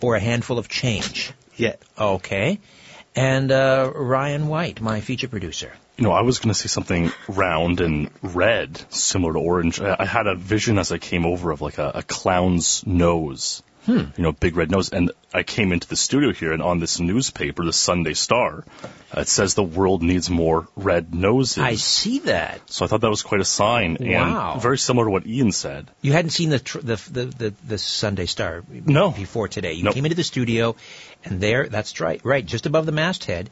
Or 0.01 0.15
a 0.15 0.19
handful 0.19 0.57
of 0.57 0.67
change. 0.67 1.31
Yeah. 1.55 1.75
Okay. 1.97 2.59
And 3.15 3.51
uh, 3.51 3.91
Ryan 3.95 4.47
White, 4.47 4.81
my 4.81 5.01
feature 5.01 5.27
producer. 5.27 5.71
you 5.97 6.03
know, 6.03 6.11
I 6.11 6.21
was 6.21 6.39
going 6.39 6.49
to 6.53 6.59
say 6.59 6.67
something 6.67 7.11
round 7.27 7.79
and 7.81 8.09
red, 8.21 8.79
similar 8.89 9.33
to 9.33 9.39
orange. 9.39 9.79
I, 9.79 9.95
I 9.99 10.05
had 10.05 10.27
a 10.27 10.35
vision 10.35 10.77
as 10.79 10.91
I 10.91 10.97
came 10.97 11.25
over 11.25 11.51
of 11.51 11.61
like 11.61 11.77
a, 11.77 11.91
a 11.95 12.03
clown's 12.03 12.85
nose. 12.85 13.61
Hmm. 13.87 14.11
You 14.17 14.23
know, 14.23 14.31
big 14.33 14.55
red 14.57 14.69
nose. 14.69 14.89
And 14.89 15.11
I 15.33 15.43
came 15.43 15.71
into 15.71 15.87
the 15.87 15.95
studio 15.95 16.33
here, 16.33 16.51
and 16.51 16.61
on 16.61 16.79
this 16.79 16.99
newspaper, 16.99 17.63
the 17.65 17.71
Sunday 17.73 18.13
Star, 18.13 18.65
uh, 19.15 19.21
it 19.21 19.29
says 19.29 19.53
the 19.55 19.63
world 19.63 20.03
needs 20.03 20.29
more 20.29 20.67
red 20.75 21.15
noses. 21.15 21.57
I 21.63 21.75
see 21.75 22.19
that. 22.19 22.69
So 22.69 22.83
I 22.83 22.89
thought 22.89 23.01
that 23.01 23.09
was 23.09 23.23
quite 23.23 23.39
a 23.41 23.45
sign, 23.45 23.97
Wow. 23.99 24.53
and 24.53 24.61
very 24.61 24.77
similar 24.77 25.05
to 25.05 25.11
what 25.11 25.25
Ian 25.25 25.51
said. 25.53 25.87
You 26.01 26.11
hadn't 26.11 26.31
seen 26.31 26.49
the 26.49 26.59
tr- 26.59 26.79
the, 26.79 26.97
the 27.11 27.25
the 27.25 27.53
the 27.65 27.77
Sunday 27.77 28.25
Star 28.25 28.63
No. 28.69 29.11
before 29.11 29.47
today. 29.47 29.73
You 29.73 29.83
Nope. 29.83 29.93
came 29.95 30.05
into 30.05 30.15
the 30.17 30.23
studio, 30.25 30.75
and 31.23 31.39
there, 31.41 31.67
that's 31.69 31.99
right, 32.01 32.19
right, 32.25 32.45
just 32.45 32.65
above 32.65 32.85
the 32.85 32.91
masthead. 32.91 33.49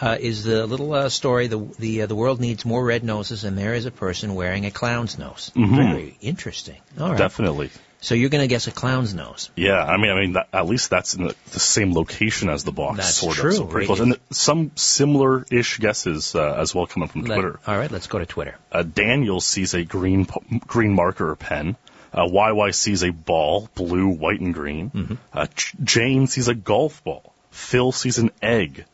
Uh, 0.00 0.16
is 0.20 0.42
the 0.42 0.66
little 0.66 0.92
uh, 0.92 1.08
story 1.08 1.46
the 1.46 1.58
the 1.78 2.02
uh, 2.02 2.06
the 2.06 2.16
world 2.16 2.40
needs 2.40 2.64
more 2.64 2.84
red 2.84 3.04
noses 3.04 3.44
and 3.44 3.56
there 3.56 3.74
is 3.74 3.86
a 3.86 3.92
person 3.92 4.34
wearing 4.34 4.66
a 4.66 4.70
clown's 4.72 5.16
nose. 5.18 5.52
Mhm. 5.54 5.76
Very 5.76 6.16
interesting. 6.20 6.78
All 6.98 7.10
right. 7.10 7.18
Definitely. 7.18 7.70
So 8.04 8.14
you're 8.14 8.28
going 8.28 8.42
to 8.42 8.48
guess 8.48 8.66
a 8.66 8.70
clown's 8.70 9.14
nose. 9.14 9.50
Yeah, 9.56 9.82
I 9.82 9.96
mean, 9.96 10.10
I 10.10 10.20
mean, 10.20 10.32
that, 10.34 10.48
at 10.52 10.66
least 10.66 10.90
that's 10.90 11.14
in 11.14 11.24
the, 11.24 11.34
the 11.52 11.58
same 11.58 11.94
location 11.94 12.50
as 12.50 12.62
the 12.62 12.70
box, 12.70 12.98
That's 12.98 13.14
sort 13.14 13.34
true. 13.36 13.50
of. 13.50 13.56
So 13.56 13.64
pretty 13.66 13.86
close. 13.86 14.00
And 14.00 14.18
some 14.30 14.72
similar-ish 14.74 15.78
guesses 15.78 16.34
uh, 16.34 16.54
as 16.54 16.74
well 16.74 16.86
coming 16.86 17.08
from 17.08 17.22
Let- 17.22 17.36
Twitter. 17.36 17.60
all 17.66 17.78
right, 17.78 17.90
let's 17.90 18.06
go 18.06 18.18
to 18.18 18.26
Twitter. 18.26 18.56
Uh, 18.70 18.82
Daniel 18.82 19.40
sees 19.40 19.72
a 19.72 19.84
green 19.84 20.26
green 20.66 20.92
marker 20.92 21.34
pen. 21.34 21.76
Uh, 22.12 22.26
YY 22.26 22.74
sees 22.74 23.02
a 23.02 23.10
ball, 23.10 23.68
blue, 23.74 24.08
white, 24.08 24.40
and 24.40 24.52
green. 24.54 24.90
Mm-hmm. 24.90 25.14
Uh, 25.32 25.46
Ch- 25.46 25.74
Jane 25.82 26.26
sees 26.26 26.48
a 26.48 26.54
golf 26.54 27.02
ball. 27.04 27.32
Phil 27.50 27.90
sees 27.90 28.18
an 28.18 28.30
egg. 28.42 28.84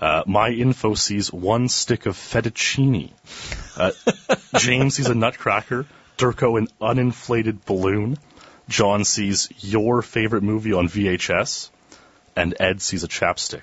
Uh, 0.00 0.24
my 0.26 0.50
info 0.50 0.94
sees 0.94 1.32
one 1.32 1.68
stick 1.68 2.04
of 2.06 2.16
fettuccine. 2.16 3.12
Uh, 3.76 3.92
James 4.58 4.96
sees 4.96 5.08
a 5.08 5.14
nutcracker. 5.14 5.86
Durko 6.18 6.58
an 6.58 6.68
uninflated 6.80 7.64
balloon. 7.64 8.18
John 8.68 9.04
sees 9.04 9.48
your 9.60 10.02
favorite 10.02 10.42
movie 10.42 10.72
on 10.72 10.88
VHS. 10.88 11.70
And 12.34 12.54
Ed 12.60 12.82
sees 12.82 13.02
a 13.02 13.08
chapstick. 13.08 13.62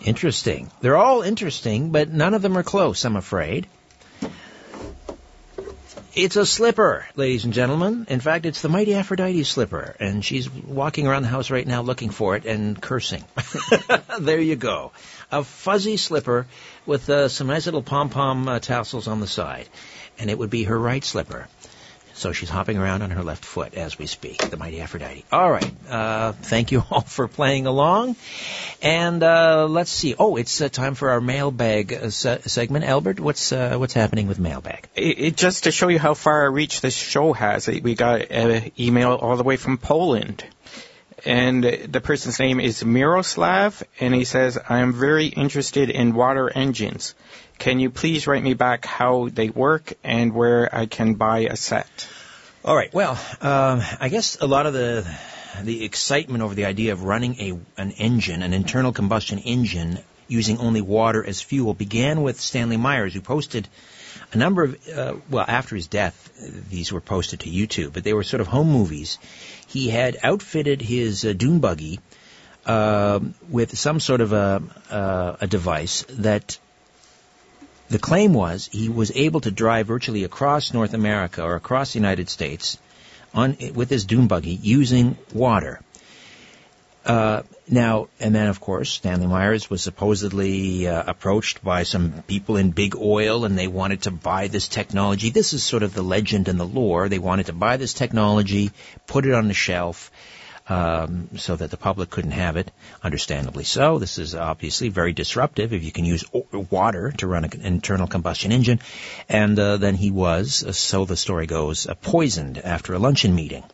Interesting. 0.00 0.70
They're 0.80 0.96
all 0.96 1.22
interesting, 1.22 1.90
but 1.90 2.12
none 2.12 2.34
of 2.34 2.42
them 2.42 2.56
are 2.56 2.62
close, 2.62 3.04
I'm 3.04 3.16
afraid. 3.16 3.66
It's 6.14 6.36
a 6.36 6.46
slipper, 6.46 7.06
ladies 7.14 7.44
and 7.44 7.52
gentlemen. 7.52 8.06
In 8.08 8.20
fact, 8.20 8.46
it's 8.46 8.62
the 8.62 8.70
mighty 8.70 8.94
Aphrodite 8.94 9.44
slipper, 9.44 9.94
and 10.00 10.24
she's 10.24 10.48
walking 10.48 11.06
around 11.06 11.22
the 11.22 11.28
house 11.28 11.50
right 11.50 11.66
now 11.66 11.82
looking 11.82 12.08
for 12.08 12.36
it 12.36 12.46
and 12.46 12.80
cursing. 12.80 13.22
there 14.20 14.40
you 14.40 14.56
go. 14.56 14.92
A 15.30 15.44
fuzzy 15.44 15.98
slipper 15.98 16.46
with 16.86 17.10
uh, 17.10 17.28
some 17.28 17.48
nice 17.48 17.66
little 17.66 17.82
pom-pom 17.82 18.48
uh, 18.48 18.60
tassels 18.60 19.08
on 19.08 19.20
the 19.20 19.26
side. 19.26 19.68
And 20.18 20.30
it 20.30 20.38
would 20.38 20.48
be 20.48 20.64
her 20.64 20.78
right 20.78 21.04
slipper. 21.04 21.48
So 22.16 22.32
she's 22.32 22.48
hopping 22.48 22.78
around 22.78 23.02
on 23.02 23.10
her 23.10 23.22
left 23.22 23.44
foot 23.44 23.74
as 23.74 23.98
we 23.98 24.06
speak, 24.06 24.38
the 24.48 24.56
mighty 24.56 24.80
Aphrodite. 24.80 25.26
All 25.30 25.50
right. 25.50 25.70
Uh, 25.86 26.32
thank 26.32 26.72
you 26.72 26.82
all 26.90 27.02
for 27.02 27.28
playing 27.28 27.66
along. 27.66 28.16
And 28.80 29.22
uh, 29.22 29.66
let's 29.68 29.90
see. 29.90 30.14
Oh, 30.18 30.36
it's 30.36 30.62
uh, 30.62 30.70
time 30.70 30.94
for 30.94 31.10
our 31.10 31.20
mailbag 31.20 31.92
uh, 31.92 32.08
se- 32.08 32.40
segment. 32.46 32.86
Albert, 32.86 33.20
what's 33.20 33.52
uh, 33.52 33.76
what's 33.76 33.92
happening 33.92 34.28
with 34.28 34.38
mailbag? 34.38 34.88
It, 34.94 35.18
it, 35.18 35.36
just 35.36 35.64
to 35.64 35.70
show 35.70 35.88
you 35.88 35.98
how 35.98 36.14
far 36.14 36.46
a 36.46 36.50
reach 36.50 36.80
this 36.80 36.96
show 36.96 37.34
has, 37.34 37.68
we 37.68 37.94
got 37.94 38.22
an 38.30 38.72
email 38.78 39.12
all 39.12 39.36
the 39.36 39.44
way 39.44 39.56
from 39.56 39.76
Poland. 39.76 40.42
And 41.24 41.64
the 41.64 42.00
person's 42.00 42.38
name 42.38 42.60
is 42.60 42.84
Miroslav, 42.84 43.82
and 44.00 44.14
he 44.14 44.24
says, 44.24 44.58
I 44.68 44.78
am 44.78 44.92
very 44.92 45.26
interested 45.26 45.90
in 45.90 46.14
water 46.14 46.48
engines. 46.48 47.14
Can 47.58 47.80
you 47.80 47.90
please 47.90 48.26
write 48.26 48.42
me 48.42 48.54
back 48.54 48.84
how 48.84 49.28
they 49.28 49.48
work 49.48 49.94
and 50.04 50.32
where 50.34 50.74
I 50.74 50.86
can 50.86 51.14
buy 51.14 51.40
a 51.40 51.56
set? 51.56 52.08
All 52.64 52.76
right. 52.76 52.92
Well, 52.92 53.12
um, 53.40 53.82
I 54.00 54.08
guess 54.08 54.38
a 54.40 54.46
lot 54.46 54.66
of 54.66 54.72
the 54.72 55.06
the 55.62 55.84
excitement 55.84 56.42
over 56.42 56.54
the 56.54 56.66
idea 56.66 56.92
of 56.92 57.02
running 57.04 57.40
a 57.40 57.58
an 57.80 57.92
engine, 57.92 58.42
an 58.42 58.52
internal 58.52 58.92
combustion 58.92 59.38
engine, 59.38 59.98
using 60.28 60.58
only 60.58 60.82
water 60.82 61.24
as 61.24 61.40
fuel 61.40 61.74
began 61.74 62.22
with 62.22 62.40
Stanley 62.40 62.76
Myers, 62.76 63.14
who 63.14 63.20
posted 63.20 63.68
a 64.32 64.36
number 64.36 64.64
of 64.64 64.88
uh, 64.88 65.14
well 65.30 65.44
after 65.46 65.76
his 65.76 65.86
death, 65.86 66.32
these 66.68 66.92
were 66.92 67.00
posted 67.00 67.40
to 67.40 67.50
YouTube, 67.50 67.92
but 67.92 68.04
they 68.04 68.12
were 68.12 68.24
sort 68.24 68.40
of 68.40 68.46
home 68.46 68.70
movies. 68.70 69.18
He 69.66 69.88
had 69.88 70.16
outfitted 70.22 70.82
his 70.82 71.24
uh, 71.24 71.32
dune 71.32 71.60
buggy 71.60 72.00
uh, 72.66 73.20
with 73.48 73.78
some 73.78 74.00
sort 74.00 74.20
of 74.20 74.32
a, 74.32 74.62
uh, 74.90 75.36
a 75.40 75.46
device 75.46 76.04
that 76.10 76.58
the 77.88 77.98
claim 77.98 78.32
was 78.32 78.68
he 78.72 78.88
was 78.88 79.12
able 79.14 79.40
to 79.40 79.50
drive 79.50 79.86
virtually 79.86 80.24
across 80.24 80.72
North 80.72 80.94
America 80.94 81.42
or 81.42 81.54
across 81.54 81.92
the 81.92 81.98
United 81.98 82.28
States 82.28 82.78
on 83.34 83.56
with 83.74 83.90
his 83.90 84.04
dune 84.04 84.26
buggy 84.26 84.58
using 84.60 85.16
water. 85.32 85.80
Uh, 87.04 87.42
now, 87.68 88.08
and 88.18 88.34
then 88.34 88.48
of 88.48 88.60
course, 88.60 88.90
Stanley 88.90 89.28
Myers 89.28 89.70
was 89.70 89.80
supposedly 89.80 90.88
uh, 90.88 91.04
approached 91.06 91.62
by 91.62 91.84
some 91.84 92.24
people 92.26 92.56
in 92.56 92.70
big 92.70 92.96
oil 92.96 93.44
and 93.44 93.56
they 93.56 93.68
wanted 93.68 94.02
to 94.02 94.10
buy 94.10 94.48
this 94.48 94.66
technology. 94.66 95.30
This 95.30 95.52
is 95.52 95.62
sort 95.62 95.84
of 95.84 95.94
the 95.94 96.02
legend 96.02 96.48
and 96.48 96.58
the 96.58 96.66
lore. 96.66 97.08
They 97.08 97.20
wanted 97.20 97.46
to 97.46 97.52
buy 97.52 97.76
this 97.76 97.94
technology, 97.94 98.72
put 99.06 99.24
it 99.24 99.34
on 99.34 99.46
the 99.46 99.54
shelf, 99.54 100.10
um, 100.68 101.28
so 101.36 101.56
that 101.56 101.70
the 101.70 101.76
public 101.76 102.10
couldn't 102.10 102.32
have 102.32 102.56
it. 102.56 102.70
Understandably 103.02 103.64
so. 103.64 103.98
This 103.98 104.18
is 104.18 104.34
obviously 104.34 104.88
very 104.88 105.12
disruptive 105.12 105.72
if 105.72 105.84
you 105.84 105.92
can 105.92 106.04
use 106.04 106.24
water 106.70 107.12
to 107.18 107.26
run 107.26 107.44
an 107.44 107.60
internal 107.62 108.06
combustion 108.06 108.52
engine. 108.52 108.80
And 109.28 109.58
uh, 109.58 109.76
then 109.76 109.94
he 109.94 110.10
was, 110.10 110.64
uh, 110.64 110.72
so 110.72 111.04
the 111.04 111.16
story 111.16 111.46
goes, 111.46 111.86
uh, 111.86 111.94
poisoned 111.94 112.58
after 112.58 112.94
a 112.94 112.98
luncheon 112.98 113.34
meeting. 113.34 113.64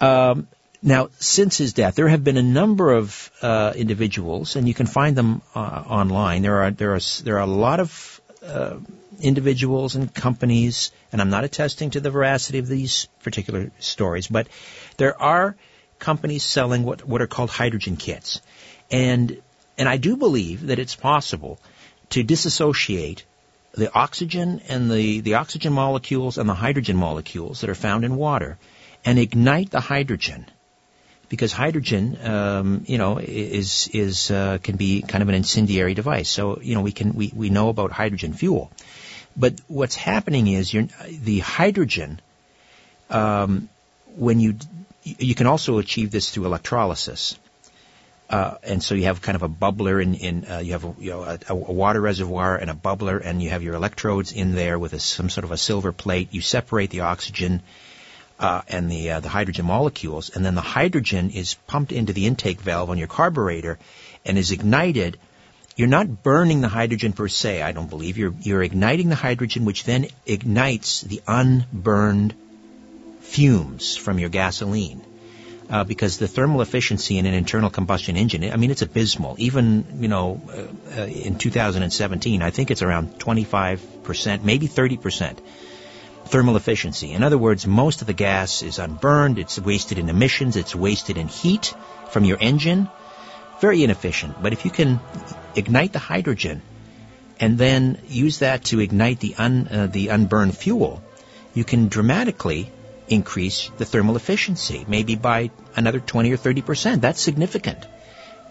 Um, 0.00 0.48
now, 0.82 1.10
since 1.18 1.58
his 1.58 1.74
death, 1.74 1.94
there 1.94 2.08
have 2.08 2.24
been 2.24 2.36
a 2.36 2.42
number 2.42 2.92
of 2.92 3.30
uh, 3.40 3.72
individuals, 3.76 4.56
and 4.56 4.66
you 4.66 4.74
can 4.74 4.86
find 4.86 5.16
them 5.16 5.40
uh, 5.54 5.58
online. 5.58 6.42
There 6.42 6.62
are 6.62 6.70
there 6.72 6.94
are 6.94 7.00
there 7.22 7.36
are 7.36 7.42
a 7.42 7.46
lot 7.46 7.78
of 7.78 8.20
uh, 8.44 8.78
individuals 9.20 9.94
and 9.94 10.12
companies, 10.12 10.90
and 11.12 11.20
I'm 11.20 11.30
not 11.30 11.44
attesting 11.44 11.90
to 11.90 12.00
the 12.00 12.10
veracity 12.10 12.58
of 12.58 12.66
these 12.66 13.06
particular 13.22 13.70
stories, 13.78 14.26
but 14.26 14.48
there 14.96 15.20
are 15.22 15.56
companies 16.02 16.44
selling 16.44 16.84
what 16.84 17.04
what 17.06 17.22
are 17.22 17.26
called 17.34 17.50
hydrogen 17.58 17.96
kits, 17.96 18.40
and 18.90 19.36
and 19.78 19.88
I 19.88 19.96
do 19.96 20.16
believe 20.16 20.66
that 20.66 20.78
it's 20.78 20.94
possible 20.94 21.58
to 22.10 22.22
disassociate 22.22 23.24
the 23.72 23.92
oxygen 24.04 24.60
and 24.68 24.90
the 24.90 25.20
the 25.20 25.34
oxygen 25.34 25.72
molecules 25.72 26.38
and 26.38 26.48
the 26.48 26.58
hydrogen 26.64 26.96
molecules 26.96 27.62
that 27.62 27.70
are 27.70 27.80
found 27.86 28.04
in 28.04 28.16
water, 28.16 28.58
and 29.04 29.18
ignite 29.18 29.70
the 29.70 29.80
hydrogen 29.80 30.50
because 31.32 31.50
hydrogen, 31.50 32.18
um, 32.26 32.84
you 32.86 32.98
know, 32.98 33.16
is 33.16 33.88
is 33.94 34.30
uh, 34.30 34.58
can 34.62 34.76
be 34.76 35.00
kind 35.00 35.22
of 35.22 35.30
an 35.30 35.34
incendiary 35.34 35.94
device. 35.94 36.28
So 36.28 36.60
you 36.60 36.74
know, 36.74 36.82
we 36.82 36.92
can 36.92 37.14
we, 37.14 37.32
we 37.34 37.48
know 37.48 37.70
about 37.70 37.90
hydrogen 37.90 38.34
fuel, 38.34 38.70
but 39.34 39.54
what's 39.66 39.94
happening 39.94 40.46
is 40.46 40.76
the 41.30 41.38
hydrogen. 41.38 42.20
Um, 43.08 43.70
when 44.14 44.40
you 44.40 44.58
you 45.02 45.34
can 45.34 45.46
also 45.46 45.78
achieve 45.78 46.10
this 46.10 46.30
through 46.30 46.46
electrolysis. 46.46 47.38
Uh, 48.30 48.56
and 48.62 48.82
so 48.82 48.94
you 48.94 49.04
have 49.04 49.20
kind 49.20 49.36
of 49.36 49.42
a 49.42 49.48
bubbler 49.48 50.02
in, 50.02 50.14
in 50.14 50.46
uh, 50.50 50.58
you 50.58 50.72
have 50.72 50.84
a, 50.84 50.94
you 50.98 51.10
know, 51.10 51.22
a, 51.22 51.38
a 51.48 51.54
water 51.54 52.00
reservoir 52.00 52.56
and 52.56 52.70
a 52.70 52.74
bubbler, 52.74 53.20
and 53.22 53.42
you 53.42 53.50
have 53.50 53.62
your 53.62 53.74
electrodes 53.74 54.32
in 54.32 54.54
there 54.54 54.78
with 54.78 54.94
a, 54.94 55.00
some 55.00 55.28
sort 55.28 55.44
of 55.44 55.52
a 55.52 55.58
silver 55.58 55.92
plate. 55.92 56.28
You 56.30 56.40
separate 56.40 56.88
the 56.88 57.00
oxygen 57.00 57.62
uh, 58.38 58.62
and 58.68 58.90
the 58.90 59.10
uh, 59.10 59.20
the 59.20 59.28
hydrogen 59.28 59.66
molecules, 59.66 60.30
and 60.30 60.46
then 60.46 60.54
the 60.54 60.62
hydrogen 60.62 61.30
is 61.30 61.54
pumped 61.66 61.92
into 61.92 62.14
the 62.14 62.26
intake 62.26 62.60
valve 62.60 62.88
on 62.88 62.96
your 62.96 63.06
carburetor 63.06 63.78
and 64.24 64.38
is 64.38 64.50
ignited. 64.50 65.18
You're 65.76 65.88
not 65.88 66.22
burning 66.22 66.62
the 66.62 66.68
hydrogen 66.68 67.12
per 67.12 67.28
se, 67.28 67.60
I 67.60 67.72
don't 67.72 67.90
believe. 67.90 68.16
You're 68.16 68.34
you're 68.40 68.62
igniting 68.62 69.10
the 69.10 69.14
hydrogen, 69.14 69.66
which 69.66 69.84
then 69.84 70.06
ignites 70.24 71.02
the 71.02 71.20
unburned 71.26 72.34
fumes 73.22 73.96
from 73.96 74.18
your 74.18 74.28
gasoline. 74.28 75.02
Uh, 75.70 75.84
because 75.84 76.18
the 76.18 76.28
thermal 76.28 76.60
efficiency 76.60 77.16
in 77.16 77.24
an 77.24 77.32
internal 77.32 77.70
combustion 77.70 78.16
engine, 78.16 78.44
I 78.52 78.56
mean, 78.56 78.70
it's 78.70 78.82
abysmal. 78.82 79.36
Even, 79.38 79.86
you 80.00 80.08
know, 80.08 80.42
uh, 80.50 81.00
uh, 81.00 81.06
in 81.06 81.38
2017, 81.38 82.42
I 82.42 82.50
think 82.50 82.70
it's 82.70 82.82
around 82.82 83.18
25%, 83.18 84.42
maybe 84.42 84.68
30% 84.68 85.38
thermal 86.26 86.56
efficiency. 86.56 87.12
In 87.12 87.22
other 87.22 87.38
words, 87.38 87.66
most 87.66 88.02
of 88.02 88.06
the 88.06 88.12
gas 88.12 88.62
is 88.62 88.78
unburned, 88.78 89.38
it's 89.38 89.58
wasted 89.58 89.98
in 89.98 90.10
emissions, 90.10 90.56
it's 90.56 90.74
wasted 90.74 91.16
in 91.16 91.28
heat 91.28 91.74
from 92.10 92.24
your 92.24 92.38
engine. 92.40 92.88
Very 93.60 93.82
inefficient. 93.82 94.42
But 94.42 94.52
if 94.52 94.64
you 94.64 94.70
can 94.70 95.00
ignite 95.54 95.92
the 95.92 96.00
hydrogen 96.00 96.60
and 97.40 97.56
then 97.56 97.98
use 98.08 98.40
that 98.40 98.64
to 98.64 98.80
ignite 98.80 99.20
the 99.20 99.34
un, 99.38 99.68
uh, 99.70 99.86
the 99.86 100.08
unburned 100.08 100.56
fuel, 100.56 101.02
you 101.54 101.64
can 101.64 101.88
dramatically 101.88 102.70
increase 103.08 103.70
the 103.78 103.84
thermal 103.84 104.16
efficiency, 104.16 104.84
maybe 104.88 105.16
by 105.16 105.50
another 105.76 106.00
20 106.00 106.32
or 106.32 106.36
30 106.36 106.62
percent. 106.62 107.02
That's 107.02 107.20
significant. 107.20 107.86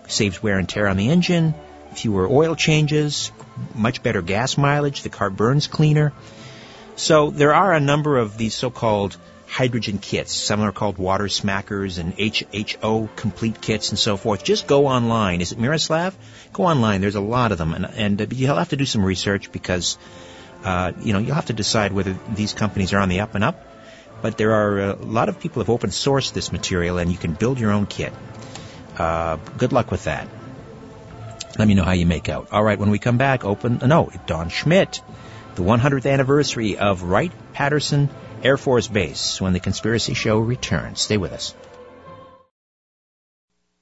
Saves 0.08 0.42
wear 0.44 0.58
and 0.58 0.68
tear 0.68 0.88
on 0.88 0.98
the 0.98 1.10
engine, 1.10 1.54
fewer 1.94 2.28
oil 2.28 2.56
changes, 2.56 3.32
much 3.74 4.04
better 4.04 4.22
gas 4.22 4.58
mileage. 4.58 5.04
The 5.04 5.10
car 5.10 5.30
burns 5.30 5.68
cleaner. 5.68 6.14
So 6.96 7.30
there 7.32 7.54
are 7.54 7.74
a 7.74 7.80
number 7.80 8.18
of 8.18 8.38
these 8.38 8.54
so-called 8.54 9.18
hydrogen 9.52 9.98
kits. 9.98 10.34
Some 10.34 10.62
are 10.62 10.72
called 10.72 10.98
water 10.98 11.26
smackers 11.26 11.98
and 12.00 12.16
HHO 12.18 13.14
complete 13.16 13.60
kits 13.60 13.90
and 13.90 14.00
so 14.00 14.16
forth. 14.16 14.44
Just 14.44 14.66
go 14.66 14.88
online. 14.88 15.42
Is 15.42 15.52
it 15.52 15.60
Miroslav? 15.60 16.16
Go 16.54 16.64
online. 16.64 17.02
There's 17.02 17.16
a 17.16 17.22
lot 17.22 17.52
of 17.52 17.58
them, 17.58 17.74
and, 17.74 17.86
and 17.86 18.22
uh, 18.22 18.26
you'll 18.30 18.56
have 18.56 18.70
to 18.70 18.78
do 18.78 18.86
some 18.86 19.04
research 19.04 19.52
because 19.52 19.98
uh, 20.64 20.94
you 21.02 21.14
know 21.14 21.20
you'll 21.20 21.36
have 21.36 21.48
to 21.48 21.54
decide 21.54 21.92
whether 21.92 22.18
these 22.34 22.54
companies 22.54 22.94
are 22.94 23.00
on 23.00 23.10
the 23.10 23.20
up 23.20 23.36
and 23.36 23.44
up. 23.44 23.66
But 24.22 24.38
there 24.38 24.54
are 24.54 24.80
uh, 24.80 24.96
a 24.96 25.06
lot 25.06 25.30
of 25.30 25.40
people 25.40 25.62
have 25.62 25.70
open 25.70 25.90
sourced 25.90 26.34
this 26.34 26.52
material, 26.52 26.98
and 26.98 27.12
you 27.12 27.18
can 27.18 27.34
build 27.34 27.60
your 27.60 27.72
own 27.72 27.86
kit. 27.86 28.14
Uh, 28.98 29.38
good 29.58 29.74
luck 29.74 29.92
with 29.92 30.04
that. 30.06 30.28
Let 31.58 31.68
me 31.68 31.74
know 31.74 31.84
how 31.84 31.92
you 31.92 32.06
make 32.06 32.30
out. 32.30 32.50
All 32.52 32.64
right, 32.64 32.80
when 32.80 32.92
we 32.92 33.00
come 33.00 33.18
back, 33.18 33.44
open. 33.44 33.80
No, 33.86 34.10
Don 34.26 34.50
Schmidt, 34.50 35.02
the 35.56 35.64
100th 35.64 36.12
anniversary 36.12 36.78
of 36.78 37.04
Wright 37.04 37.32
Patterson 37.54 38.10
Air 38.44 38.58
Force 38.58 38.88
Base 38.88 39.42
when 39.42 39.54
the 39.54 39.60
Conspiracy 39.60 40.14
Show 40.14 40.40
returns. 40.40 41.02
Stay 41.02 41.18
with 41.18 41.34
us. 41.34 41.54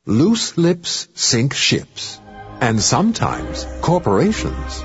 Loose 0.05 0.57
lips 0.57 1.07
sink 1.13 1.53
ships. 1.53 2.19
And 2.61 2.81
sometimes 2.81 3.65
corporations. 3.81 4.83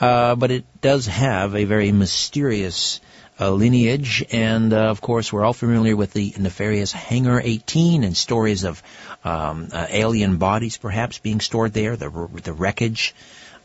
uh, 0.00 0.34
but 0.34 0.50
it 0.50 0.64
does 0.80 1.06
have 1.06 1.54
a 1.54 1.64
very 1.64 1.92
mysterious 1.92 3.00
uh, 3.40 3.50
lineage. 3.50 4.24
And 4.32 4.72
uh, 4.72 4.90
of 4.90 5.00
course, 5.00 5.32
we're 5.32 5.44
all 5.44 5.52
familiar 5.52 5.96
with 5.96 6.12
the 6.12 6.34
nefarious 6.38 6.92
Hangar 6.92 7.40
18 7.42 8.04
and 8.04 8.16
stories 8.16 8.64
of 8.64 8.82
um, 9.24 9.68
uh, 9.72 9.86
alien 9.90 10.36
bodies 10.38 10.76
perhaps 10.76 11.18
being 11.18 11.40
stored 11.40 11.72
there, 11.72 11.96
the, 11.96 12.10
the 12.42 12.52
wreckage. 12.52 13.14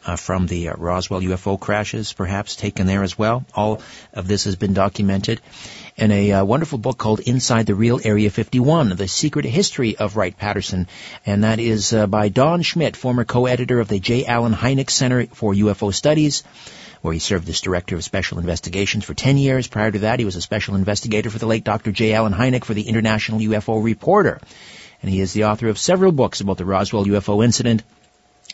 Uh, 0.05 0.15
from 0.15 0.47
the 0.47 0.69
uh, 0.69 0.73
Roswell 0.77 1.19
UFO 1.19 1.59
crashes, 1.59 2.13
perhaps 2.13 2.55
taken 2.55 2.87
there 2.87 3.03
as 3.03 3.17
well. 3.17 3.43
All 3.53 3.81
of 4.13 4.25
this 4.25 4.45
has 4.45 4.55
been 4.55 4.73
documented 4.73 5.41
in 5.97 6.11
a 6.11 6.31
uh, 6.31 6.45
wonderful 6.45 6.77
book 6.77 6.97
called 6.97 7.19
Inside 7.19 7.65
the 7.65 7.73
Real 7.73 7.99
Area 8.03 8.29
51, 8.29 8.89
The 8.89 9.07
Secret 9.07 9.45
History 9.45 9.97
of 9.97 10.15
Wright-Patterson. 10.15 10.87
And 11.25 11.43
that 11.43 11.59
is 11.59 11.91
by 11.91 12.29
Don 12.29 12.61
Schmidt, 12.61 12.95
former 12.95 13.25
co-editor 13.25 13.79
of 13.79 13.87
the 13.87 13.99
J. 13.99 14.25
Allen 14.25 14.53
Hynek 14.53 14.91
Center 14.91 15.25
for 15.27 15.53
UFO 15.53 15.93
Studies 15.93 16.43
where 17.01 17.13
he 17.13 17.19
served 17.19 17.47
as 17.47 17.61
Director 17.61 17.95
of 17.95 18.03
Special 18.03 18.39
Investigations 18.39 19.05
for 19.05 19.13
10 19.13 19.37
years. 19.37 19.67
Prior 19.67 19.91
to 19.91 19.99
that, 19.99 20.19
he 20.19 20.25
was 20.25 20.35
a 20.35 20.41
Special 20.41 20.75
Investigator 20.75 21.29
for 21.29 21.37
the 21.37 21.45
late 21.45 21.63
Dr. 21.63 21.91
J. 21.91 22.13
Allen 22.13 22.33
Hynek 22.33 22.65
for 22.65 22.73
the 22.73 22.87
International 22.87 23.39
UFO 23.39 23.83
Reporter. 23.83 24.41
And 25.01 25.11
he 25.11 25.21
is 25.21 25.31
the 25.31 25.45
author 25.45 25.67
of 25.67 25.77
several 25.77 26.11
books 26.11 26.41
about 26.41 26.57
the 26.57 26.65
Roswell 26.65 27.05
UFO 27.05 27.43
incident, 27.43 27.83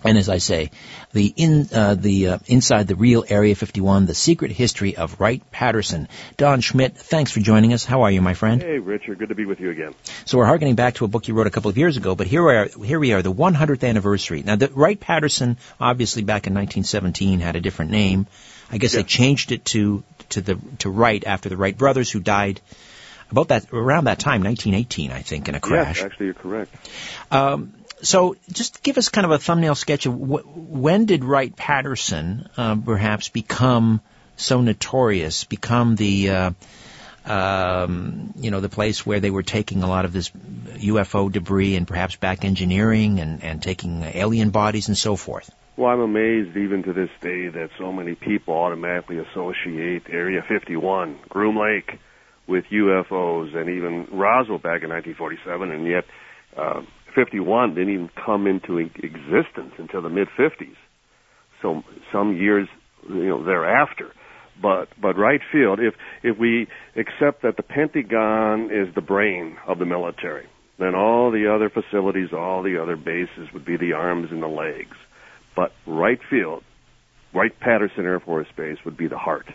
and 0.04 0.18
as 0.18 0.30
I 0.30 0.38
say, 0.38 0.72
the 1.14 1.34
in 1.36 1.68
uh, 1.74 1.96
the 1.96 2.28
uh, 2.30 2.38
inside 2.48 2.88
the 2.88 2.96
real 2.96 3.24
Area 3.28 3.56
51, 3.56 4.06
the 4.06 4.14
secret 4.14 4.52
history 4.52 4.96
of 4.96 5.20
Wright 5.20 5.42
Patterson. 5.52 6.08
Don 6.38 6.62
Schmidt, 6.62 6.98
thanks 6.98 7.32
for 7.32 7.40
joining 7.40 7.74
us. 7.74 7.86
How 7.86 8.04
are 8.04 8.12
you, 8.12 8.22
my 8.22 8.34
friend? 8.34 8.62
Hey, 8.62 8.80
Richard. 8.80 9.20
Good 9.20 9.30
to 9.30 9.36
be 9.36 9.46
with 9.46 9.60
you 9.60 9.70
again. 9.70 9.94
So 10.26 10.38
we're 10.38 10.46
harkening 10.46 10.76
back 10.76 10.96
to 10.96 11.06
a 11.06 11.08
book 11.08 11.28
you 11.28 11.34
wrote 11.34 11.48
a 11.48 11.52
couple 11.52 11.70
of 11.70 11.78
years 11.78 11.98
ago, 11.98 12.16
but 12.16 12.28
here 12.28 12.46
we 12.46 12.54
are. 12.54 12.70
Here 12.86 13.00
we 13.00 13.14
are, 13.14 13.22
the 13.22 13.34
100th 13.34 13.88
anniversary. 13.88 14.44
Now, 14.44 14.56
the 14.56 14.70
Wright 14.70 15.00
Patterson, 15.00 15.58
obviously 15.80 16.24
back 16.24 16.48
in 16.48 16.54
1917, 16.54 17.40
had 17.40 17.56
a 17.56 17.62
different 17.62 17.92
name. 17.92 18.28
I 18.72 18.78
guess 18.78 18.94
yeah. 18.94 19.02
they 19.02 19.08
changed 19.08 19.52
it 19.52 19.66
to 19.66 20.04
to 20.30 20.42
the 20.42 20.60
to 20.80 20.90
Wright 20.90 21.24
after 21.26 21.50
the 21.50 21.58
Wright 21.58 21.78
brothers, 21.78 22.12
who 22.12 22.20
died 22.20 22.62
about 23.34 23.48
that 23.48 23.74
around 23.74 24.06
that 24.06 24.20
time, 24.20 24.44
1918, 24.44 25.12
I 25.12 25.22
think, 25.22 25.50
in 25.50 25.56
a 25.56 25.60
crash. 25.60 25.98
Yes, 25.98 26.06
actually, 26.06 26.28
you're 26.28 26.36
correct. 26.36 26.76
Um, 27.32 27.74
so 28.04 28.36
just 28.52 28.84
give 28.84 28.98
us 28.98 29.10
kind 29.10 29.26
of 29.26 29.32
a 29.32 29.40
thumbnail 29.40 29.76
sketch 29.76 30.06
of 30.06 30.14
wh- 30.14 30.46
when 30.56 31.06
did 31.06 31.24
Wright 31.24 31.56
Patterson 31.56 32.50
uh, 32.58 32.76
perhaps 32.76 33.30
become 33.30 34.02
so 34.36 34.62
notorious, 34.62 35.44
become 35.46 35.96
the 35.96 36.30
uh, 36.30 36.52
um, 37.26 38.34
you 38.36 38.52
know 38.52 38.60
the 38.60 38.70
place 38.70 39.06
where 39.06 39.20
they 39.20 39.32
were 39.32 39.44
taking 39.44 39.84
a 39.84 39.88
lot 39.88 40.06
of 40.06 40.14
this 40.14 40.30
UFO 40.30 41.32
debris 41.32 41.76
and 41.76 41.88
perhaps 41.88 42.16
back 42.16 42.44
engineering 42.44 43.20
and, 43.20 43.44
and 43.44 43.64
taking 43.64 44.04
alien 44.04 44.50
bodies 44.50 44.88
and 44.90 44.98
so 44.98 45.16
forth. 45.16 45.50
Well, 45.76 45.90
I'm 45.90 46.02
amazed 46.02 46.56
even 46.56 46.84
to 46.84 46.94
this 46.94 47.10
day 47.22 47.48
that 47.48 47.72
so 47.80 47.92
many 47.92 48.14
people 48.14 48.54
automatically 48.54 49.18
associate 49.18 50.04
Area 50.08 50.44
51, 50.48 51.18
Groom 51.30 51.58
Lake, 51.58 52.00
with 52.46 52.66
UFOs, 52.66 53.56
and 53.56 53.70
even 53.70 54.08
Roswell 54.12 54.60
back 54.60 54.84
in 54.84 54.90
1947, 54.90 55.72
and 55.72 55.88
yet 55.88 56.06
uh, 56.56 56.82
51 57.16 57.76
didn't 57.76 57.94
even 57.94 58.10
come 58.26 58.48
into 58.48 58.78
existence 58.78 59.74
until 59.78 60.02
the 60.02 60.10
mid 60.10 60.28
50s. 60.38 60.76
So 61.62 61.84
some 62.12 62.36
years, 62.36 62.68
you 63.08 63.28
know, 63.28 63.44
thereafter. 63.44 64.12
But 64.62 64.90
but 65.02 65.18
Wright 65.18 65.42
Field, 65.52 65.80
if 65.80 65.96
if 66.22 66.38
we 66.38 66.68
accept 66.96 67.42
that 67.42 67.58
the 67.58 67.64
Pentagon 67.64 68.70
is 68.72 68.94
the 68.94 69.02
brain 69.02 69.58
of 69.68 69.80
the 69.80 69.86
military, 69.86 70.46
then 70.78 70.96
all 70.96 71.32
the 71.32 71.52
other 71.54 71.70
facilities, 71.70 72.30
all 72.34 72.62
the 72.62 72.82
other 72.82 72.96
bases 72.96 73.52
would 73.54 73.66
be 73.66 73.78
the 73.78 73.94
arms 73.94 74.28
and 74.32 74.44
the 74.44 74.48
legs. 74.48 74.96
But 75.56 75.72
Wright 75.88 76.20
Field, 76.30 76.64
Wright 77.34 77.58
Patterson 77.60 78.06
Air 78.06 78.20
Force 78.20 78.48
Base 78.56 78.78
would 78.86 78.98
be 78.98 79.08
the 79.08 79.18
heart. 79.18 79.48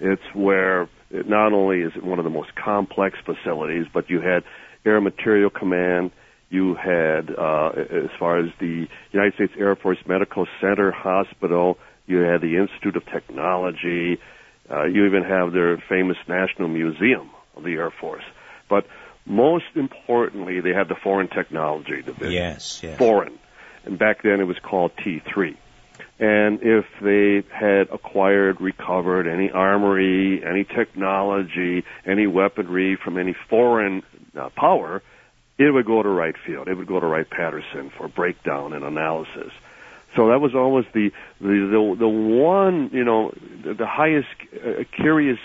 It's 0.00 0.22
where 0.34 0.88
it 1.10 1.28
not 1.28 1.52
only 1.52 1.80
is 1.80 1.92
it 1.94 2.04
one 2.04 2.18
of 2.18 2.24
the 2.24 2.30
most 2.30 2.50
complex 2.54 3.18
facilities, 3.24 3.86
but 3.92 4.10
you 4.10 4.20
had 4.20 4.42
Air 4.84 5.00
Materiel 5.00 5.50
Command, 5.50 6.10
you 6.52 6.74
had, 6.74 7.30
uh, 7.30 7.70
as 7.70 8.10
far 8.18 8.38
as 8.38 8.50
the 8.60 8.86
United 9.10 9.34
States 9.34 9.54
Air 9.58 9.74
Force 9.74 9.98
Medical 10.06 10.46
Center 10.60 10.92
Hospital, 10.92 11.78
you 12.06 12.18
had 12.18 12.42
the 12.42 12.58
Institute 12.58 12.94
of 12.96 13.06
Technology, 13.06 14.20
uh, 14.70 14.84
you 14.84 15.06
even 15.06 15.22
have 15.22 15.52
their 15.52 15.82
famous 15.88 16.18
National 16.28 16.68
Museum 16.68 17.30
of 17.56 17.64
the 17.64 17.72
Air 17.72 17.90
Force. 17.90 18.24
But 18.68 18.86
most 19.24 19.64
importantly, 19.74 20.60
they 20.60 20.74
had 20.74 20.88
the 20.88 20.94
Foreign 20.94 21.28
Technology 21.28 22.02
Division. 22.02 22.32
Yes, 22.32 22.80
yes. 22.82 22.98
Foreign. 22.98 23.38
And 23.84 23.98
back 23.98 24.22
then 24.22 24.40
it 24.40 24.46
was 24.46 24.58
called 24.58 24.92
T3. 24.96 25.56
And 26.18 26.60
if 26.62 26.84
they 27.00 27.42
had 27.50 27.88
acquired, 27.90 28.60
recovered 28.60 29.26
any 29.26 29.50
armory, 29.50 30.42
any 30.44 30.64
technology, 30.64 31.84
any 32.06 32.26
weaponry 32.26 32.96
from 33.02 33.16
any 33.18 33.34
foreign 33.48 34.02
uh, 34.38 34.50
power, 34.50 35.02
it 35.68 35.72
would 35.72 35.86
go 35.86 36.02
to 36.02 36.08
Wright 36.08 36.34
Field. 36.46 36.68
It 36.68 36.76
would 36.76 36.86
go 36.86 37.00
to 37.00 37.06
Wright 37.06 37.28
Patterson 37.28 37.90
for 37.96 38.08
breakdown 38.08 38.72
and 38.72 38.84
analysis. 38.84 39.52
So 40.16 40.28
that 40.28 40.40
was 40.40 40.54
always 40.54 40.84
the 40.92 41.10
the 41.40 41.46
the, 41.46 41.96
the 41.98 42.08
one 42.08 42.90
you 42.92 43.04
know 43.04 43.32
the, 43.64 43.74
the 43.74 43.86
highest 43.86 44.28
uh, 44.54 44.84
curious 44.94 45.38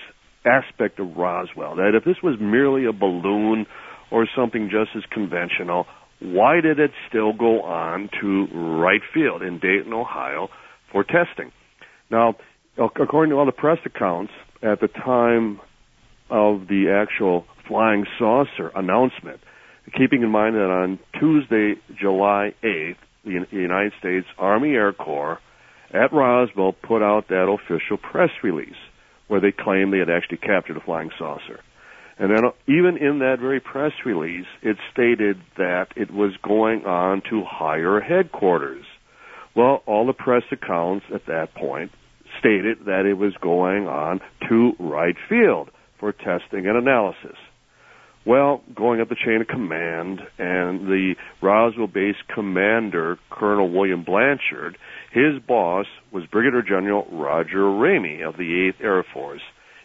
aspect 0.46 1.00
of 1.00 1.16
Roswell. 1.16 1.76
That 1.76 1.94
if 1.96 2.04
this 2.04 2.18
was 2.22 2.38
merely 2.40 2.86
a 2.86 2.94
balloon 2.94 3.66
or 4.12 4.28
something 4.36 4.70
just 4.70 4.92
as 4.96 5.04
conventional, 5.12 5.86
why 6.20 6.62
did 6.62 6.80
it 6.80 6.92
still 7.08 7.34
go 7.34 7.62
on 7.62 8.10
to 8.22 8.48
Wright 8.54 9.02
Field 9.14 9.42
in 9.42 9.60
Dayton, 9.60 9.94
Ohio, 9.94 10.50
for 10.92 11.04
testing? 11.04 11.52
Now, 12.10 12.36
according 12.78 13.32
to 13.32 13.38
all 13.38 13.46
the 13.46 13.52
press 13.52 13.80
accounts 13.86 14.32
at 14.62 14.80
the 14.80 14.88
time 14.88 15.60
of 16.30 16.68
the 16.68 16.90
actual 16.90 17.46
flying 17.68 18.06
saucer 18.18 18.72
announcement, 18.76 19.40
keeping 19.96 20.24
in 20.24 20.30
mind 20.30 20.56
that 20.56 20.70
on 20.70 21.00
Tuesday, 21.20 21.76
July 22.00 22.54
8th, 22.64 22.98
the 23.24 23.46
United 23.52 23.94
States 24.00 24.28
Army 24.38 24.72
Air 24.72 24.94
Corps 24.94 25.40
at 25.94 26.12
Roswell 26.14 26.74
put 26.74 27.02
out 27.02 27.28
that 27.30 27.48
official 27.50 27.98
press 27.98 28.30
release 28.44 28.76
where 29.28 29.42
they 29.42 29.52
claimed 29.52 29.94
they 29.94 30.00
had 30.00 30.10
actually 30.10 30.38
captured 30.38 30.78
a 30.78 30.82
flying 30.82 31.12
saucer. 31.18 31.60
And 32.20 32.32
then 32.32 32.46
uh, 32.46 32.52
even 32.68 32.98
in 32.98 33.20
that 33.20 33.38
very 33.40 33.60
press 33.60 33.92
release, 34.06 34.48
it 34.62 34.78
stated 34.92 35.38
that 35.58 35.88
it 35.96 36.12
was 36.12 36.32
going 36.42 36.86
on 36.86 37.22
to 37.30 37.44
higher 37.46 38.00
headquarters. 38.00 38.86
Well, 39.56 39.84
all 39.86 40.08
the 40.08 40.14
press 40.14 40.44
accounts 40.52 41.06
at 41.14 41.26
that 41.28 41.54
point 41.54 41.92
stated 42.40 42.86
that 42.86 43.06
it 43.06 43.16
was 43.16 43.34
going 43.42 43.88
on 43.88 44.20
to 44.50 44.74
Wright 44.80 45.16
Field 45.30 45.70
for 46.00 46.12
testing 46.12 46.68
and 46.68 46.78
analysis. 46.78 47.38
Well, 48.28 48.62
going 48.76 49.00
up 49.00 49.08
the 49.08 49.16
chain 49.16 49.40
of 49.40 49.48
command, 49.48 50.20
and 50.38 50.86
the 50.86 51.16
Roswell 51.42 51.88
base 51.88 52.18
commander, 52.28 53.18
Colonel 53.30 53.72
William 53.72 54.04
Blanchard, 54.04 54.78
his 55.14 55.40
boss 55.48 55.86
was 56.12 56.26
Brigadier 56.26 56.62
General 56.62 57.08
Roger 57.10 57.60
Ramey 57.60 58.28
of 58.28 58.36
the 58.36 58.74
8th 58.78 58.84
Air 58.84 59.06
Force 59.14 59.42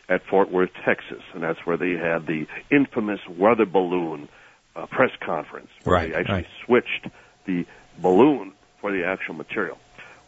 at 0.09 0.26
Fort 0.28 0.51
Worth, 0.51 0.70
Texas, 0.84 1.22
and 1.34 1.43
that's 1.45 1.61
where 1.64 1.76
they 1.76 1.93
had 1.93 2.26
the 2.26 2.47
infamous 2.68 3.20
weather 3.28 3.64
balloon 3.64 4.28
uh, 4.74 4.86
press 4.86 5.11
conference, 5.24 5.68
where 5.84 5.95
Right, 5.95 6.11
they 6.11 6.16
actually 6.16 6.34
right. 6.34 6.47
switched 6.66 7.07
the 7.47 7.64
balloon 7.99 8.55
for 8.80 8.90
the 8.90 9.05
actual 9.07 9.34
material. 9.34 9.78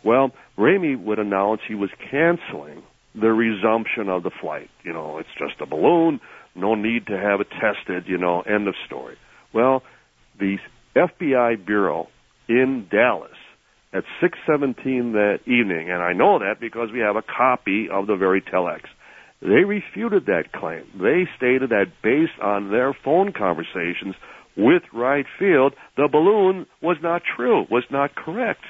Well, 0.05 0.31
Ramey 0.57 0.97
would 1.03 1.19
announce 1.19 1.63
he 1.67 1.75
was 1.75 1.91
canceling 2.13 2.85
the 3.17 3.33
resumption 3.33 4.09
of 4.09 4.23
the 4.23 4.31
flight. 4.31 4.71
You 4.85 4.93
know, 4.93 5.19
it's 5.19 5.29
just 5.37 5.61
a 5.61 5.67
balloon, 5.67 6.21
no 6.55 6.75
need 6.75 7.07
to 7.07 7.19
have 7.19 7.41
it 7.41 7.49
tested, 7.51 8.05
you 8.07 8.19
know, 8.19 8.43
end 8.43 8.69
of 8.69 8.75
story. 8.87 9.17
Well, 9.53 9.83
the 10.39 10.59
FBI 10.97 11.65
Bureau 11.65 12.09
in 12.49 12.87
Dallas 12.91 13.37
at 13.93 14.05
6:17 14.21 15.13
that 15.13 15.41
evening, 15.47 15.91
and 15.91 16.03
I 16.03 16.13
know 16.13 16.39
that 16.41 16.61
because 16.61 16.91
we 16.93 17.01
have 17.01 17.17
a 17.17 17.23
copy 17.23 17.89
of 17.89 18.07
the 18.07 18.17
very 18.17 18.41
telex. 18.41 18.83
They 19.41 19.65
refuted 19.65 20.27
that 20.27 20.53
claim. 20.53 20.85
They 20.95 21.29
stated 21.37 21.71
that 21.71 21.87
based 22.03 22.39
on 22.41 22.71
their 22.71 22.93
phone 23.05 23.33
conversations 23.33 24.15
with 24.57 24.83
Wright 24.93 25.27
Field, 25.39 25.75
the 25.97 26.09
balloon 26.11 26.67
was 26.81 26.97
not 27.03 27.23
true, 27.37 27.67
was 27.71 27.85
not 27.91 28.15
correct. 28.15 28.63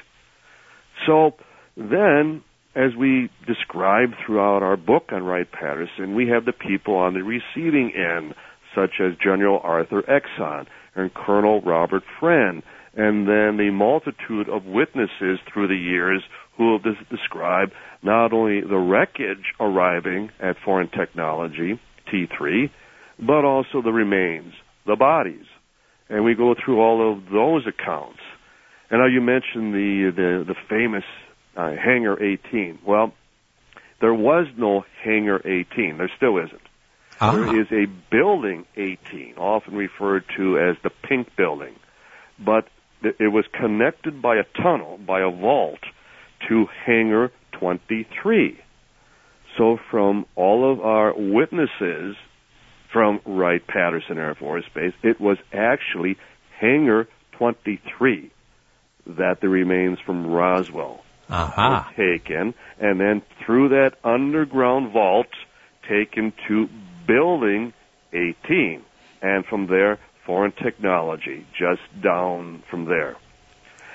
So 1.07 1.35
then, 1.77 2.43
as 2.75 2.95
we 2.99 3.31
describe 3.47 4.11
throughout 4.25 4.63
our 4.63 4.77
book 4.77 5.05
on 5.13 5.23
Wright 5.23 5.51
Patterson, 5.51 6.15
we 6.15 6.29
have 6.29 6.45
the 6.45 6.53
people 6.53 6.97
on 6.97 7.15
the 7.15 7.23
receiving 7.23 7.93
end, 7.95 8.35
such 8.75 9.01
as 9.01 9.17
General 9.23 9.61
Arthur 9.63 10.03
Exon 10.03 10.67
and 10.97 11.15
Colonel 11.15 11.61
Robert 11.63 12.03
Friend, 12.19 12.63
and 12.97 13.29
then 13.29 13.57
the 13.57 13.71
multitude 13.73 14.49
of 14.49 14.65
witnesses 14.65 15.39
through 15.53 15.69
the 15.69 15.77
years 15.77 16.23
who 16.57 16.73
have 16.73 16.83
des- 16.83 17.17
described 17.17 17.73
not 18.03 18.33
only 18.33 18.61
the 18.61 18.77
wreckage 18.77 19.55
arriving 19.61 20.31
at 20.41 20.57
Foreign 20.65 20.89
Technology, 20.89 21.81
T3, 22.13 22.71
but 23.19 23.45
also 23.45 23.83
the 23.83 23.93
remains, 23.93 24.53
the 24.87 24.97
bodies. 24.97 25.47
And 26.09 26.25
we 26.25 26.35
go 26.35 26.55
through 26.55 26.81
all 26.81 27.13
of 27.13 27.25
those 27.33 27.67
accounts. 27.67 28.21
And 28.91 29.01
now 29.01 29.07
you 29.07 29.21
mentioned 29.21 29.75
the 29.75 30.13
the, 30.15 30.45
the 30.47 30.55
famous 30.69 31.05
uh, 31.57 31.73
Hangar 31.73 32.23
18. 32.23 32.81
Well, 32.85 33.13
there 34.01 34.15
was 34.15 34.47
no 34.57 34.85
Hangar 35.03 35.41
18. 35.45 35.99
There 35.99 36.11
still 36.17 36.39
isn't. 36.39 36.61
Ah. 37.21 37.33
There 37.33 37.61
is 37.61 37.67
a 37.71 37.87
Building 38.11 38.67
18, 38.77 39.35
often 39.37 39.77
referred 39.77 40.25
to 40.37 40.59
as 40.59 40.77
the 40.83 40.91
Pink 40.91 41.35
Building, 41.37 41.75
but 42.39 42.67
th- 43.03 43.17
it 43.21 43.29
was 43.29 43.45
connected 43.53 44.21
by 44.21 44.37
a 44.37 44.45
tunnel, 44.61 44.99
by 44.99 45.21
a 45.21 45.31
vault, 45.31 45.81
to 46.49 46.67
Hangar 46.85 47.31
23. 47.53 48.61
So 49.57 49.79
from 49.91 50.27
all 50.35 50.71
of 50.71 50.81
our 50.81 51.15
witnesses 51.17 52.17
from 52.93 53.21
Wright 53.25 53.65
Patterson 53.65 54.19
Air 54.19 54.35
Force 54.35 54.65
Base, 54.75 54.95
it 55.03 55.21
was 55.21 55.39
actually 55.53 56.17
Hangar 56.59 57.09
23 57.33 58.31
that 59.07 59.41
the 59.41 59.49
remains 59.49 59.99
from 60.01 60.27
Roswell 60.27 61.04
Were 61.97 62.19
taken, 62.19 62.55
and 62.79 63.01
then 63.01 63.23
through 63.45 63.71
that 63.71 63.93
underground 64.05 64.93
vault, 64.93 65.29
taken 65.89 66.33
to 66.49 66.69
Building 67.07 67.73
18, 68.13 68.83
and 69.23 69.45
from 69.47 69.67
there, 69.67 69.99
Foreign 70.27 70.53
Technology, 70.53 71.47
just 71.59 71.83
down 72.03 72.63
from 72.71 72.87
there. 72.87 73.17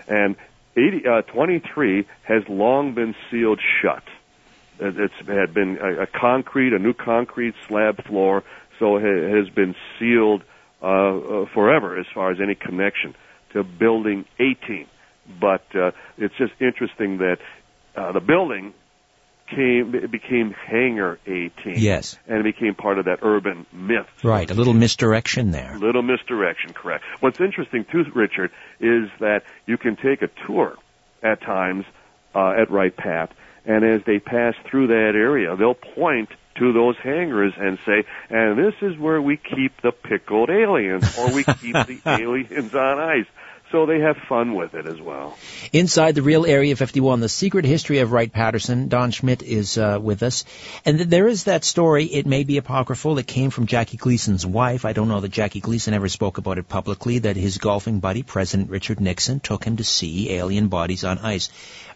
And 0.07 0.35
80, 0.77 1.07
uh, 1.07 1.21
23 1.23 2.05
has 2.23 2.43
long 2.47 2.93
been 2.93 3.15
sealed 3.29 3.59
shut. 3.81 4.03
It- 4.79 4.97
It's 4.99 5.27
had 5.27 5.53
been 5.53 5.77
a, 5.81 6.03
a 6.03 6.07
concrete, 6.07 6.73
a 6.73 6.79
new 6.79 6.93
concrete 6.93 7.55
slab 7.67 8.03
floor, 8.05 8.43
so 8.79 8.97
it 8.97 9.03
has 9.35 9.49
been 9.49 9.75
sealed 9.97 10.43
uh, 10.81 10.85
uh, 10.85 11.45
forever 11.53 11.97
as 11.99 12.05
far 12.13 12.31
as 12.31 12.39
any 12.39 12.55
connection 12.55 13.13
to 13.53 13.63
Building 13.63 14.25
18. 14.39 14.85
But 15.39 15.63
uh, 15.75 15.91
it's 16.17 16.35
just 16.37 16.53
interesting 16.59 17.19
that 17.19 17.37
uh, 17.95 18.11
the 18.11 18.19
building 18.19 18.73
came 19.49 19.95
it 19.95 20.11
became 20.11 20.51
Hangar 20.51 21.19
18. 21.25 21.75
Yes. 21.77 22.17
and 22.27 22.39
it 22.39 22.43
became 22.43 22.75
part 22.75 22.99
of 22.99 23.05
that 23.05 23.19
urban 23.21 23.65
myth. 23.73 24.07
Right, 24.23 24.49
a 24.49 24.53
little 24.53 24.73
misdirection 24.73 25.51
there. 25.51 25.75
Little 25.77 26.03
misdirection, 26.03 26.73
correct. 26.73 27.03
What's 27.19 27.39
interesting 27.39 27.85
too, 27.91 28.03
Richard, 28.13 28.51
is 28.79 29.09
that 29.19 29.43
you 29.65 29.77
can 29.77 29.95
take 29.95 30.21
a 30.21 30.29
tour 30.45 30.75
at 31.23 31.41
times 31.41 31.85
uh, 32.35 32.53
at 32.61 32.69
Wright 32.69 32.95
Pat, 32.95 33.31
and 33.65 33.83
as 33.83 34.01
they 34.05 34.19
pass 34.19 34.53
through 34.69 34.87
that 34.87 35.13
area, 35.15 35.55
they'll 35.55 35.73
point 35.73 36.29
to 36.57 36.73
those 36.73 36.95
hangars 37.01 37.53
and 37.57 37.79
say, 37.85 38.03
"And 38.29 38.57
this 38.57 38.75
is 38.81 38.97
where 38.97 39.21
we 39.21 39.37
keep 39.37 39.81
the 39.81 39.91
pickled 39.91 40.49
aliens, 40.49 41.17
or 41.17 41.33
we 41.33 41.43
keep 41.43 41.73
the 41.73 41.99
aliens 42.05 42.75
on 42.75 42.99
ice." 42.99 43.25
So 43.71 43.85
they 43.85 43.99
have 43.99 44.17
fun 44.27 44.55
with 44.55 44.73
it 44.73 44.87
as 44.87 44.99
well. 44.99 45.37
Inside 45.71 46.15
the 46.15 46.23
real 46.23 46.45
Area 46.47 46.75
51, 46.75 47.19
the 47.19 47.29
secret 47.29 47.65
history 47.65 47.99
of 47.99 48.11
Wright 48.11 48.31
Patterson. 48.31 48.87
Don 48.87 49.11
Schmidt 49.11 49.43
is 49.43 49.77
uh, 49.77 49.99
with 50.01 50.23
us. 50.23 50.43
And 50.85 50.97
th- 50.97 51.09
there 51.09 51.27
is 51.27 51.43
that 51.43 51.63
story, 51.63 52.05
it 52.05 52.25
may 52.25 52.43
be 52.43 52.57
apocryphal, 52.57 53.15
that 53.15 53.27
came 53.27 53.51
from 53.51 53.67
Jackie 53.67 53.97
Gleason's 53.97 54.43
wife. 54.43 54.85
I 54.85 54.93
don't 54.93 55.07
know 55.07 55.19
that 55.19 55.31
Jackie 55.31 55.59
Gleason 55.59 55.93
ever 55.93 56.09
spoke 56.09 56.39
about 56.39 56.57
it 56.57 56.67
publicly, 56.67 57.19
that 57.19 57.35
his 57.35 57.59
golfing 57.59 57.99
buddy, 57.99 58.23
President 58.23 58.71
Richard 58.71 58.99
Nixon, 58.99 59.39
took 59.39 59.63
him 59.63 59.77
to 59.77 59.83
see 59.83 60.31
alien 60.31 60.69
bodies 60.69 61.03
on 61.03 61.19
ice. 61.19 61.49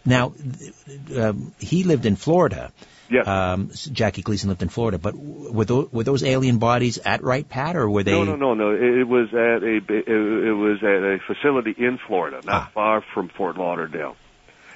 Now, 0.06 0.30
th- 0.30 1.18
um, 1.18 1.54
he 1.58 1.84
lived 1.86 2.06
in 2.06 2.18
Florida. 2.18 2.72
Yes. 3.10 3.28
Um, 3.28 3.70
Jackie 3.92 4.22
Gleason 4.22 4.50
lived 4.50 4.62
in 4.62 4.70
Florida, 4.70 4.98
but 4.98 5.16
were 5.16 5.66
those, 5.66 5.92
were 5.92 6.04
those 6.04 6.24
alien 6.24 6.58
bodies 6.58 6.98
at 7.00 7.22
Wright 7.24 7.48
Pat, 7.48 7.76
or 7.76 7.90
were 7.90 8.04
they? 8.04 8.12
No, 8.12 8.24
no, 8.24 8.36
no, 8.36 8.54
no. 8.54 8.72
It, 8.72 9.08
was 9.08 9.30
at 9.34 9.64
a 9.64 9.78
it, 9.78 10.56
was 10.56 10.80
at 10.82 10.88
a 10.88 11.18
facility 11.28 11.76
in 11.78 12.00
Florida, 12.08 12.42
not 12.46 12.74
far 12.74 13.04
from 13.14 13.30
Fort 13.30 13.58
Lauderdale. 13.58 14.16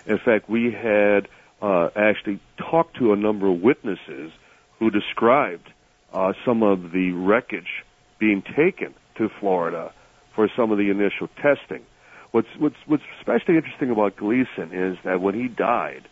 In 0.06 0.20
fact, 0.20 0.50
we 0.50 0.72
had 0.72 1.28
uh, 1.62 1.90
actually 1.96 2.40
talked 2.58 2.98
to 2.98 3.14
a 3.14 3.16
number 3.16 3.48
of 3.48 3.62
witnesses 3.62 4.32
who 4.80 4.90
described 4.92 5.70
uh, 6.14 6.34
some 6.46 6.64
of 6.64 6.92
the 6.92 7.12
wreckage 7.12 7.84
being 8.20 8.42
taken 8.42 8.94
to 9.18 9.30
Florida 9.40 9.94
for 10.36 10.50
some 10.56 10.72
of 10.72 10.78
the 10.78 10.90
initial 10.90 11.28
testing. 11.42 11.84
What's 12.32 12.48
what's 12.60 12.76
what's 12.86 13.04
especially 13.20 13.56
interesting 13.56 13.90
about 13.90 14.18
Gleason 14.18 14.72
is 14.72 14.98
that 15.04 15.22
when 15.22 15.34
he 15.34 15.48
died, 15.48 16.08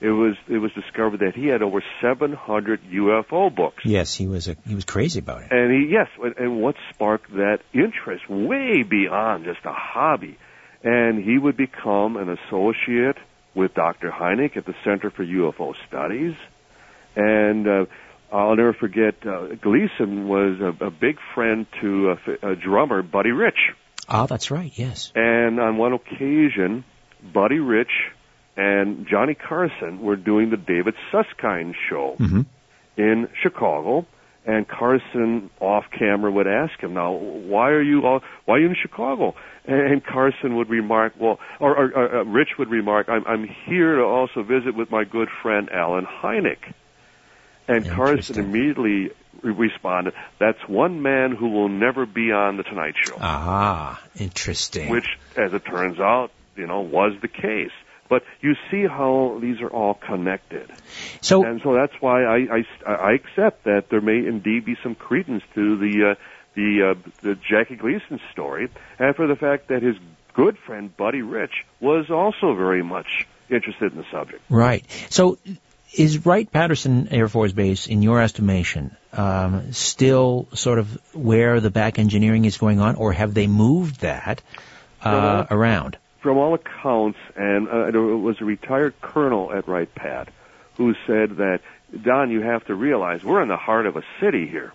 it 0.00 0.10
was 0.10 0.36
it 0.48 0.58
was 0.58 0.72
discovered 0.72 1.20
that 1.20 1.34
he 1.34 1.46
had 1.46 1.62
over 1.62 1.82
700 2.02 2.80
UFO 2.82 3.54
books. 3.54 3.84
Yes, 3.84 4.14
he 4.14 4.26
was 4.26 4.48
a, 4.48 4.56
he 4.66 4.74
was 4.74 4.84
crazy 4.84 5.20
about 5.20 5.42
it. 5.42 5.52
And 5.52 5.72
he, 5.72 5.90
yes, 5.90 6.08
and- 6.38 6.60
what 6.60 6.76
sparked 6.92 7.30
that 7.32 7.60
interest 7.72 8.28
way 8.28 8.82
beyond 8.82 9.44
just 9.44 9.64
a 9.64 9.72
hobby. 9.72 10.38
And 10.82 11.22
he 11.22 11.38
would 11.38 11.56
become 11.56 12.16
an 12.16 12.28
associate 12.28 13.16
with 13.54 13.74
Dr. 13.74 14.10
Hynek 14.10 14.56
at 14.56 14.66
the 14.66 14.74
Center 14.84 15.10
for 15.10 15.24
UFO 15.24 15.74
Studies. 15.88 16.34
And 17.16 17.66
uh, 17.66 17.86
I'll 18.30 18.54
never 18.54 18.74
forget, 18.74 19.14
uh, 19.26 19.54
Gleason 19.60 20.28
was 20.28 20.60
a, 20.60 20.84
a 20.84 20.90
big 20.90 21.18
friend 21.34 21.66
to 21.80 22.16
a 22.42 22.54
drummer, 22.54 23.02
Buddy 23.02 23.30
Rich. 23.30 23.72
Ah, 24.08 24.26
that's 24.26 24.50
right. 24.50 24.70
Yes. 24.74 25.10
And 25.14 25.58
on 25.58 25.78
one 25.78 25.94
occasion, 25.94 26.84
Buddy 27.32 27.58
Rich 27.58 27.90
and 28.56 29.06
Johnny 29.06 29.34
Carson 29.34 30.00
were 30.00 30.16
doing 30.16 30.50
the 30.50 30.56
David 30.56 30.94
Susskind 31.12 31.74
show 31.90 32.16
Mm-hmm. 32.18 32.42
in 32.96 33.28
Chicago, 33.42 34.06
and 34.46 34.66
Carson 34.66 35.50
off 35.60 35.84
camera 35.98 36.30
would 36.30 36.46
ask 36.46 36.78
him, 36.80 36.94
"Now, 36.94 37.12
why 37.12 37.70
are 37.70 37.82
you 37.82 38.06
all, 38.06 38.22
why 38.44 38.54
are 38.56 38.60
you 38.60 38.68
in 38.68 38.76
Chicago?" 38.80 39.34
And 39.66 40.04
Carson 40.04 40.54
would 40.56 40.70
remark, 40.70 41.14
"Well," 41.18 41.40
or, 41.58 41.76
or, 41.76 41.90
or 41.92 42.16
uh, 42.20 42.24
Rich 42.24 42.50
would 42.58 42.70
remark, 42.70 43.08
"I'm 43.08 43.24
I'm 43.26 43.48
here 43.66 43.96
to 43.96 44.04
also 44.04 44.42
visit 44.42 44.76
with 44.76 44.90
my 44.90 45.04
good 45.04 45.28
friend 45.42 45.68
Allen 45.72 46.06
Hynek." 46.06 46.72
And 47.68 47.84
Carson 47.88 48.38
immediately 48.38 49.10
re- 49.42 49.52
responded, 49.52 50.14
"That's 50.38 50.60
one 50.68 51.02
man 51.02 51.32
who 51.32 51.48
will 51.48 51.68
never 51.68 52.06
be 52.06 52.30
on 52.30 52.56
the 52.56 52.62
Tonight 52.62 52.94
Show." 53.04 53.16
Ah, 53.20 54.00
interesting. 54.18 54.88
which, 54.88 55.18
as 55.36 55.52
it 55.52 55.64
turns 55.64 55.98
out, 55.98 56.30
you 56.54 56.66
know, 56.68 56.80
was 56.82 57.14
the 57.20 57.28
case. 57.28 57.72
But 58.08 58.22
you 58.40 58.54
see 58.70 58.86
how 58.86 59.38
these 59.40 59.60
are 59.60 59.68
all 59.68 59.94
connected. 59.94 60.70
So, 61.20 61.44
and 61.44 61.60
so 61.62 61.74
that's 61.74 61.94
why 62.00 62.24
I, 62.24 62.64
I, 62.86 62.90
I 62.90 63.12
accept 63.12 63.64
that 63.64 63.88
there 63.90 64.00
may 64.00 64.26
indeed 64.26 64.64
be 64.64 64.76
some 64.82 64.94
credence 64.94 65.42
to 65.54 65.76
the 65.76 66.10
uh, 66.10 66.14
the 66.54 66.94
uh, 66.94 67.10
the 67.22 67.34
Jackie 67.34 67.76
Gleason 67.76 68.20
story, 68.32 68.68
and 68.98 69.14
for 69.16 69.26
the 69.26 69.36
fact 69.36 69.68
that 69.68 69.82
his 69.82 69.96
good 70.34 70.58
friend 70.58 70.94
Buddy 70.96 71.22
Rich 71.22 71.64
was 71.80 72.10
also 72.10 72.54
very 72.54 72.82
much 72.82 73.26
interested 73.48 73.92
in 73.92 73.98
the 73.98 74.06
subject. 74.10 74.42
Right. 74.50 74.84
So 75.10 75.38
is 75.94 76.26
Wright 76.26 76.50
Patterson 76.50 77.08
Air 77.10 77.28
Force 77.28 77.52
Base, 77.52 77.86
in 77.86 78.02
your 78.02 78.20
estimation, 78.20 78.96
um, 79.12 79.72
still 79.72 80.48
sort 80.52 80.78
of 80.78 80.98
where 81.14 81.60
the 81.60 81.70
back 81.70 81.98
engineering 81.98 82.44
is 82.44 82.58
going 82.58 82.80
on, 82.80 82.96
or 82.96 83.12
have 83.12 83.34
they 83.34 83.46
moved 83.46 84.00
that 84.00 84.42
uh, 85.02 85.46
around? 85.50 85.96
From 86.26 86.38
all 86.38 86.54
accounts, 86.54 87.20
and 87.36 87.68
uh, 87.68 87.92
there 87.92 88.02
was 88.02 88.40
a 88.40 88.44
retired 88.44 89.00
colonel 89.00 89.52
at 89.52 89.68
Wright 89.68 89.88
Pat 89.94 90.28
who 90.76 90.92
said 91.06 91.36
that, 91.36 91.60
Don, 92.02 92.32
you 92.32 92.40
have 92.40 92.64
to 92.64 92.74
realize 92.74 93.22
we're 93.22 93.42
in 93.42 93.48
the 93.48 93.56
heart 93.56 93.86
of 93.86 93.96
a 93.96 94.02
city 94.20 94.48
here. 94.48 94.72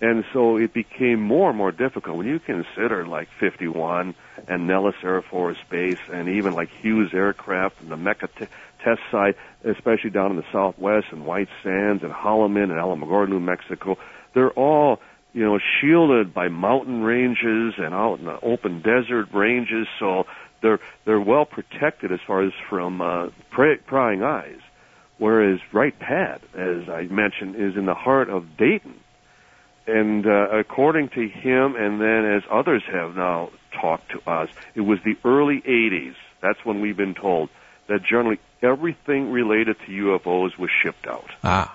And 0.00 0.24
so 0.32 0.58
it 0.58 0.72
became 0.72 1.20
more 1.20 1.48
and 1.48 1.58
more 1.58 1.72
difficult 1.72 2.16
when 2.16 2.28
you 2.28 2.38
consider 2.38 3.04
like 3.04 3.28
51 3.40 4.14
and 4.46 4.68
Nellis 4.68 4.94
Air 5.02 5.20
Force 5.20 5.58
Base 5.68 5.98
and 6.12 6.28
even 6.28 6.54
like 6.54 6.68
Hughes 6.80 7.12
Aircraft 7.12 7.80
and 7.80 7.90
the 7.90 7.96
Mecca 7.96 8.28
t- 8.28 8.46
test 8.84 9.00
site, 9.10 9.34
especially 9.64 10.10
down 10.10 10.30
in 10.30 10.36
the 10.36 10.46
southwest 10.52 11.08
and 11.10 11.26
White 11.26 11.48
Sands 11.64 12.04
and 12.04 12.12
Holloman 12.12 12.70
and 12.70 12.78
Alamogordo, 12.78 13.30
New 13.30 13.40
Mexico. 13.40 13.98
They're 14.32 14.52
all, 14.52 15.00
you 15.32 15.44
know, 15.44 15.58
shielded 15.80 16.32
by 16.32 16.46
mountain 16.46 17.02
ranges 17.02 17.74
and 17.78 17.92
out 17.92 18.20
in 18.20 18.26
the 18.26 18.38
open 18.40 18.80
desert 18.80 19.32
ranges. 19.32 19.88
So 19.98 20.26
they're, 20.62 20.80
they're 21.04 21.20
well 21.20 21.44
protected 21.44 22.12
as 22.12 22.20
far 22.26 22.42
as 22.42 22.52
from, 22.68 23.00
uh, 23.00 23.28
pry, 23.50 23.76
prying 23.86 24.22
eyes. 24.22 24.60
Whereas 25.18 25.60
Wright 25.72 25.96
Pat, 25.98 26.42
as 26.54 26.88
I 26.88 27.02
mentioned, 27.02 27.56
is 27.56 27.76
in 27.76 27.86
the 27.86 27.94
heart 27.94 28.30
of 28.30 28.56
Dayton 28.56 28.94
and 29.86 30.26
uh, 30.26 30.48
according 30.50 31.08
to 31.10 31.28
him, 31.28 31.74
and 31.76 32.00
then 32.00 32.24
as 32.24 32.42
others 32.50 32.82
have 32.90 33.16
now 33.16 33.50
talked 33.80 34.10
to 34.12 34.30
us, 34.30 34.48
it 34.74 34.82
was 34.82 34.98
the 35.04 35.16
early 35.24 35.60
80s. 35.62 36.14
That's 36.40 36.64
when 36.64 36.80
we've 36.80 36.96
been 36.96 37.14
told 37.14 37.50
that 37.88 38.02
generally 38.04 38.38
everything 38.62 39.32
related 39.32 39.76
to 39.86 39.92
UFOs 39.92 40.56
was 40.58 40.70
shipped 40.82 41.06
out. 41.06 41.30
Ah. 41.42 41.74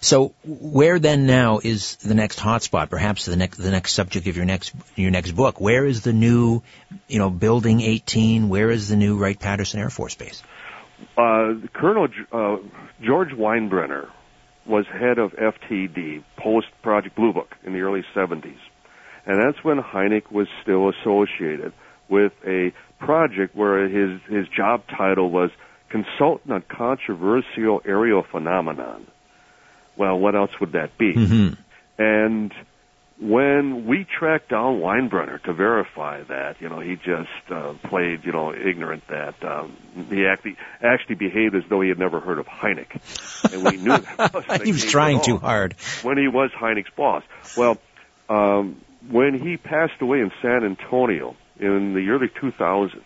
So 0.00 0.34
where 0.44 0.98
then 0.98 1.26
now 1.26 1.60
is 1.62 1.96
the 1.96 2.14
next 2.14 2.38
hotspot? 2.38 2.90
Perhaps 2.90 3.26
the 3.26 3.36
next 3.36 3.58
the 3.58 3.70
next 3.70 3.92
subject 3.92 4.26
of 4.26 4.36
your 4.36 4.46
next 4.46 4.72
your 4.96 5.10
next 5.10 5.32
book. 5.32 5.60
Where 5.60 5.84
is 5.84 6.02
the 6.02 6.12
new, 6.12 6.62
you 7.08 7.18
know, 7.18 7.30
Building 7.30 7.80
18? 7.80 8.48
Where 8.48 8.70
is 8.70 8.88
the 8.88 8.96
new 8.96 9.16
Wright 9.16 9.38
Patterson 9.38 9.80
Air 9.80 9.90
Force 9.90 10.14
Base? 10.14 10.42
Uh, 11.16 11.54
Colonel 11.72 12.08
uh, 12.32 12.56
George 13.02 13.30
Weinbrenner 13.30 14.08
was 14.66 14.86
head 14.86 15.18
of 15.18 15.32
FTD, 15.32 16.22
post 16.36 16.68
Project 16.82 17.16
Blue 17.16 17.32
Book, 17.32 17.48
in 17.64 17.72
the 17.72 17.80
early 17.80 18.04
70s. 18.14 18.58
And 19.26 19.42
that's 19.42 19.62
when 19.64 19.78
Hynek 19.78 20.30
was 20.30 20.48
still 20.62 20.88
associated 20.90 21.72
with 22.08 22.32
a 22.46 22.72
project 22.98 23.54
where 23.54 23.88
his, 23.88 24.20
his 24.28 24.46
job 24.48 24.82
title 24.88 25.30
was 25.30 25.50
Consultant 25.90 26.52
on 26.52 26.62
Controversial 26.68 27.82
Aerial 27.84 28.24
Phenomenon. 28.30 29.06
Well, 30.00 30.18
what 30.18 30.34
else 30.34 30.50
would 30.60 30.72
that 30.72 30.96
be? 30.96 31.12
Mm-hmm. 31.12 31.60
And 32.02 32.54
when 33.18 33.84
we 33.84 34.06
tracked 34.18 34.48
down 34.48 34.80
Weinbrenner 34.80 35.42
to 35.42 35.52
verify 35.52 36.22
that, 36.22 36.58
you 36.62 36.70
know, 36.70 36.80
he 36.80 36.96
just 36.96 37.28
uh, 37.50 37.74
played, 37.86 38.24
you 38.24 38.32
know, 38.32 38.54
ignorant 38.54 39.06
that 39.08 39.44
um, 39.44 39.76
he 40.08 40.24
actually 40.24 40.56
actually 40.82 41.16
behaved 41.16 41.54
as 41.54 41.64
though 41.68 41.82
he 41.82 41.90
had 41.90 41.98
never 41.98 42.18
heard 42.18 42.38
of 42.38 42.46
Hynek, 42.46 42.98
and 43.52 43.62
we 43.62 43.76
knew 43.76 43.98
that 44.16 44.62
he 44.64 44.72
was 44.72 44.86
trying 44.86 45.20
too 45.20 45.36
hard 45.36 45.74
when 46.00 46.16
he 46.16 46.28
was 46.28 46.50
Hynek's 46.58 46.94
boss. 46.96 47.22
Well, 47.54 47.76
um, 48.30 48.80
when 49.10 49.38
he 49.38 49.58
passed 49.58 50.00
away 50.00 50.20
in 50.20 50.32
San 50.40 50.64
Antonio 50.64 51.36
in 51.58 51.92
the 51.92 52.08
early 52.08 52.28
2000s, 52.28 53.02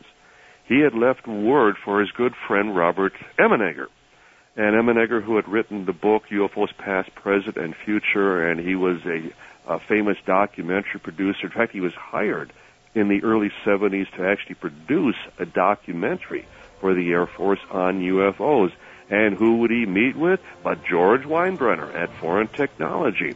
he 0.68 0.78
had 0.78 0.94
left 0.94 1.26
word 1.26 1.74
for 1.84 1.98
his 1.98 2.12
good 2.12 2.34
friend 2.46 2.76
Robert 2.76 3.14
Emenegger. 3.36 3.88
And 4.56 4.76
Emenegger, 4.76 5.22
who 5.22 5.36
had 5.36 5.48
written 5.48 5.84
the 5.84 5.92
book 5.92 6.24
UFOs 6.30 6.76
Past, 6.76 7.14
Present, 7.14 7.56
and 7.56 7.74
Future, 7.74 8.48
and 8.48 8.60
he 8.60 8.76
was 8.76 9.04
a 9.04 9.32
a 9.66 9.78
famous 9.78 10.16
documentary 10.26 11.00
producer. 11.00 11.46
In 11.46 11.52
fact, 11.52 11.72
he 11.72 11.80
was 11.80 11.94
hired 11.94 12.52
in 12.94 13.08
the 13.08 13.22
early 13.24 13.50
70s 13.64 14.10
to 14.16 14.26
actually 14.26 14.56
produce 14.56 15.16
a 15.38 15.46
documentary 15.46 16.46
for 16.80 16.94
the 16.94 17.10
Air 17.10 17.26
Force 17.26 17.60
on 17.70 18.00
UFOs. 18.00 18.72
And 19.10 19.34
who 19.34 19.58
would 19.58 19.70
he 19.70 19.86
meet 19.86 20.16
with? 20.16 20.40
But 20.62 20.84
George 20.84 21.22
Weinbrenner 21.22 21.94
at 21.94 22.12
Foreign 22.14 22.48
Technology. 22.48 23.34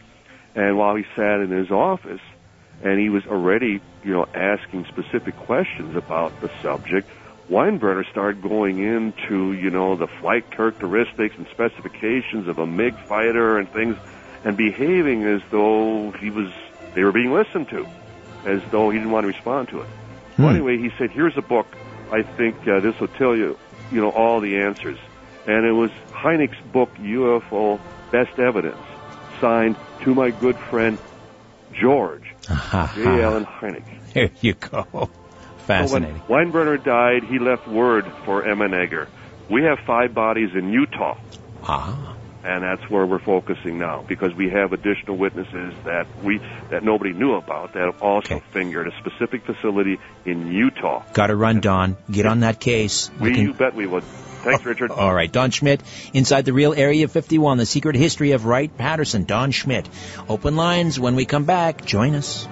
And 0.55 0.79
while 0.79 0.97
he 0.97 1.05
sat 1.15 1.41
in 1.41 1.51
his 1.51 1.71
office, 1.71 2.21
and 2.83 2.99
he 2.99 3.09
was 3.09 3.27
already, 3.27 3.81
you 4.05 4.13
know, 4.13 4.27
asking 4.35 4.87
specific 4.87 5.37
questions 5.37 5.97
about 5.97 6.41
the 6.41 6.51
subject, 6.63 7.09
Weinbrenner 7.51 8.09
started 8.11 8.43
going 8.43 8.79
into, 8.79 9.53
you 9.55 9.71
know, 9.71 9.97
the 9.97 10.07
flight 10.07 10.51
characteristics 10.51 11.35
and 11.39 11.47
specifications 11.49 12.47
of 12.47 12.59
a 12.59 12.67
MiG 12.67 12.95
fighter 13.07 13.59
and 13.59 13.71
things 13.73 13.97
and 14.45 14.57
behaving 14.57 15.25
as 15.25 15.41
though 15.51 16.11
he 16.13 16.31
was 16.31 16.51
they 16.95 17.05
were 17.05 17.13
being 17.13 17.33
listened 17.33 17.69
to, 17.69 17.87
as 18.45 18.63
though 18.71 18.91
he 18.91 18.99
didn't 18.99 19.13
want 19.13 19.25
to 19.25 19.29
respond 19.29 19.69
to 19.69 19.81
it. 19.81 19.87
Hmm. 20.37 20.43
Well, 20.43 20.55
anyway, 20.55 20.79
he 20.79 20.91
said, 20.99 21.11
"Here's 21.11 21.37
a 21.37 21.43
book. 21.43 21.67
I 22.11 22.23
think 22.23 22.57
uh, 22.67 22.81
this 22.81 22.99
will 23.01 23.09
tell 23.09 23.37
you, 23.37 23.59
you 23.91 24.01
know, 24.01 24.11
all 24.11 24.41
the 24.41 24.59
answers." 24.59 24.99
And 25.47 25.65
it 25.65 25.73
was 25.73 25.91
Hynek's 26.11 26.61
book, 26.73 26.95
UFO 26.97 27.81
Best 28.13 28.39
Evidence, 28.39 28.77
signed 29.41 29.77
to 30.03 30.15
my 30.15 30.31
good 30.31 30.57
friend 30.57 30.99
George 31.73 32.35
J. 32.43 33.23
Allen 33.23 33.47
Hynek. 33.47 34.13
There 34.13 34.31
you 34.41 34.55
go. 34.55 35.11
Fascinating. 35.69 36.17
So 36.17 36.25
when 36.33 36.51
Weinbrenner 36.51 36.83
died, 36.83 37.25
he 37.25 37.39
left 37.39 37.69
word 37.69 38.11
for 38.25 38.43
Emenegger. 38.43 39.07
We 39.49 39.63
have 39.63 39.79
five 39.87 40.15
bodies 40.15 40.51
in 40.55 40.73
Utah. 40.73 41.17
Ah 41.63 42.17
and 42.45 42.63
that's 42.63 42.89
where 42.89 43.05
we're 43.05 43.19
focusing 43.19 43.79
now 43.79 44.05
because 44.07 44.35
we 44.35 44.49
have 44.49 44.73
additional 44.73 45.17
witnesses 45.17 45.75
that 45.85 46.07
we 46.23 46.41
that 46.71 46.83
nobody 46.83 47.13
knew 47.13 47.35
about 47.35 47.75
that 47.75 47.85
have 47.85 48.03
also 48.03 48.37
okay. 48.37 48.45
fingered 48.53 48.87
a 48.87 48.97
specific 48.99 49.45
facility 49.45 49.99
in 50.25 50.53
Utah. 50.53 51.05
Got 51.13 51.29
to 51.29 51.37
run, 51.37 51.61
Don. 51.61 51.97
Get 52.11 52.27
on 52.27 52.41
that 52.41 52.61
case. 52.61 53.11
We, 53.21 53.35
can... 53.35 53.43
you 53.43 53.55
bet 53.55 53.75
we 53.75 53.87
would. 53.87 54.05
Thanks, 54.05 54.65
Richard. 54.65 54.93
All 54.93 55.13
right, 55.13 55.31
Don 55.31 55.51
Schmidt, 55.51 55.83
inside 56.15 56.45
the 56.45 56.53
real 56.53 56.73
Area 56.73 57.09
51, 57.09 57.59
the 57.59 57.67
secret 57.67 57.97
history 57.97 58.33
of 58.33 58.47
Wright 58.47 58.75
Patterson. 58.79 59.25
Don 59.25 59.51
Schmidt. 59.51 59.89
Open 60.29 60.55
lines 60.55 60.99
when 60.99 61.17
we 61.17 61.25
come 61.25 61.45
back. 61.45 61.85
Join 61.85 62.15
us. 62.15 62.47